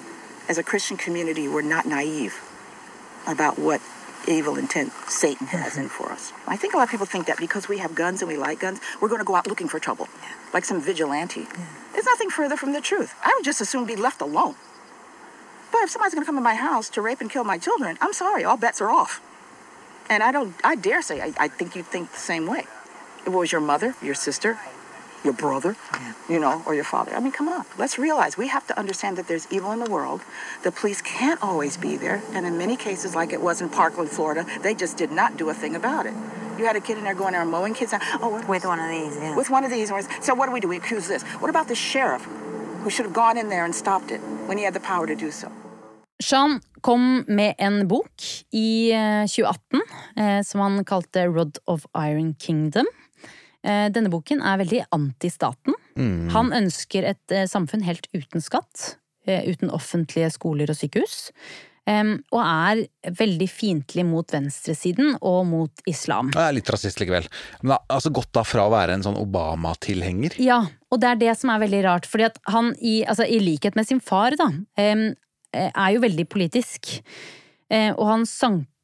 As 0.48 0.56
a 0.56 0.62
Christian 0.62 0.96
community, 0.96 1.48
we're 1.48 1.62
not 1.62 1.84
naive 1.84 2.40
about 3.26 3.58
what 3.58 3.80
evil 4.28 4.56
intent 4.56 4.92
Satan 5.08 5.48
has 5.48 5.76
in 5.76 5.88
for 5.88 6.12
us. 6.12 6.32
I 6.46 6.56
think 6.56 6.74
a 6.74 6.76
lot 6.76 6.84
of 6.84 6.90
people 6.90 7.06
think 7.06 7.26
that 7.26 7.38
because 7.38 7.68
we 7.68 7.78
have 7.78 7.94
guns 7.94 8.22
and 8.22 8.28
we 8.28 8.36
like 8.36 8.60
guns, 8.60 8.80
we're 9.00 9.08
going 9.08 9.20
to 9.20 9.24
go 9.24 9.34
out 9.34 9.48
looking 9.48 9.68
for 9.68 9.80
trouble, 9.80 10.08
like 10.52 10.64
some 10.64 10.80
vigilante. 10.80 11.46
There's 11.92 12.04
nothing 12.04 12.30
further 12.30 12.56
from 12.56 12.72
the 12.72 12.80
truth. 12.80 13.14
I 13.24 13.32
would 13.36 13.44
just 13.44 13.60
as 13.60 13.68
soon 13.68 13.84
be 13.84 13.96
left 13.96 14.20
alone. 14.20 14.54
But 15.72 15.82
if 15.82 15.90
somebody's 15.90 16.14
going 16.14 16.22
to 16.22 16.26
come 16.26 16.36
in 16.36 16.44
my 16.44 16.54
house 16.54 16.88
to 16.90 17.02
rape 17.02 17.20
and 17.20 17.30
kill 17.30 17.44
my 17.44 17.58
children, 17.58 17.98
I'm 18.00 18.12
sorry, 18.12 18.44
all 18.44 18.56
bets 18.56 18.80
are 18.80 18.90
off. 18.90 19.20
And 20.08 20.22
I 20.22 20.30
don't, 20.30 20.54
I 20.62 20.76
dare 20.76 21.02
say, 21.02 21.20
I, 21.20 21.32
I 21.38 21.48
think 21.48 21.74
you 21.74 21.82
think 21.82 22.12
the 22.12 22.18
same 22.18 22.46
way. 22.46 22.66
It 23.26 23.30
was 23.30 23.52
your 23.52 23.60
mother, 23.60 23.94
your 24.02 24.14
sister, 24.14 24.58
your 25.24 25.32
brother, 25.32 25.76
you 26.28 26.40
know, 26.40 26.62
or 26.66 26.74
your 26.74 26.84
father. 26.84 27.14
I 27.14 27.20
mean, 27.20 27.32
come 27.32 27.48
on. 27.48 27.64
Let's 27.78 27.98
realize 27.98 28.36
we 28.36 28.48
have 28.48 28.66
to 28.66 28.78
understand 28.78 29.16
that 29.18 29.28
there's 29.28 29.46
evil 29.52 29.70
in 29.72 29.78
the 29.78 29.90
world. 29.90 30.22
The 30.64 30.72
police 30.72 31.00
can't 31.00 31.40
always 31.42 31.76
be 31.76 31.96
there. 31.96 32.22
And 32.32 32.44
in 32.46 32.58
many 32.58 32.76
cases, 32.76 33.14
like 33.14 33.32
it 33.32 33.40
was 33.40 33.60
in 33.60 33.68
Parkland, 33.68 34.10
Florida, 34.10 34.44
they 34.62 34.74
just 34.74 34.96
did 34.96 35.12
not 35.12 35.36
do 35.36 35.48
a 35.50 35.54
thing 35.54 35.76
about 35.76 36.06
it. 36.06 36.14
You 36.58 36.66
had 36.66 36.76
a 36.76 36.80
kid 36.80 36.98
in 36.98 37.04
there 37.04 37.14
going 37.14 37.32
there 37.32 37.44
mowing 37.44 37.74
kids 37.74 37.92
down. 37.92 38.00
Oh, 38.20 38.44
With 38.48 38.64
one 38.64 38.80
of 38.80 38.88
these, 38.90 39.16
yeah. 39.16 39.36
with 39.36 39.50
one 39.50 39.64
of 39.64 39.70
these. 39.70 39.88
So 40.20 40.34
what 40.34 40.46
do 40.46 40.52
we 40.52 40.60
do? 40.60 40.68
We 40.68 40.76
accuse 40.76 41.08
this. 41.08 41.22
What 41.40 41.48
about 41.48 41.68
the 41.68 41.74
sheriff 41.74 42.26
who 42.82 42.90
should 42.90 43.06
have 43.06 43.14
gone 43.14 43.38
in 43.38 43.48
there 43.48 43.64
and 43.64 43.74
stopped 43.74 44.10
it 44.10 44.20
when 44.46 44.58
he 44.58 44.64
had 44.64 44.74
the 44.74 44.80
power 44.80 45.06
to 45.06 45.14
do 45.14 45.30
so? 45.30 45.48
Sean 46.22 46.60
kom 46.80 47.24
med 47.28 47.54
en 47.58 47.88
bok 47.88 48.22
i 48.52 48.92
eh, 48.92 49.26
2018 49.26 49.80
eh, 50.16 50.42
som 50.42 50.60
han 50.60 50.84
kalte 50.84 51.26
Rod 51.26 51.58
of 51.66 51.86
Iron 51.94 52.34
Kingdom. 52.34 52.86
Eh, 53.62 53.88
Denne 53.94 54.10
boken 54.12 54.42
er 54.42 54.60
veldig 54.62 54.84
anti-staten. 54.94 55.76
Han 56.32 56.54
ønsker 56.56 57.04
et 57.12 57.34
eh, 57.34 57.48
samfunn 57.50 57.84
helt 57.86 58.08
uten 58.16 58.42
skatt, 58.42 58.96
eh, 59.28 59.44
uten 59.46 59.70
offentlige 59.74 60.32
skoler 60.34 60.72
og 60.72 60.78
sykehus. 60.78 61.28
Og 61.82 62.38
er 62.38 62.84
veldig 63.18 63.46
fiendtlig 63.50 64.04
mot 64.06 64.30
venstresiden 64.30 65.16
og 65.18 65.40
mot 65.50 65.80
islam. 65.90 66.28
Jeg 66.30 66.44
er 66.44 66.54
litt 66.54 66.70
rasist 66.70 67.00
likevel. 67.02 67.26
Men 67.64 67.74
altså 67.90 68.12
gått 68.14 68.30
da 68.38 68.44
fra 68.46 68.68
å 68.68 68.70
være 68.70 68.94
en 68.94 69.02
sånn 69.02 69.18
Obama-tilhenger 69.18 70.36
Ja, 70.38 70.60
og 70.94 71.02
det 71.02 71.10
er 71.10 71.18
det 71.24 71.34
som 71.40 71.50
er 71.50 71.64
veldig 71.64 71.80
rart, 71.88 72.06
fordi 72.06 72.28
at 72.28 72.38
han 72.54 72.70
i, 72.78 73.00
altså, 73.02 73.26
i 73.26 73.40
likhet 73.42 73.74
med 73.74 73.90
sin 73.90 73.98
far, 73.98 74.38
da, 74.38 74.46
er 74.78 75.88
jo 75.96 76.04
veldig 76.06 76.28
politisk. 76.30 77.00
Og 77.72 78.06
han 78.06 78.28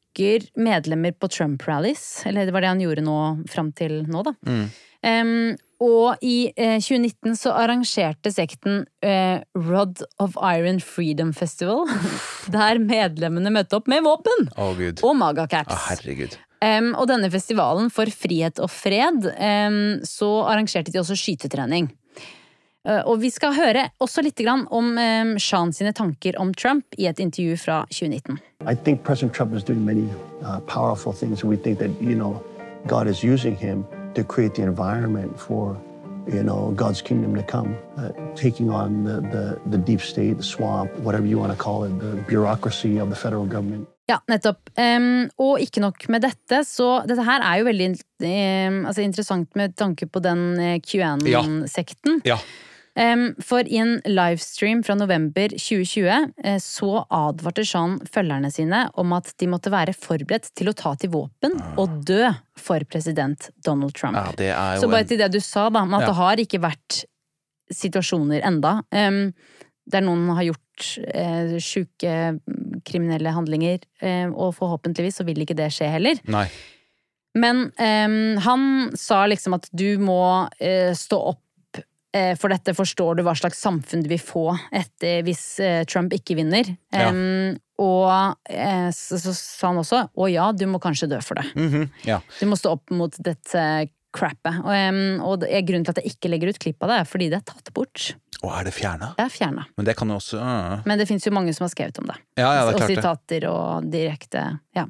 sanker 0.08 0.48
medlemmer 0.56 1.12
på 1.12 1.28
Trump-rallies, 1.28 2.26
eller 2.26 2.46
det 2.46 2.52
var 2.52 2.62
det 2.62 2.68
han 2.68 2.80
gjorde 2.80 3.04
nå 3.04 3.44
fram 3.48 3.72
til 3.72 4.04
nå, 4.08 4.22
da. 4.22 4.34
Em, 5.02 5.56
og 5.80 6.18
i 6.22 6.50
eh, 6.56 6.80
2019 6.80 7.36
så 7.38 7.52
arrangerte 7.54 8.32
sekten 8.32 8.84
eh, 9.00 9.40
Rod 9.54 10.02
of 10.18 10.34
Iron 10.42 10.80
Freedom 10.80 11.32
Festival, 11.32 11.86
der 12.50 12.78
medlemmene 12.78 13.50
møtte 13.50 13.76
opp 13.76 13.86
med 13.86 14.02
våpen! 14.02 14.48
oh. 14.56 14.74
Og 15.06 15.16
magacaps. 15.16 15.72
Oh, 15.72 15.86
um, 16.64 16.94
og 16.98 17.06
denne 17.08 17.30
festivalen 17.30 17.90
for 17.90 18.10
frihet 18.10 18.58
og 18.58 18.70
fred, 18.70 19.30
um, 19.38 20.00
så 20.02 20.32
arrangerte 20.48 20.90
de 20.90 20.98
også 20.98 21.14
skytetrening. 21.18 21.92
Eh, 22.86 23.02
og 23.04 23.20
vi 23.22 23.30
skal 23.30 23.54
høre 23.56 23.88
også 24.00 24.22
litt 24.22 24.40
om 24.48 24.66
um, 24.70 25.34
Sean 25.38 25.72
sine 25.72 25.92
tanker 25.92 26.38
om 26.38 26.54
Trump 26.54 26.84
i 26.98 27.08
et 27.10 27.18
intervju 27.18 27.56
fra 27.56 27.82
2019. 27.90 28.38
I 28.70 28.74
think 28.74 29.02
President 29.02 29.34
Trump 29.34 29.54
is 29.54 29.64
doing 29.64 29.84
many 29.84 30.08
uh, 30.42 30.60
you 36.28 36.42
know 36.42 36.72
God's 36.76 37.02
kingdom 37.02 37.34
to 37.34 37.42
come, 37.42 37.76
uh, 37.96 38.10
taking 38.36 38.70
on 38.70 39.04
the, 39.04 39.20
the 39.20 39.60
the 39.70 39.78
deep 39.78 40.00
state, 40.00 40.36
the 40.36 40.42
swamp, 40.42 40.90
whatever 40.98 41.26
you 41.26 41.38
want 41.38 41.52
to 41.52 41.58
call 41.58 41.84
it, 41.84 41.98
the 41.98 42.22
bureaucracy 42.28 42.98
of 42.98 43.08
the 43.08 43.16
federal 43.16 43.46
government. 43.46 43.88
Ja, 44.08 44.22
nettopp. 44.30 44.70
Um, 44.78 45.26
og 45.36 45.60
ikke 45.60 45.82
nok 45.84 46.06
med 46.08 46.24
dette, 46.24 46.62
så 46.64 47.02
dette 47.08 47.26
her 47.26 47.44
er 47.44 47.60
jo 47.60 47.66
veldig 47.68 47.88
um, 47.92 48.78
altså 48.88 49.04
interessant 49.04 49.58
med 49.58 49.74
tanke 49.76 50.08
på 50.08 50.22
den 50.24 50.46
eh, 50.62 50.78
QAnon-sekten. 50.80 52.22
Ja. 52.28 52.38
Em, 52.98 53.28
for 53.44 53.68
i 53.68 53.76
en 53.78 53.98
livestream 54.08 54.80
fra 54.82 54.96
november 54.98 55.52
2020 55.52 56.08
uh, 56.08 56.56
så 56.62 56.88
advarte 57.14 57.66
Sean 57.68 57.98
følgerne 58.08 58.48
sine 58.50 58.86
om 58.98 59.12
at 59.14 59.28
de 59.38 59.50
måtte 59.52 59.70
være 59.70 59.94
forberedt 59.94 60.48
til 60.58 60.72
å 60.72 60.74
ta 60.74 60.94
til 60.98 61.12
våpen 61.12 61.54
og 61.78 62.00
dø 62.08 62.24
for 62.58 62.82
president 62.90 63.50
Donald 63.62 63.94
Trump. 63.94 64.16
ja, 64.40 64.72
Så 64.80 64.88
bare 64.90 65.06
til 65.06 65.20
det 65.20 65.30
du 65.36 65.38
sa, 65.44 65.68
da, 65.68 65.84
med 65.84 66.00
at 66.00 66.08
Ja. 66.08 66.10
det 66.10 66.18
har 66.22 66.42
ikke 66.42 66.64
vært 66.64 67.04
situasjoner 67.70 68.40
enda. 68.48 68.78
der 69.88 70.04
noen 70.04 70.28
har 70.36 70.44
gjort 70.44 70.88
eh, 71.14 71.56
sjuke 71.64 72.40
kriminelle 72.88 73.32
handlinger, 73.34 73.84
eh, 74.00 74.26
og 74.28 74.56
forhåpentligvis 74.58 75.20
så 75.20 75.28
vil 75.28 75.44
ikke 75.44 75.56
det 75.58 75.70
skje 75.74 75.92
heller. 75.92 76.20
Nei. 76.30 76.46
Men 77.38 77.68
em, 77.78 78.38
han 78.42 78.64
sa 78.98 79.26
liksom 79.28 79.58
at 79.58 79.68
du 79.76 79.98
må 80.02 80.48
eh, 80.58 80.94
stå 80.96 81.18
opp 81.34 81.80
eh, 82.16 82.32
for 82.40 82.50
dette 82.52 82.74
forstår 82.74 83.18
du 83.18 83.24
hva 83.26 83.36
slags 83.38 83.60
samfunn 83.62 84.02
du 84.04 84.10
vil 84.10 84.22
få 84.22 84.46
etter 84.74 85.22
hvis 85.26 85.44
eh, 85.62 85.82
Trump 85.88 86.14
ikke 86.16 86.38
vinner. 86.40 86.72
Ja. 86.94 87.10
Em, 87.10 87.58
og 87.78 88.10
så, 88.90 89.20
så 89.22 89.30
sa 89.36 89.68
han 89.68 89.76
også 89.78 90.00
å 90.18 90.26
ja, 90.26 90.48
du 90.50 90.64
må 90.66 90.80
kanskje 90.82 91.06
dø 91.12 91.20
for 91.22 91.38
det. 91.38 91.44
Mhm, 91.54 91.84
ja. 92.08 92.16
Du 92.40 92.48
må 92.50 92.58
stå 92.58 92.72
opp 92.74 92.90
mot 92.90 93.14
dette 93.22 93.62
crappet. 94.14 94.60
Og, 94.64 94.72
um, 94.72 95.20
og 95.26 95.40
det, 95.42 95.50
grunnen 95.68 95.84
til 95.84 95.94
at 95.96 96.00
jeg 96.02 96.14
ikke 96.16 96.30
legger 96.32 96.48
ut 96.54 96.58
klipp 96.62 96.82
av 96.82 96.88
det, 96.92 96.96
er 97.02 97.08
fordi 97.10 97.28
det 97.32 97.40
er 97.42 97.46
tatt 97.52 97.72
bort. 97.76 98.14
Og 98.42 98.52
er 98.54 98.68
det 98.68 98.72
fjerna? 98.76 99.12
Det 99.18 99.24
er 99.26 99.32
fjerna. 99.34 99.64
Men 99.76 99.84
det 99.88 99.96
kan 99.98 100.08
jo 100.08 100.16
også 100.20 100.38
uh. 100.38 100.82
Men 100.86 100.98
det 101.00 101.08
fins 101.10 101.26
jo 101.26 101.32
mange 101.34 101.52
som 101.56 101.64
har 101.66 101.72
skrevet 101.74 101.98
om 101.98 102.06
det. 102.06 102.16
Ja, 102.38 102.52
ja, 102.54 102.60
det 102.60 102.60
er 102.60 102.74
og 102.74 102.78
klart 102.78 102.88
det. 102.88 103.00
sitater 103.02 103.48
og 103.50 103.90
direkte 103.90 104.44
Ja. 104.78 104.86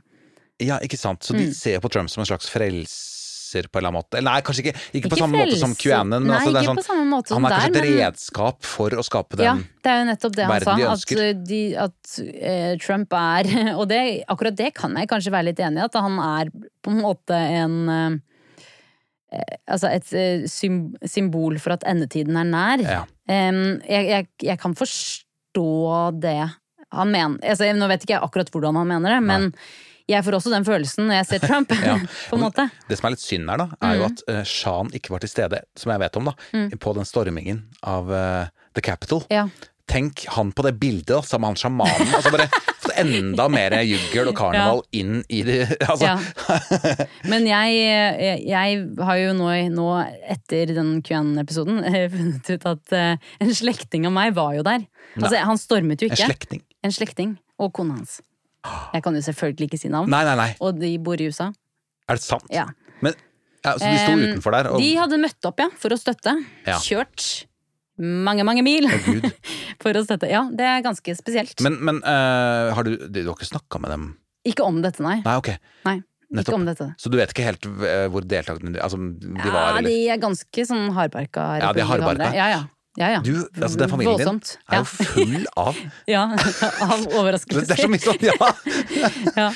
Ja, 0.61 0.81
ikke 0.83 0.99
sant. 0.99 1.23
Så 1.23 1.33
de 1.39 1.47
Mm. 1.47 1.53
ser 1.55 1.79
på 1.81 1.89
Trump 1.89 2.11
som 2.11 2.21
en 2.21 2.27
slags 2.27 2.49
frelser 2.51 3.69
på 3.71 3.79
en 3.79 3.87
eller 3.87 3.89
annen 3.89 4.03
måte. 4.03 4.21
Nei, 4.27 4.41
kanskje 4.45 4.65
ikke, 4.67 4.73
ikke, 4.99 5.09
på 5.09 5.17
samme 5.17 5.39
samme 5.39 5.45
måte 5.47 5.59
som. 5.61 5.75
QAnon. 5.79 6.09
Men 6.11 6.27
Nei, 6.27 6.35
altså, 6.37 6.51
er 6.51 6.59
ikke 6.59 6.69
sånn, 6.69 6.81
på 6.83 6.89
samme 6.89 7.07
måte 7.09 7.29
som 7.33 7.39
han 7.39 7.47
er 7.53 7.55
kanskje 7.55 7.73
der, 7.73 7.79
et 7.79 7.89
men- 7.89 8.01
redskap 8.03 8.63
for 8.67 8.91
å 8.91 9.05
skape 9.07 9.37
den 9.39 9.47
verden 9.47 9.63
de 9.63 9.69
Ja, 9.69 9.83
det 9.85 9.93
er 9.95 9.99
jo 10.03 10.09
nettopp 10.11 10.35
det 10.37 10.45
han 10.45 10.61
sa. 10.61 10.75
de 10.77 10.83
At, 10.85 11.13
uh, 11.17 11.45
de, 11.47 11.77
at 11.77 12.19
eh, 12.43 12.77
Trump 12.83 13.13
er 13.13 13.75
Og 13.79 13.89
det, 13.89 14.03
akkurat 14.29 14.57
det 14.57 14.75
kan 14.75 14.95
jeg 14.99 15.09
kanskje 15.09 15.31
være 15.33 15.45
litt 15.53 15.63
enig 15.65 15.79
i, 15.81 15.85
at 15.87 15.95
han 15.95 16.19
er 16.19 16.51
på 16.83 16.91
en 16.91 17.01
måte 17.01 17.31
en 17.39 17.89
eh, 17.89 18.19
Altså 19.69 19.91
et 19.93 20.13
eh, 20.17 20.47
symbol 21.09 21.59
for 21.61 21.75
at 21.77 21.85
endetiden 21.89 22.37
er 22.41 22.49
nær. 22.49 22.81
Ja. 22.85 23.03
Jeg, 23.29 24.07
jeg, 24.09 24.27
jeg 24.49 24.59
kan 24.63 24.75
forstå 24.79 25.67
det 26.23 26.39
han 26.97 27.11
mener. 27.13 27.37
Altså, 27.45 27.69
nå 27.77 27.89
vet 27.91 28.07
ikke 28.07 28.15
jeg 28.17 28.25
akkurat 28.25 28.49
hvordan 28.55 28.79
han 28.81 28.89
mener 28.89 29.13
det, 29.19 29.21
men 29.29 29.51
jeg 30.09 30.25
får 30.25 30.39
også 30.39 30.53
den 30.55 30.65
følelsen 30.65 31.05
når 31.11 31.19
jeg 31.19 31.27
ser 31.35 31.43
Trump. 31.45 31.73
Ja. 31.85 31.99
på 32.31 32.39
en 32.39 32.47
måte. 32.47 32.65
Det 32.89 32.97
som 32.97 33.11
er 33.11 33.13
litt 33.19 33.25
synd 33.27 33.51
her, 33.53 33.61
da, 33.61 33.67
er 33.85 33.99
jo 33.99 34.07
Mm. 34.07 34.13
at 34.15 34.23
uh, 34.33 34.45
Shan 34.49 34.89
ikke 34.97 35.13
var 35.13 35.21
til 35.21 35.29
stede, 35.35 35.61
som 35.77 35.93
jeg 35.93 36.01
vet 36.07 36.17
om, 36.17 36.31
da, 36.31 36.37
Mm. 36.57 36.71
på 36.81 36.95
den 36.97 37.05
stormingen 37.05 37.61
av 37.85 38.09
uh, 38.09 38.47
The 38.73 38.81
Capital. 38.89 39.27
Ja. 39.29 39.45
Tenk 39.89 40.25
han 40.33 40.51
på 40.57 40.65
det 40.65 40.75
bildet, 40.81 41.13
da, 41.13 41.39
med 41.41 41.51
han 41.53 41.61
sjamanen. 41.61 42.15
Altså 42.17 42.33
bare 42.33 42.49
fått 42.89 43.01
enda 43.01 43.49
mer 43.53 43.77
juggel 43.87 44.31
og 44.31 44.37
karneval 44.39 44.83
inn 44.97 45.21
i 45.29 45.43
det 45.47 45.61
Altså. 45.91 46.11
Ja. 46.11 47.09
Men 47.29 47.47
jeg, 47.49 47.77
jeg, 47.79 48.45
jeg 48.49 48.81
har 49.09 49.21
jo 49.21 49.35
nå, 49.39 49.51
nå 49.75 49.89
etter 50.35 50.75
den 50.77 50.99
QN-episoden 51.07 51.83
funnet 52.15 52.51
ut 52.55 52.67
at 52.73 52.97
eh, 52.97 53.31
en 53.45 53.55
slektning 53.55 54.09
av 54.09 54.15
meg 54.17 54.35
var 54.37 54.57
jo 54.59 54.65
der. 54.67 54.87
Altså, 55.19 55.39
han 55.51 55.61
stormet 55.61 56.03
jo 56.03 56.11
En 56.11 56.17
ikke. 56.19 56.63
En 56.85 56.95
slektning. 56.95 57.37
Og 57.59 57.73
kona 57.75 57.99
hans. 57.99 58.19
Jeg 58.95 59.03
kan 59.05 59.17
jo 59.17 59.23
selvfølgelig 59.25 59.71
ikke 59.71 59.81
si 59.81 59.91
navn. 59.93 60.11
Nei, 60.13 60.23
nei, 60.27 60.37
nei. 60.39 60.51
Og 60.65 60.77
de 60.79 60.93
bor 61.03 61.21
i 61.21 61.29
USA. 61.31 61.49
Er 62.09 62.19
det 62.19 62.25
sant? 62.25 62.47
Ja. 62.53 62.67
Men, 63.05 63.17
ja, 63.65 63.75
så 63.75 63.85
de 63.85 63.99
sto 64.01 64.17
utenfor 64.19 64.55
der? 64.55 64.71
Og, 64.73 64.83
De 64.83 64.91
hadde 64.99 65.21
møtt 65.21 65.49
opp, 65.49 65.63
ja, 65.63 65.69
for 65.81 65.95
å 65.95 65.99
støtte. 66.01 66.35
Ja. 66.69 66.79
Kjørt 66.83 67.48
mange, 67.99 68.47
mange 68.47 68.63
mil 68.67 68.89
Oh, 68.89 69.29
for 69.83 69.99
å 69.99 70.05
støtte. 70.05 70.31
Ja, 70.31 70.45
det 70.55 70.67
er 70.67 70.85
ganske 70.85 71.15
spesielt. 71.19 71.59
Men, 71.65 71.79
men 71.85 72.01
uh, 72.05 72.75
har 72.77 72.87
du, 72.87 72.95
du 73.11 73.21
har 73.27 73.35
ikke 73.35 73.51
snakka 73.51 73.83
med 73.83 73.95
dem? 73.95 74.09
Ikke 74.49 74.65
om 74.67 74.81
dette, 74.85 75.03
nei. 75.05 75.19
Nei, 75.25 75.37
ok. 75.41 75.51
Nei, 75.89 75.99
Nettopp. 76.31 76.49
ikke 76.49 76.57
om 76.57 76.67
dette. 76.69 76.89
Så 77.01 77.13
du 77.13 77.19
vet 77.21 77.35
ikke 77.35 77.47
helt 77.47 77.69
eh, 77.69 78.07
hvor 78.13 78.25
deltakerne 78.25 78.81
altså, 78.85 78.99
de 79.01 79.53
var, 79.53 79.79
ja, 79.79 79.85
de 79.85 79.95
er 80.15 80.21
ganske 80.23 80.67
sånn 80.71 80.91
hardbarka. 80.97 81.47
Ja, 81.63 81.71
de 81.77 81.85
er 81.85 81.89
hardbarka. 81.91 82.31
Ja, 82.37 82.49
ja. 82.55 82.61
ja, 83.01 83.11
ja. 83.17 83.23
Du, 83.25 83.33
altså 83.59 83.83
den 83.83 83.93
familien 83.93 84.15
Voldsomt. 84.15 84.55
din 84.57 84.77
er 84.77 84.83
jo 84.83 84.89
full 84.89 85.49
av 85.59 85.81
Ja, 86.15 86.25
av 86.89 87.07
overraskelser. 87.13 87.69
Det 87.69 87.79
er 87.79 87.85
så 87.85 87.93
mye 87.93 88.05
sånn, 88.05 88.29
ja! 88.29 88.53
ja. 89.43 89.49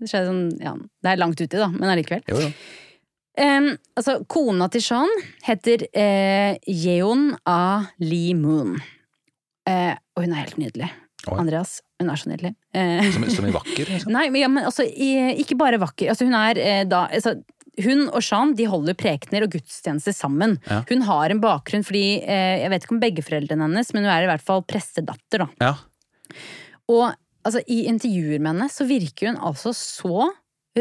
Det, 0.00 0.10
sånn, 0.10 0.46
ja. 0.64 0.74
det 1.04 1.14
er 1.14 1.22
langt 1.22 1.40
uti, 1.40 1.52
da, 1.54 1.70
men 1.72 1.92
allikevel. 1.94 2.26
Jo, 2.32 2.42
jo. 2.48 2.52
Em, 3.40 3.72
altså, 3.98 4.20
kona 4.30 4.68
til 4.70 4.82
Sean 4.84 5.10
heter 5.46 5.82
uh, 5.90 6.54
Yeon 6.70 7.32
A. 7.50 7.86
Lee 7.98 8.34
Moon. 8.38 8.76
Uh, 9.66 9.94
og 10.14 10.22
hun 10.26 10.34
er 10.36 10.44
helt 10.44 10.60
nydelig. 10.60 10.90
Oi. 11.24 11.38
Andreas, 11.40 11.78
hun 11.98 12.10
er 12.12 12.20
så 12.20 12.28
nydelig. 12.30 12.52
Uh, 12.76 13.00
Som, 13.14 13.24
som 13.32 13.48
i 13.48 13.54
vakker? 13.54 13.88
Liksom. 13.90 14.12
Nei, 14.16 14.28
men, 14.30 14.42
ja, 14.44 14.50
men 14.52 14.68
altså, 14.68 14.84
i- 14.86 15.34
ikke 15.42 15.56
bare 15.58 15.80
vakker. 15.82 16.12
Altså, 16.12 16.28
hun 16.28 16.36
er 16.38 16.60
uh, 16.60 16.82
da 16.90 17.06
altså, 17.10 17.34
Hun 17.82 18.04
og 18.14 18.22
Sean 18.22 18.52
de 18.54 18.68
holder 18.70 18.94
prekener 18.94 19.42
og 19.48 19.50
gudstjenester 19.56 20.14
sammen. 20.14 20.58
Ja. 20.70 20.82
Hun 20.92 21.00
har 21.08 21.32
en 21.34 21.40
bakgrunn 21.42 21.82
fordi 21.82 22.04
Jeg 22.22 22.68
vet 22.70 22.84
ikke 22.86 22.94
om 22.94 23.00
begge 23.02 23.24
foreldrene 23.26 23.66
hennes, 23.66 23.90
men 23.96 24.04
hun 24.06 24.12
er 24.14 24.22
i 24.22 24.28
hvert 24.30 24.44
fall 24.46 24.62
prestedatter. 24.62 25.42
da. 25.42 25.48
Ja. 25.58 25.72
Og 26.92 27.08
altså, 27.42 27.64
i 27.66 27.80
intervjuer 27.90 28.38
med 28.38 28.52
henne 28.52 28.68
så 28.70 28.86
virker 28.86 29.32
hun 29.32 29.40
altså 29.42 29.72
så 29.74 30.28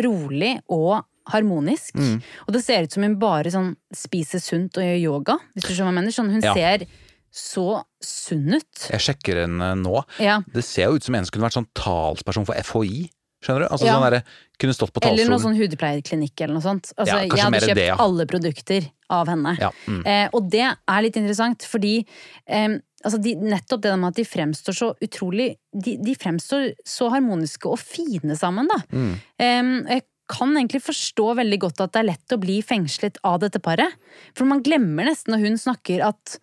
rolig 0.06 0.60
og 0.70 1.01
harmonisk. 1.32 1.95
Mm. 1.95 2.21
Og 2.47 2.53
det 2.53 2.63
ser 2.65 2.84
ut 2.84 2.91
som 2.91 3.03
hun 3.03 3.17
bare 3.21 3.51
sånn 3.53 3.76
spiser 3.95 4.39
sunt 4.43 4.78
og 4.78 4.84
gjør 4.84 5.01
yoga. 5.01 5.38
Hvis 5.55 5.67
du 5.67 5.74
skjønner 5.74 5.91
hva 5.91 5.93
jeg 5.93 5.99
mener. 6.01 6.15
Sånn, 6.17 6.32
hun 6.34 6.41
Ja. 6.41 6.53
ser 6.53 6.86
så 7.34 7.84
sunn 8.03 8.53
ut. 8.53 8.88
Jeg 8.91 8.99
sjekker 9.01 9.41
henne 9.47 9.74
nå. 9.82 10.03
Ja. 10.19 10.41
Det 10.53 10.63
ser 10.63 10.89
jo 10.91 10.95
ut 10.99 11.03
som 11.03 11.15
en 11.15 11.26
som 11.26 11.32
kunne 11.34 11.47
vært 11.49 11.57
sånn 11.57 11.69
talsperson 11.74 12.45
for 12.45 12.53
FHI. 12.55 13.09
Skjønner 13.43 13.65
du? 13.65 13.67
Altså 13.74 13.86
Ja. 13.86 13.95
sånn 13.99 14.11
der, 14.11 14.24
Kunne 14.59 14.74
stått 14.74 14.93
på 14.93 15.01
Eller 15.03 15.28
noe 15.28 15.39
sånn 15.39 15.57
hudpleieklinikk 15.57 16.39
eller 16.41 16.53
noe 16.53 16.61
sånt. 16.61 16.93
Altså, 16.95 17.07
Ja, 17.07 17.21
jeg 17.26 17.32
hadde 17.32 17.59
kjøpt 17.59 17.76
det, 17.76 17.88
ja. 17.88 17.95
alle 17.97 18.26
produkter 18.28 18.91
av 19.09 19.28
henne. 19.28 19.57
Ja, 19.59 19.71
mm. 19.88 20.05
Eh, 20.05 20.30
og 20.32 20.49
det 20.49 20.61
er 20.88 21.01
litt 21.01 21.17
interessant, 21.17 21.59
fordi 21.67 22.05
eh, 22.47 22.78
altså 23.03 23.19
de, 23.21 23.36
nettopp 23.36 23.82
det 23.82 23.99
med 23.99 24.09
at 24.09 24.15
de 24.15 24.24
fremstår 24.24 24.74
så 24.78 24.93
utrolig 25.01 25.57
De, 25.76 25.97
de 25.97 26.13
fremstår 26.15 26.76
så 26.86 27.09
harmoniske 27.11 27.65
og 27.65 27.80
fine 27.80 28.38
sammen, 28.38 28.67
da. 28.69 28.78
Mm. 28.93 29.13
Eh, 29.39 29.95
jeg 29.95 30.03
kan 30.34 30.55
egentlig 30.57 30.81
forstå 30.86 31.27
veldig 31.39 31.59
godt 31.65 31.84
at 31.86 31.93
det 31.93 32.01
er 32.01 32.09
lett 32.09 32.36
å 32.36 32.39
bli 32.41 32.57
fengslet 32.65 33.19
av 33.27 33.39
dette 33.43 33.61
paret. 33.63 33.93
For 34.38 34.49
man 34.49 34.63
glemmer 34.65 35.07
nesten 35.07 35.36
når 35.36 35.45
hun 35.47 35.61
snakker 35.61 36.05
at 36.09 36.39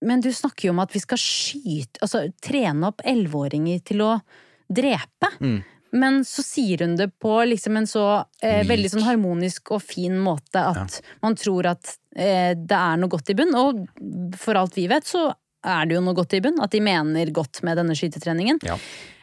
Men 0.00 0.22
du 0.24 0.30
snakker 0.32 0.68
jo 0.68 0.72
om 0.72 0.78
at 0.80 0.94
vi 0.94 1.00
skal 1.02 1.18
skyte 1.20 2.00
Altså 2.00 2.22
trene 2.40 2.88
opp 2.88 3.02
elleveåringer 3.04 3.82
til 3.84 4.00
å 4.06 4.14
drepe. 4.70 5.28
Mm. 5.42 5.58
Men 5.90 6.24
så 6.24 6.42
sier 6.46 6.84
hun 6.84 6.94
det 6.96 7.10
på 7.18 7.32
liksom 7.50 7.76
en 7.76 7.88
så 7.90 8.04
eh, 8.42 8.62
veldig 8.66 8.92
sånn 8.92 9.06
harmonisk 9.06 9.72
og 9.74 9.82
fin 9.82 10.14
måte 10.22 10.62
at 10.62 11.00
man 11.24 11.34
tror 11.38 11.72
at 11.72 11.96
eh, 12.14 12.54
det 12.54 12.78
er 12.78 13.00
noe 13.00 13.10
godt 13.10 13.32
i 13.32 13.36
bunn. 13.40 13.56
Og 13.58 13.82
for 14.38 14.60
alt 14.60 14.78
vi 14.78 14.86
vet, 14.90 15.08
så 15.10 15.26
er 15.66 15.88
det 15.88 15.98
jo 15.98 16.04
noe 16.04 16.16
godt 16.16 16.38
i 16.38 16.42
bunn. 16.44 16.60
At 16.62 16.70
de 16.76 16.82
mener 16.84 17.34
godt 17.34 17.64
med 17.66 17.80
denne 17.80 17.96
skytetreningen. 17.98 18.62
Ja. 18.66 18.78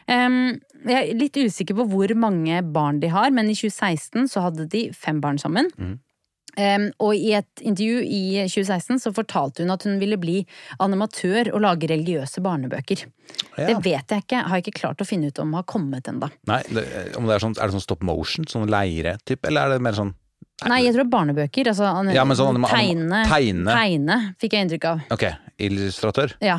Em, 0.08 0.58
jeg 0.86 0.98
er 0.98 1.16
litt 1.18 1.38
usikker 1.38 1.76
på 1.78 1.86
hvor 1.90 2.12
mange 2.18 2.60
barn 2.74 3.00
de 3.02 3.10
har, 3.12 3.32
men 3.34 3.50
i 3.50 3.56
2016 3.56 4.28
så 4.30 4.44
hadde 4.44 4.68
de 4.70 4.88
fem 4.96 5.22
barn 5.24 5.40
sammen. 5.40 5.70
Mm. 5.78 5.96
Um, 6.58 6.84
og 7.04 7.12
i 7.14 7.34
et 7.38 7.60
intervju 7.62 8.00
i 8.02 8.22
2016 8.50 8.98
så 9.04 9.12
fortalte 9.14 9.62
hun 9.62 9.70
at 9.70 9.84
hun 9.86 10.00
ville 10.00 10.16
bli 10.18 10.40
animatør 10.82 11.52
og 11.52 11.62
lage 11.62 11.90
religiøse 11.90 12.42
barnebøker. 12.42 13.04
Det 13.54 13.76
vet 13.84 14.14
jeg 14.14 14.24
ikke, 14.24 14.40
har 14.48 14.58
jeg 14.58 14.66
ikke 14.66 14.80
klart 14.80 15.04
å 15.04 15.06
finne 15.06 15.30
ut 15.30 15.38
om 15.42 15.54
har 15.54 15.66
kommet 15.70 16.08
ennå. 16.10 16.30
Er, 16.50 16.66
sånn, 17.14 17.54
er 17.54 17.68
det 17.68 17.76
sånn 17.76 17.84
stop 17.84 18.02
motion? 18.06 18.48
Sånn 18.50 18.66
leire-typ? 18.72 19.46
Eller 19.46 19.68
er 19.68 19.76
det 19.76 19.84
mer 19.86 19.98
sånn 19.98 20.16
Nei, 20.66 20.80
jeg 20.82 20.90
tror 20.90 21.04
det 21.04 21.06
er 21.06 21.12
barnebøker. 21.12 21.68
Altså, 21.70 21.86
Ja, 22.10 22.24
sånn 22.34 22.56
tegne, 22.66 23.20
tegne. 23.30 23.74
tegne, 23.76 24.16
fikk 24.42 24.56
jeg 24.56 24.66
inntrykk 24.66 24.86
av. 24.90 25.04
Ok, 25.14 25.22
illustratør? 25.62 26.34
Ja. 26.42 26.56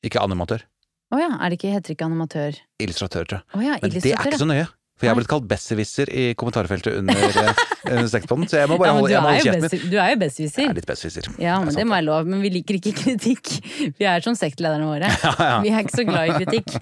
Ikke 0.00 0.22
animatør. 0.24 0.64
Å 1.08 1.20
ja, 1.20 1.30
er 1.40 1.48
det 1.52 1.56
ikke, 1.60 1.70
heter 1.72 1.92
det 1.92 1.96
ikke 1.96 2.08
animatør? 2.10 2.58
Illustratør, 2.84 3.28
tror 3.30 3.40
jeg. 3.40 3.46
Oh 3.56 3.64
ja, 3.64 3.78
Men 3.80 3.94
det 3.94 4.04
er 4.12 4.28
ikke 4.28 4.40
så 4.42 4.48
nøye. 4.48 4.66
For 4.98 5.06
jeg 5.06 5.12
har 5.12 5.18
blitt 5.20 5.30
kalt 5.30 5.44
besserwisser 5.46 6.10
i 6.10 6.22
kommentarfeltet 6.34 6.96
under, 6.98 7.14
eh, 7.14 7.60
under 7.86 8.08
så 8.10 8.18
jeg 8.18 8.66
må 8.66 8.78
bare 8.80 8.88
ja, 8.88 8.94
holde, 8.96 9.06
du, 9.06 9.12
jeg 9.12 9.22
må 9.22 9.28
holde 9.30 9.44
kjeften 9.44 9.62
min. 9.62 9.84
du 9.92 9.94
er 9.94 10.08
jo 10.10 10.16
Jeg 10.58 10.64
er 10.66 10.74
litt 10.74 10.88
besserwisser. 10.90 11.28
Ja, 11.38 11.58
men 11.62 11.76
det 11.76 11.84
må 11.86 11.94
være 11.94 12.06
lov. 12.08 12.26
Men 12.26 12.42
vi 12.42 12.50
liker 12.56 12.80
ikke 12.80 12.92
kritikk. 12.98 13.52
Vi 13.94 14.08
er 14.10 14.24
som 14.26 14.34
sektlederne 14.34 14.88
våre. 14.90 15.06
Vi 15.62 15.70
er 15.70 15.84
ikke 15.84 16.00
så 16.00 16.06
glad 16.08 16.32
i 16.32 16.40
kritikk. 16.42 16.74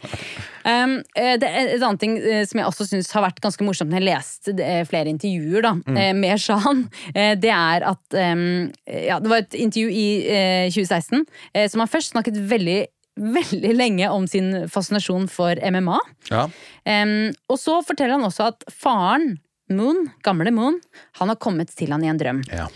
Um, 0.64 0.96
eh, 1.12 1.34
det 1.38 1.50
er 1.50 1.74
et 1.76 1.84
annet 1.84 2.00
ting 2.02 2.16
eh, 2.18 2.40
som 2.48 2.58
jeg 2.62 2.66
også 2.70 2.88
syns 2.88 3.12
har 3.14 3.22
vært 3.26 3.36
ganske 3.44 3.62
morsomt 3.68 3.92
når 3.92 4.00
jeg 4.00 4.08
leste 4.08 4.56
flere 4.88 5.12
intervjuer 5.12 5.62
da, 5.68 5.74
Mm. 5.86 6.18
med 6.18 6.40
Shan, 6.42 6.80
eh, 7.12 7.36
det 7.38 7.52
er 7.52 7.84
at 7.86 8.16
um, 8.16 8.72
Ja, 8.88 9.20
det 9.22 9.30
var 9.30 9.44
et 9.44 9.54
intervju 9.54 9.92
i 9.92 10.08
uh, 10.26 10.72
2016 10.72 11.20
eh, 11.52 11.68
som 11.70 11.84
han 11.84 11.92
først 11.92 12.16
snakket 12.16 12.40
veldig 12.50 12.80
veldig 13.16 13.72
lenge 13.76 14.10
om 14.12 14.26
sin 14.28 14.66
fascinasjon 14.68 15.28
for 15.32 15.56
MMA. 15.56 15.98
Ja. 16.30 16.46
Um, 16.84 17.32
og 17.50 17.60
så 17.60 17.80
forteller 17.86 18.18
han 18.18 18.28
også 18.28 18.50
at 18.52 18.66
faren, 18.72 19.38
Moon, 19.72 20.04
gamle 20.22 20.52
Moon, 20.54 20.76
han 21.18 21.32
har 21.32 21.40
kommet 21.42 21.72
til 21.74 21.90
han 21.90 22.04
i 22.04 22.10
en 22.12 22.20
drøm. 22.20 22.44
Ja. 22.52 22.68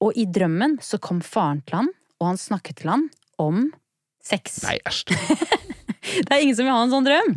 Og 0.00 0.16
i 0.16 0.24
drømmen 0.30 0.78
så 0.84 1.00
kom 1.02 1.20
faren 1.24 1.60
til 1.66 1.82
han, 1.82 1.90
og 2.22 2.30
han 2.30 2.40
snakket 2.40 2.80
til 2.80 2.94
han 2.94 3.08
om 3.42 3.66
sex. 4.24 4.62
Nei, 4.64 4.78
æsj. 4.88 5.12
det 6.24 6.34
er 6.34 6.42
ingen 6.44 6.56
som 6.58 6.66
vil 6.68 6.74
ha 6.74 6.82
en 6.84 6.92
sånn 6.92 7.06
drøm. 7.08 7.34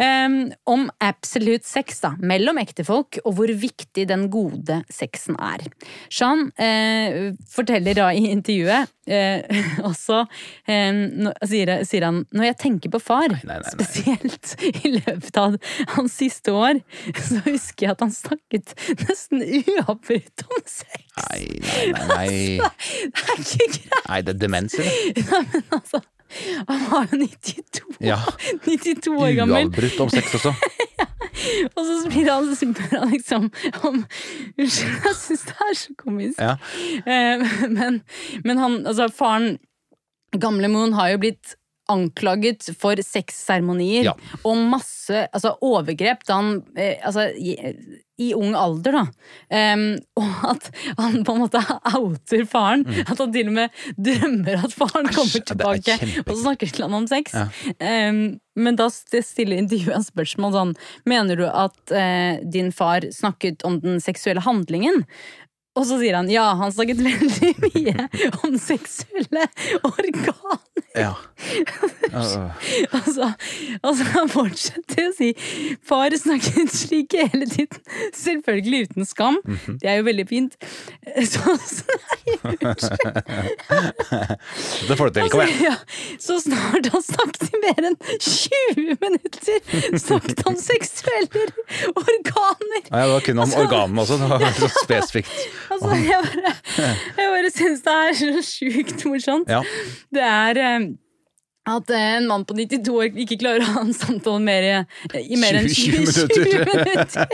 Em, 0.00 0.36
om 0.70 0.86
absolute 1.04 1.66
sex 1.68 2.00
da, 2.04 2.12
mellom 2.20 2.58
ektefolk, 2.62 3.20
og 3.24 3.36
hvor 3.38 3.52
viktig 3.62 4.06
den 4.10 4.28
gode 4.32 4.80
sexen 4.92 5.36
er. 5.40 5.64
Sean 6.12 6.48
uh, 6.60 7.30
forteller 7.50 7.98
da 7.98 8.08
i 8.16 8.26
intervjuet 8.30 8.90
uh, 9.10 9.62
også 9.90 10.22
um, 10.24 11.00
nå- 11.26 11.34
sier, 11.50 11.72
sier 11.88 12.06
han 12.06 12.22
Når 12.36 12.50
jeg 12.50 12.58
tenker 12.62 12.92
på 12.94 13.00
far, 13.02 13.28
nei, 13.32 13.40
nei, 13.48 13.58
nei. 13.62 13.72
spesielt 13.74 14.54
i 14.84 14.94
løpet 14.98 15.40
av 15.40 15.56
hans 15.96 16.16
siste 16.20 16.54
år, 16.54 16.80
så 17.16 17.40
husker 17.46 17.86
jeg 17.88 17.94
at 17.96 18.04
han 18.04 18.14
snakket 18.14 18.74
nesten 19.06 19.42
uavbrutt 19.44 20.46
om 20.46 20.62
sex. 20.66 21.04
Nei, 21.20 21.42
nei, 21.64 21.86
nei. 21.92 22.30
Nei, 22.60 22.70
Det 23.10 23.26
er 23.34 23.42
ikke 23.42 23.66
greit! 23.74 24.06
nei 24.08 24.20
det 24.26 24.32
er 24.34 24.40
demens, 24.40 24.74
eller? 24.80 25.22
Nei, 25.30 25.42
men 25.52 25.64
altså, 25.76 26.00
han 26.68 26.84
var 26.90 27.08
jo 27.12 27.20
92, 27.24 27.96
Ja. 28.00 28.18
92 28.66 29.14
år 29.16 29.32
gammel. 29.38 29.68
Uavbrutt 29.68 30.00
om 30.06 30.12
sex 30.12 30.34
også. 30.40 30.54
Og 31.76 31.84
så 31.86 31.96
spør 32.04 32.28
han, 32.30 32.48
spør 32.58 32.94
han 32.98 33.12
liksom 33.14 33.48
om 33.86 34.00
Unnskyld, 34.58 34.96
jeg 35.06 35.16
syns 35.20 35.44
det 35.48 35.56
er 35.66 35.76
så 35.78 35.94
komisk. 36.00 36.40
Ja. 36.42 36.56
Eh, 37.06 37.44
men, 37.70 38.00
men 38.44 38.60
han, 38.60 38.80
altså 38.86 39.08
faren 39.14 39.54
Gamle 40.40 40.68
Moon 40.70 40.92
har 40.94 41.14
jo 41.14 41.22
blitt 41.24 41.56
anklaget 41.90 42.70
for 42.78 43.00
sexseremonier 43.04 44.10
Ja. 44.10 44.14
og 44.44 44.62
masse 44.70 45.26
altså, 45.32 45.56
overgrep 45.64 46.24
da 46.28 46.38
han 46.38 46.54
eh, 46.78 46.96
altså, 47.06 47.28
i, 47.34 47.56
i 48.20 48.30
ung 48.36 48.54
alder, 48.58 48.98
da. 48.98 49.04
Um, 49.74 49.84
og 50.20 50.44
at 50.52 50.68
han 50.98 51.22
på 51.24 51.34
en 51.34 51.42
måte 51.44 51.62
outer 51.96 52.44
faren. 52.48 52.84
At 53.06 53.16
han 53.16 53.32
til 53.32 53.48
og 53.48 53.56
med 53.56 53.82
drømmer 53.96 54.66
at 54.66 54.76
faren 54.76 55.08
Asj, 55.08 55.16
kommer 55.16 55.40
er 55.40 55.46
tilbake 55.52 55.98
og 56.26 56.32
så 56.34 56.40
snakker 56.42 56.72
til 56.74 56.86
ham 56.86 56.98
om 57.00 57.08
sex. 57.10 57.34
Ja. 57.34 57.48
Um, 58.10 58.24
men 58.60 58.76
da 58.76 58.90
stiller 58.92 59.56
intervjuet 59.56 60.10
spørsmål 60.10 60.50
sånn 60.52 60.72
Mener 61.08 61.38
du 61.38 61.46
at 61.48 61.94
uh, 61.94 62.42
din 62.44 62.72
far 62.76 63.06
snakket 63.14 63.64
om 63.64 63.78
den 63.80 64.02
seksuelle 64.04 64.42
handlingen? 64.44 65.06
Og 65.78 65.86
så 65.86 66.00
sier 66.00 66.16
han 66.18 66.28
ja, 66.28 66.48
han 66.58 66.72
snakket 66.74 67.00
veldig 67.06 67.52
mye 67.62 68.08
om 68.42 68.56
seksuelle 68.60 69.46
organer. 69.86 70.60
Ja. 70.96 71.14
Uh, 72.10 72.50
Altså, 72.90 73.32
altså 73.86 74.04
han 74.14 74.28
fortsetter 74.32 75.06
å 75.08 75.12
si 75.14 75.28
far 75.86 76.10
snakket 76.18 76.72
slik 76.74 77.14
hele 77.14 77.46
tiden. 77.48 77.78
Selvfølgelig 78.16 78.88
uten 78.90 79.06
skam. 79.08 79.38
Mhm. 79.46 79.78
Det 79.82 79.90
er 79.92 80.00
jo 80.00 80.06
veldig 80.08 80.26
fint. 80.30 80.56
Så, 81.30 81.54
så, 81.60 81.96
nei, 82.10 82.34
unnskyld. 82.50 83.14
det 84.88 84.96
får 84.98 85.10
du 85.10 85.16
til, 85.16 85.30
kom 85.32 85.42
igjen. 85.44 85.62
Ja, 85.70 85.76
så 86.22 86.36
snart 86.42 86.90
han 86.94 87.04
snakket 87.04 87.46
i 87.50 87.60
mer 87.64 87.88
enn 87.90 87.96
20 88.18 88.96
minutter, 89.02 89.58
snakket 89.98 90.42
han 90.46 90.58
seksuelle 90.60 91.46
organer. 91.94 92.82
Ja, 92.90 93.04
det 93.04 93.10
var 93.14 93.26
kun 93.26 93.42
om 93.46 93.54
organene 93.62 94.04
også. 94.04 94.18
Det 94.20 94.30
var 94.34 94.56
så 94.58 94.70
spesifikt. 94.76 95.34
Altså, 95.70 95.94
jeg 95.98 96.22
bare, 96.26 96.54
jeg 97.20 97.32
bare 97.36 97.52
syns 97.54 97.84
det 97.86 97.96
er 97.96 98.18
så 98.20 98.44
sjukt 98.50 99.06
morsomt. 99.08 99.50
Ja. 99.50 99.62
Det 100.14 100.24
er 100.26 100.62
eh, 100.64 100.69
at 101.70 101.90
eh, 101.92 102.06
en 102.16 102.26
mann 102.26 102.44
på 102.48 102.54
92 102.56 102.94
år 102.96 103.18
ikke 103.20 103.36
klarer 103.42 103.62
å 103.62 103.72
ha 103.74 103.80
en 103.84 103.92
samtale 103.94 104.40
mer, 104.42 104.64
i- 105.14 105.20
i 105.34 105.36
mer 105.38 105.58
enn 105.60 105.68
20 105.68 106.08
20, 106.08 106.32
20 106.32 106.64
minutter. 106.80 107.26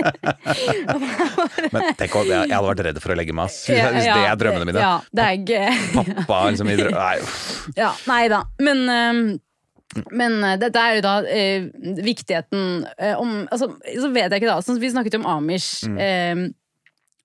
Men 1.72 1.88
tenk 1.96 2.16
om 2.18 2.26
jeg, 2.28 2.42
jeg 2.50 2.56
hadde 2.56 2.68
vært 2.72 2.84
redd 2.88 3.00
for 3.04 3.14
å 3.14 3.18
legge 3.18 3.34
meg, 3.36 3.48
ass. 3.48 3.62
Hvis, 3.68 3.78
Ja, 3.80 3.88
hvis 3.94 4.08
det 4.10 4.26
er 4.26 4.38
drømmene 4.42 4.68
mine. 4.68 4.82
Ja, 4.82 4.94
det 5.14 5.22
er 5.26 5.32
ikke 5.40 5.60
Pappa 5.94 6.40
liksom 6.50 6.70
i 6.72 6.76
drø... 6.80 6.90
Nei. 6.94 7.16
Ja, 7.78 7.90
nei 8.10 8.20
da. 8.32 8.42
Men, 8.66 8.82
ehm, 8.92 9.22
men 10.12 10.36
eh, 10.44 10.56
dette 10.60 10.82
er 10.82 10.98
jo 10.98 11.04
da 11.06 11.14
viktigheten 12.04 12.84
om 13.16 13.34
altså, 13.46 13.70
Så 13.94 14.10
vet 14.12 14.28
jeg 14.34 14.42
ikke, 14.42 14.50
da. 14.52 14.58
Sånn 14.66 14.80
vi 14.82 14.90
snakket 14.92 15.16
jo 15.16 15.22
om 15.22 15.30
Amish. 15.38 15.70
Mm. 15.88 15.98
ehm, 16.02 16.44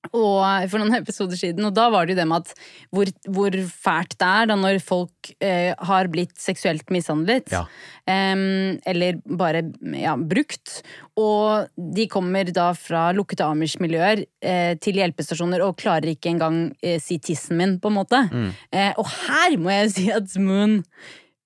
og 0.09 0.65
for 0.71 0.81
noen 0.81 0.97
episoder 0.97 1.37
siden, 1.37 1.65
og 1.67 1.75
da 1.77 1.85
var 1.93 2.07
det 2.07 2.15
jo 2.15 2.21
det 2.21 2.25
med 2.29 2.47
at 2.47 2.61
hvor, 2.89 3.11
hvor 3.29 3.57
fælt 3.69 4.15
det 4.17 4.29
er 4.41 4.49
da 4.49 4.57
når 4.57 4.79
folk 4.81 5.29
eh, 5.37 5.77
har 5.77 6.09
blitt 6.11 6.33
seksuelt 6.41 6.89
mishandlet. 6.93 7.51
Ja. 7.53 7.61
Em, 8.09 8.79
eller 8.89 9.21
bare 9.29 9.61
ja, 9.93 10.15
brukt. 10.17 10.81
Og 11.21 11.69
de 11.77 12.07
kommer 12.09 12.49
da 12.49 12.71
fra 12.73 13.11
lukkede 13.13 13.45
Amish-miljøer 13.45 14.25
eh, 14.25 14.73
til 14.81 14.97
hjelpestasjoner 15.03 15.61
og 15.67 15.77
klarer 15.79 16.15
ikke 16.15 16.33
engang 16.33 16.63
eh, 16.81 16.97
si 17.03 17.19
tissen 17.21 17.61
min, 17.61 17.77
på 17.79 17.93
en 17.93 17.99
måte. 18.01 18.25
Eh, 18.73 18.91
og 18.97 19.05
her 19.27 19.57
må 19.61 19.73
jeg 19.75 19.93
si 19.95 20.09
at 20.11 20.33
Moon 20.41 20.79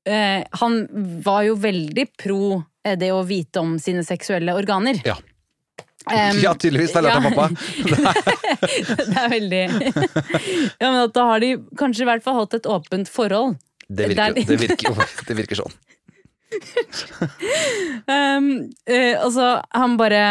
eh, 0.08 0.42
Han 0.62 0.82
var 1.26 1.44
jo 1.50 1.60
veldig 1.60 2.08
pro 2.16 2.42
eh, 2.86 2.96
det 2.98 3.12
å 3.12 3.24
vite 3.28 3.62
om 3.62 3.76
sine 3.84 4.08
seksuelle 4.08 4.56
organer. 4.56 5.04
Ja. 5.04 5.20
Em, 6.12 6.40
ja, 6.44 6.54
tydeligvis. 6.54 6.94
Det 6.94 7.02
er 7.02 7.06
lært 7.08 7.18
av 7.18 7.26
pappa. 7.32 7.50
det 9.10 9.18
er 9.24 9.32
veldig 9.32 9.62
Ja, 10.80 10.92
men 10.92 11.00
at 11.08 11.16
da 11.16 11.26
har 11.32 11.42
de 11.42 11.56
kanskje 11.80 12.06
i 12.06 12.10
hvert 12.12 12.26
fall 12.26 12.38
hatt 12.44 12.58
et 12.60 12.70
åpent 12.70 13.10
forhold. 13.10 13.58
Det 13.88 14.10
virker, 14.12 14.38
det 14.38 14.58
virker, 14.62 15.06
det 15.28 15.38
virker 15.38 15.62
sånn. 15.62 15.76
Um, 18.06 18.46
uh, 18.88 19.16
altså, 19.26 19.48
han 19.76 19.98
bare 20.00 20.22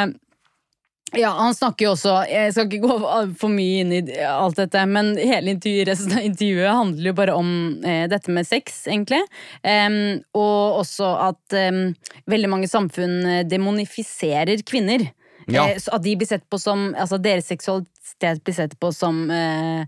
ja, 1.14 1.30
han 1.38 1.54
snakker 1.54 1.86
jo 1.86 1.90
også 1.94 2.14
Jeg 2.26 2.52
skal 2.54 2.68
ikke 2.68 2.88
gå 2.88 2.94
for 3.38 3.52
mye 3.52 3.82
inn 3.82 3.92
i 3.94 4.00
alt 4.26 4.58
dette, 4.58 4.84
men 4.90 5.12
hele 5.18 5.54
resten 5.86 6.16
av 6.16 6.26
intervjuet 6.26 6.78
handler 6.78 7.10
jo 7.10 7.16
bare 7.18 7.36
om 7.38 7.50
eh, 7.86 8.06
dette 8.10 8.32
med 8.34 8.48
sex, 8.48 8.84
egentlig. 8.90 9.20
Um, 9.62 10.24
og 10.34 10.80
også 10.82 11.12
at 11.28 11.56
um, 11.70 11.84
veldig 12.30 12.50
mange 12.50 12.70
samfunn 12.70 13.20
eh, 13.30 13.44
demonifiserer 13.46 14.64
kvinner. 14.66 15.06
Ja. 15.47 15.70
Eh, 15.70 15.78
så 15.78 15.90
at 15.97 16.03
de 16.03 16.16
blir 16.16 16.28
sett 16.28 16.45
på 16.51 16.59
som 16.61 16.86
Altså 16.99 17.18
deres 17.20 17.49
seksualitet 17.51 18.45
blir 18.45 18.57
sett 18.57 18.76
på 18.80 18.90
som 18.95 19.24
eh, 19.30 19.82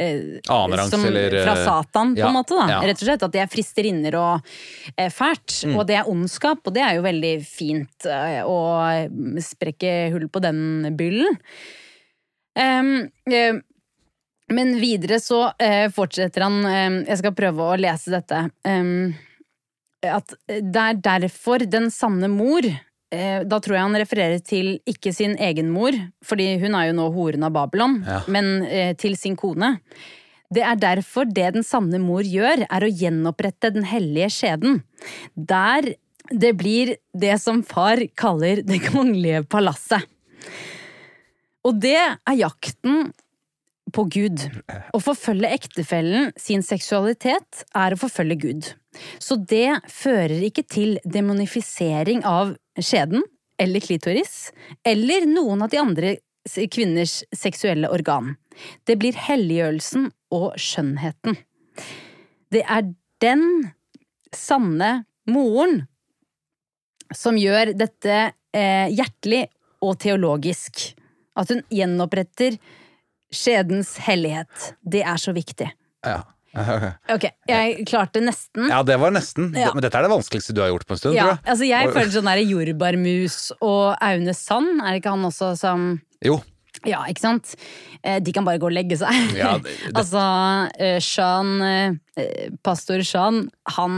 eh, 0.00 0.20
Annenrangs, 0.48 0.90
som 0.90 1.04
eller, 1.04 1.34
Fra 1.44 1.56
eh, 1.56 1.64
Satan, 1.64 2.14
på 2.14 2.20
ja, 2.20 2.28
en 2.28 2.36
måte. 2.36 2.56
da 2.56 2.68
ja. 2.70 2.78
Rett 2.86 3.02
og 3.02 3.08
slett. 3.08 3.26
At 3.26 3.34
det 3.34 3.42
er 3.42 3.50
fristerinner 3.52 4.16
og 4.18 4.54
eh, 4.96 5.10
fælt. 5.12 5.58
Mm. 5.66 5.76
Og 5.76 5.86
det 5.88 5.98
er 5.98 6.08
ondskap, 6.10 6.62
og 6.64 6.76
det 6.76 6.84
er 6.86 6.96
jo 6.98 7.04
veldig 7.06 7.34
fint 7.46 8.08
eh, 8.08 8.40
å 8.46 8.58
sprekke 9.42 9.92
hull 10.14 10.28
på 10.32 10.42
den 10.44 10.92
byllen. 10.98 11.36
Um, 12.52 13.08
eh, 13.32 13.60
men 14.52 14.74
videre 14.76 15.16
så 15.22 15.46
eh, 15.56 15.86
fortsetter 15.88 16.44
han 16.44 16.58
em, 16.68 16.96
Jeg 17.06 17.22
skal 17.22 17.32
prøve 17.32 17.68
å 17.72 17.76
lese 17.80 18.12
dette. 18.12 18.42
at 20.02 20.34
det 20.46 20.82
er 20.82 20.98
derfor 21.00 21.64
den 21.64 21.88
sanne 21.94 22.28
mor 22.28 22.66
Da 23.12 23.58
tror 23.60 23.76
jeg 23.76 23.84
han 23.84 23.98
refererer 24.00 24.40
til 24.40 24.78
ikke 24.88 25.12
sin 25.12 25.34
egen 25.36 25.68
mor, 25.74 25.92
fordi 26.24 26.54
hun 26.62 26.74
er 26.78 26.86
jo 26.88 26.94
nå 26.96 27.10
horen 27.12 27.44
av 27.44 27.52
Babylon, 27.52 27.98
Ja. 28.08 28.22
men 28.32 28.62
eh, 28.64 28.94
til 28.96 29.16
sin 29.20 29.36
kone. 29.36 29.74
Det 30.52 30.62
er 30.64 30.76
derfor 30.80 31.24
det 31.28 31.50
den 31.54 31.64
sanne 31.64 32.00
mor 32.00 32.24
gjør, 32.24 32.64
er 32.68 32.84
å 32.84 32.88
gjenopprette 32.92 33.70
den 33.74 33.84
hellige 33.88 34.30
skjeden. 34.32 34.82
Der 35.36 35.94
det 36.32 36.52
blir 36.56 36.94
det 37.12 37.34
som 37.42 37.62
far 37.66 38.00
kaller 38.16 38.62
det 38.64 38.78
kongelige 38.86 39.42
palasset. 39.50 40.04
Og 41.66 41.80
det 41.82 41.96
er 41.98 42.36
jakten 42.38 43.10
på 43.92 44.04
Gud. 44.08 44.44
Å 44.94 45.00
forfølge 45.02 45.50
ektefellen 45.52 46.30
sin 46.40 46.62
seksualitet 46.64 47.64
er 47.76 47.92
å 47.92 48.00
forfølge 48.00 48.38
Gud. 48.40 48.70
Så 49.18 49.36
det 49.36 49.80
fører 49.90 50.42
ikke 50.44 50.64
til 50.68 50.98
demonifisering 51.04 52.24
av 52.28 52.54
skjeden 52.78 53.24
eller 53.60 53.84
klitoris, 53.84 54.50
eller 54.84 55.26
noen 55.28 55.62
av 55.64 55.72
de 55.72 55.80
andre 55.80 56.16
kvinners 56.72 57.22
seksuelle 57.36 57.88
organ. 57.92 58.34
Det 58.84 58.98
blir 59.00 59.16
helliggjørelsen 59.16 60.10
og 60.34 60.56
skjønnheten. 60.60 61.38
Det 62.52 62.64
er 62.66 62.90
den 63.22 63.46
sanne 64.34 65.04
moren 65.30 65.84
som 67.14 67.38
gjør 67.38 67.74
dette 67.76 68.18
eh, 68.56 68.88
hjertelig 68.92 69.46
og 69.84 69.98
teologisk. 70.02 70.92
At 71.38 71.52
hun 71.52 71.62
gjenoppretter 71.72 72.58
skjedens 73.32 73.94
hellighet. 74.04 74.72
Det 74.80 75.04
er 75.04 75.20
så 75.20 75.32
viktig. 75.36 75.70
Ja. 76.04 76.20
Ok, 76.54 77.24
jeg 77.48 77.86
klarte 77.88 78.20
nesten. 78.20 78.68
ja, 78.68 78.82
det 78.84 78.98
var 79.00 79.10
nesten. 79.14 79.50
Ja. 79.56 79.70
Men 79.72 79.82
dette 79.86 79.96
er 79.98 80.04
det 80.06 80.12
vanskeligste 80.12 80.52
du 80.56 80.60
har 80.60 80.68
gjort 80.72 80.86
på 80.86 80.92
en 80.96 81.00
stund, 81.00 81.14
Ja, 81.16 81.22
tror 81.24 81.32
jeg. 81.36 81.44
altså 81.54 81.68
jeg 81.68 81.92
føler 81.96 82.12
sånn 82.12 82.28
der 82.28 82.42
jordbærmus 82.44 83.36
og 83.60 83.96
Aune 84.04 84.34
Sand, 84.36 84.80
er 84.82 84.90
det 84.92 85.00
ikke 85.02 85.14
han 85.16 85.24
også 85.30 85.52
som 85.58 85.86
Jo. 86.24 86.40
Ja, 86.88 87.04
ikke 87.10 87.20
sant? 87.22 87.54
Eh, 88.02 88.18
De 88.20 88.32
kan 88.34 88.44
bare 88.44 88.58
gå 88.58 88.66
og 88.66 88.72
legge 88.74 88.96
seg. 88.98 89.12
Ja, 89.38 89.56
det- 89.62 89.70
det- 89.84 89.92
altså, 89.94 90.22
eh, 90.78 90.98
Sean, 91.00 91.52
eh, 91.62 92.48
pastor 92.62 93.02
Sean, 93.06 93.50
han, 93.76 93.94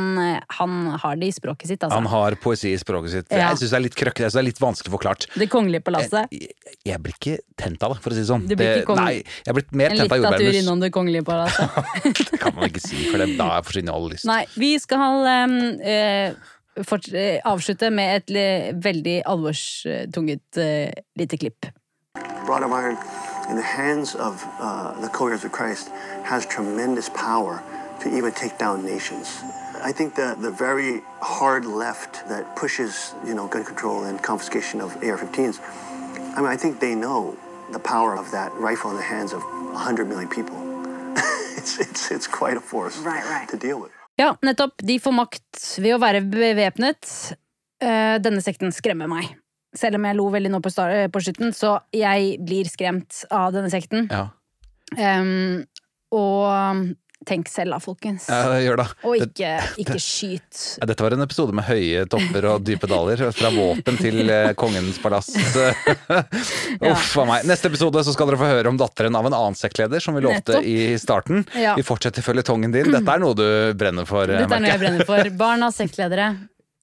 han 0.58 0.74
har 1.02 1.16
det 1.16 1.28
i 1.28 1.34
språket 1.34 1.66
sitt, 1.72 1.80
altså. 1.82 1.94
Han 1.96 2.06
har 2.12 2.36
poesi 2.36 2.72
i 2.74 2.78
språket 2.78 3.10
sitt. 3.10 3.26
Ja. 3.32 3.48
Jeg 3.50 3.62
syns 3.62 3.70
det 3.72 3.78
er 3.78 3.84
litt 3.86 3.96
krøkkete, 3.98 4.30
det 4.32 4.40
er 4.42 4.46
litt 4.50 4.60
vanskelig 4.62 4.92
forklart. 4.94 5.26
Det 5.34 5.48
kongelige 5.50 5.82
palasset. 5.86 6.28
Jeg, 6.30 6.52
jeg 6.84 7.02
blir 7.02 7.16
ikke 7.18 7.38
tent 7.56 7.82
av 7.82 7.94
det, 7.94 8.02
for 8.04 8.10
å 8.10 8.18
si 8.18 8.20
det 8.22 8.28
sånn. 8.30 8.46
Du 8.48 8.54
blir 8.56 8.76
ikke 8.82 8.90
kong- 8.92 9.00
Nei, 9.04 9.22
jeg 9.46 9.54
blitt 9.58 9.72
mer 9.72 9.90
En 9.90 9.96
tent 10.02 10.12
av 10.12 10.18
littatur 10.18 10.44
jordbærmus. 10.44 10.62
innom 10.62 10.80
det 10.84 10.92
kongelige 10.94 11.24
palasset. 11.24 11.70
Det 12.34 12.40
kan 12.40 12.54
man 12.54 12.68
ikke 12.68 12.82
si, 12.84 13.00
for 13.10 13.18
det, 13.24 13.36
da 13.38 13.48
forsvinner 13.64 13.94
all 13.96 14.10
lyst. 14.12 14.26
Nei, 14.28 14.42
vi 14.60 14.74
skal 14.78 14.98
ha 15.00 15.10
uh, 15.40 16.82
fort, 16.84 17.06
eh, 17.14 17.38
avslutte 17.46 17.90
med 17.94 18.28
et 18.28 18.76
veldig 18.82 19.22
alvorstunget 19.30 20.58
uh, 20.58 20.90
lite 21.18 21.38
klipp. 21.40 21.66
Rod 22.48 22.62
of 22.62 22.72
iron 22.72 22.96
in 23.50 23.56
the 23.56 23.62
hands 23.62 24.14
of 24.14 24.42
uh, 24.58 24.92
the 25.00 25.08
courtiers 25.08 25.44
of 25.44 25.52
Christ 25.52 25.88
has 26.24 26.46
tremendous 26.46 27.08
power 27.10 27.62
to 28.00 28.08
even 28.16 28.32
take 28.32 28.58
down 28.58 28.84
nations. 28.84 29.42
I 29.82 29.92
think 29.92 30.14
that 30.16 30.40
the 30.40 30.50
very 30.50 31.02
hard 31.20 31.64
left 31.66 32.26
that 32.28 32.56
pushes, 32.56 33.14
you 33.26 33.34
know, 33.34 33.46
gun 33.48 33.64
control 33.64 34.04
and 34.04 34.22
confiscation 34.22 34.80
of 34.80 34.90
AR-15s, 35.02 35.60
I 36.36 36.40
mean, 36.40 36.50
I 36.50 36.56
think 36.56 36.80
they 36.80 36.94
know 36.94 37.36
the 37.72 37.78
power 37.78 38.16
of 38.16 38.30
that 38.30 38.52
rifle 38.54 38.90
in 38.90 38.96
the 38.96 39.02
hands 39.02 39.32
of 39.32 39.42
100 39.42 40.08
million 40.08 40.28
people. 40.28 40.56
it's, 41.58 41.78
it's, 41.78 42.10
it's 42.10 42.26
quite 42.26 42.56
a 42.56 42.60
force 42.60 42.96
Right, 42.98 43.24
right. 43.24 43.48
to 43.48 43.56
deal 43.56 43.80
with. 43.80 43.90
Ja, 44.16 44.36
nettopp. 44.42 44.72
De 44.82 44.98
får 45.02 45.12
makt 45.12 45.62
ved 45.82 45.94
å 45.96 45.98
være 45.98 46.20
bevæpnet. 46.30 47.08
Eh, 47.82 48.14
denne 48.22 48.40
sekten 48.44 48.70
skremmer 48.72 49.10
meg. 49.10 49.32
Selv 49.74 49.96
om 49.98 50.04
jeg 50.06 50.16
lo 50.16 50.28
veldig 50.30 50.50
nå 50.54 50.60
på, 50.62 50.70
start, 50.70 51.10
på 51.10 51.20
slutten, 51.24 51.50
så 51.56 51.80
jeg 51.92 52.36
blir 52.46 52.64
skremt 52.70 53.24
av 53.34 53.52
denne 53.56 53.70
sekten. 53.74 54.08
Ja, 54.10 54.28
Um, 54.94 55.64
og 56.14 56.92
tenk 57.26 57.48
selv 57.48 57.72
da, 57.72 57.78
folkens. 57.82 58.26
ja 58.28 58.58
gjør 58.62 58.76
det. 58.82 58.84
Og 59.02 59.14
Det- 59.18 59.28
ikke, 59.32 59.52
ikke 59.80 59.96
skyt. 59.98 60.60
Ja, 60.78 60.86
Dette 60.86 61.02
var 61.02 61.14
en 61.16 61.22
episode 61.24 61.54
med 61.56 61.64
høye 61.64 62.04
topper 62.06 62.44
og 62.52 62.62
dype 62.62 62.86
daler. 62.86 63.16
Fra 63.32 63.48
våpen 63.50 63.96
til 63.98 64.28
eh, 64.30 64.52
kongens 64.54 65.00
palass. 65.02 65.32
Uff 66.92 67.16
a 67.18 67.24
meg. 67.26 67.46
Neste 67.48 67.66
episode 67.72 68.04
så 68.04 68.12
skal 68.14 68.28
dere 68.30 68.38
få 68.38 68.50
høre 68.52 68.70
om 68.70 68.78
datteren 68.78 69.16
av 69.18 69.26
en 69.26 69.34
annen 69.34 69.56
sektleder, 69.58 70.00
som 70.04 70.14
vi 70.14 70.22
lovte 70.22 70.60
Nettopp. 70.60 70.64
i 70.68 70.94
starten. 71.00 71.46
Vi 71.54 71.82
fortsetter 71.86 72.22
føljetongen 72.22 72.70
din. 72.76 72.92
Dette 72.94 73.08
er 73.16 73.18
noe 73.24 73.34
du 73.34 73.46
brenner 73.80 74.06
for, 74.06 74.28
eh, 74.28 74.44
Dette 74.44 74.54
er 74.54 74.60
noe 74.60 74.70
jeg. 74.76 74.82
brenner 74.84 75.08
for. 75.08 75.30
Barn 75.44 75.62
av 75.66 75.72
sektledere. 75.74 76.28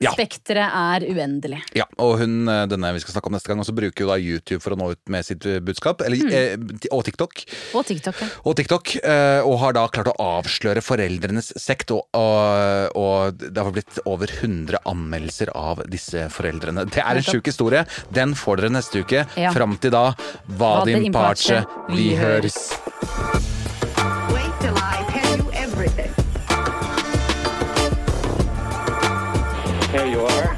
Ja. 0.02 0.12
Spekteret 0.16 0.74
er 0.74 1.04
uendelig. 1.14 1.60
Ja, 1.78 1.86
og 2.02 2.16
hun, 2.20 2.48
eh, 2.50 2.64
denne 2.72 2.90
vi 2.96 3.00
skal 3.04 3.14
snakke 3.14 3.30
om 3.30 3.36
neste 3.36 3.52
gang, 3.52 3.60
også 3.62 3.76
bruker 3.78 4.02
jo 4.02 4.08
da 4.10 4.18
YouTube 4.18 4.62
for 4.64 4.74
å 4.74 4.78
nå 4.80 4.92
ut 4.96 5.10
med 5.14 5.26
sitt 5.28 5.46
eh, 5.46 5.60
budskap. 5.62 6.02
Eller, 6.02 6.18
Mm. 6.18 6.32
eh, 6.34 6.88
og 6.92 7.04
TikTok. 7.06 7.44
Og 7.78 7.86
TikTok. 7.86 8.20
ja. 8.22 8.28
Og 8.46 8.56
TikTok, 8.58 8.96
eh, 9.04 9.42
og 9.46 9.60
har 9.60 9.74
da 9.74 9.88
klart 9.88 10.10
å 10.12 10.16
avsløre 10.18 10.82
foreldrenes 10.82 11.52
sekt. 11.62 11.92
Og, 11.92 12.04
og, 12.18 12.92
og 12.98 13.38
det 13.38 13.58
har 13.62 13.72
blitt 13.72 14.00
over 14.06 14.28
100 14.28 14.82
anmeldelser 14.86 15.54
av 15.56 15.84
disse 15.88 16.28
foreldrene. 16.34 16.86
Det 16.90 17.02
er 17.06 17.22
en 17.22 17.24
sjuk 17.24 17.46
historie. 17.46 17.86
Den 18.12 18.34
får 18.34 18.58
dere 18.64 18.74
neste 18.80 19.06
uke. 19.06 19.28
Ja. 19.38 19.52
Fram 19.54 19.78
til 19.78 19.92
da, 19.92 20.14
Vadim 20.48 21.12
Parche 21.14 21.62
pace, 21.64 21.96
vi 21.96 22.16
høres. 22.16 23.51
There 29.92 30.08
you 30.08 30.22
are. 30.22 30.51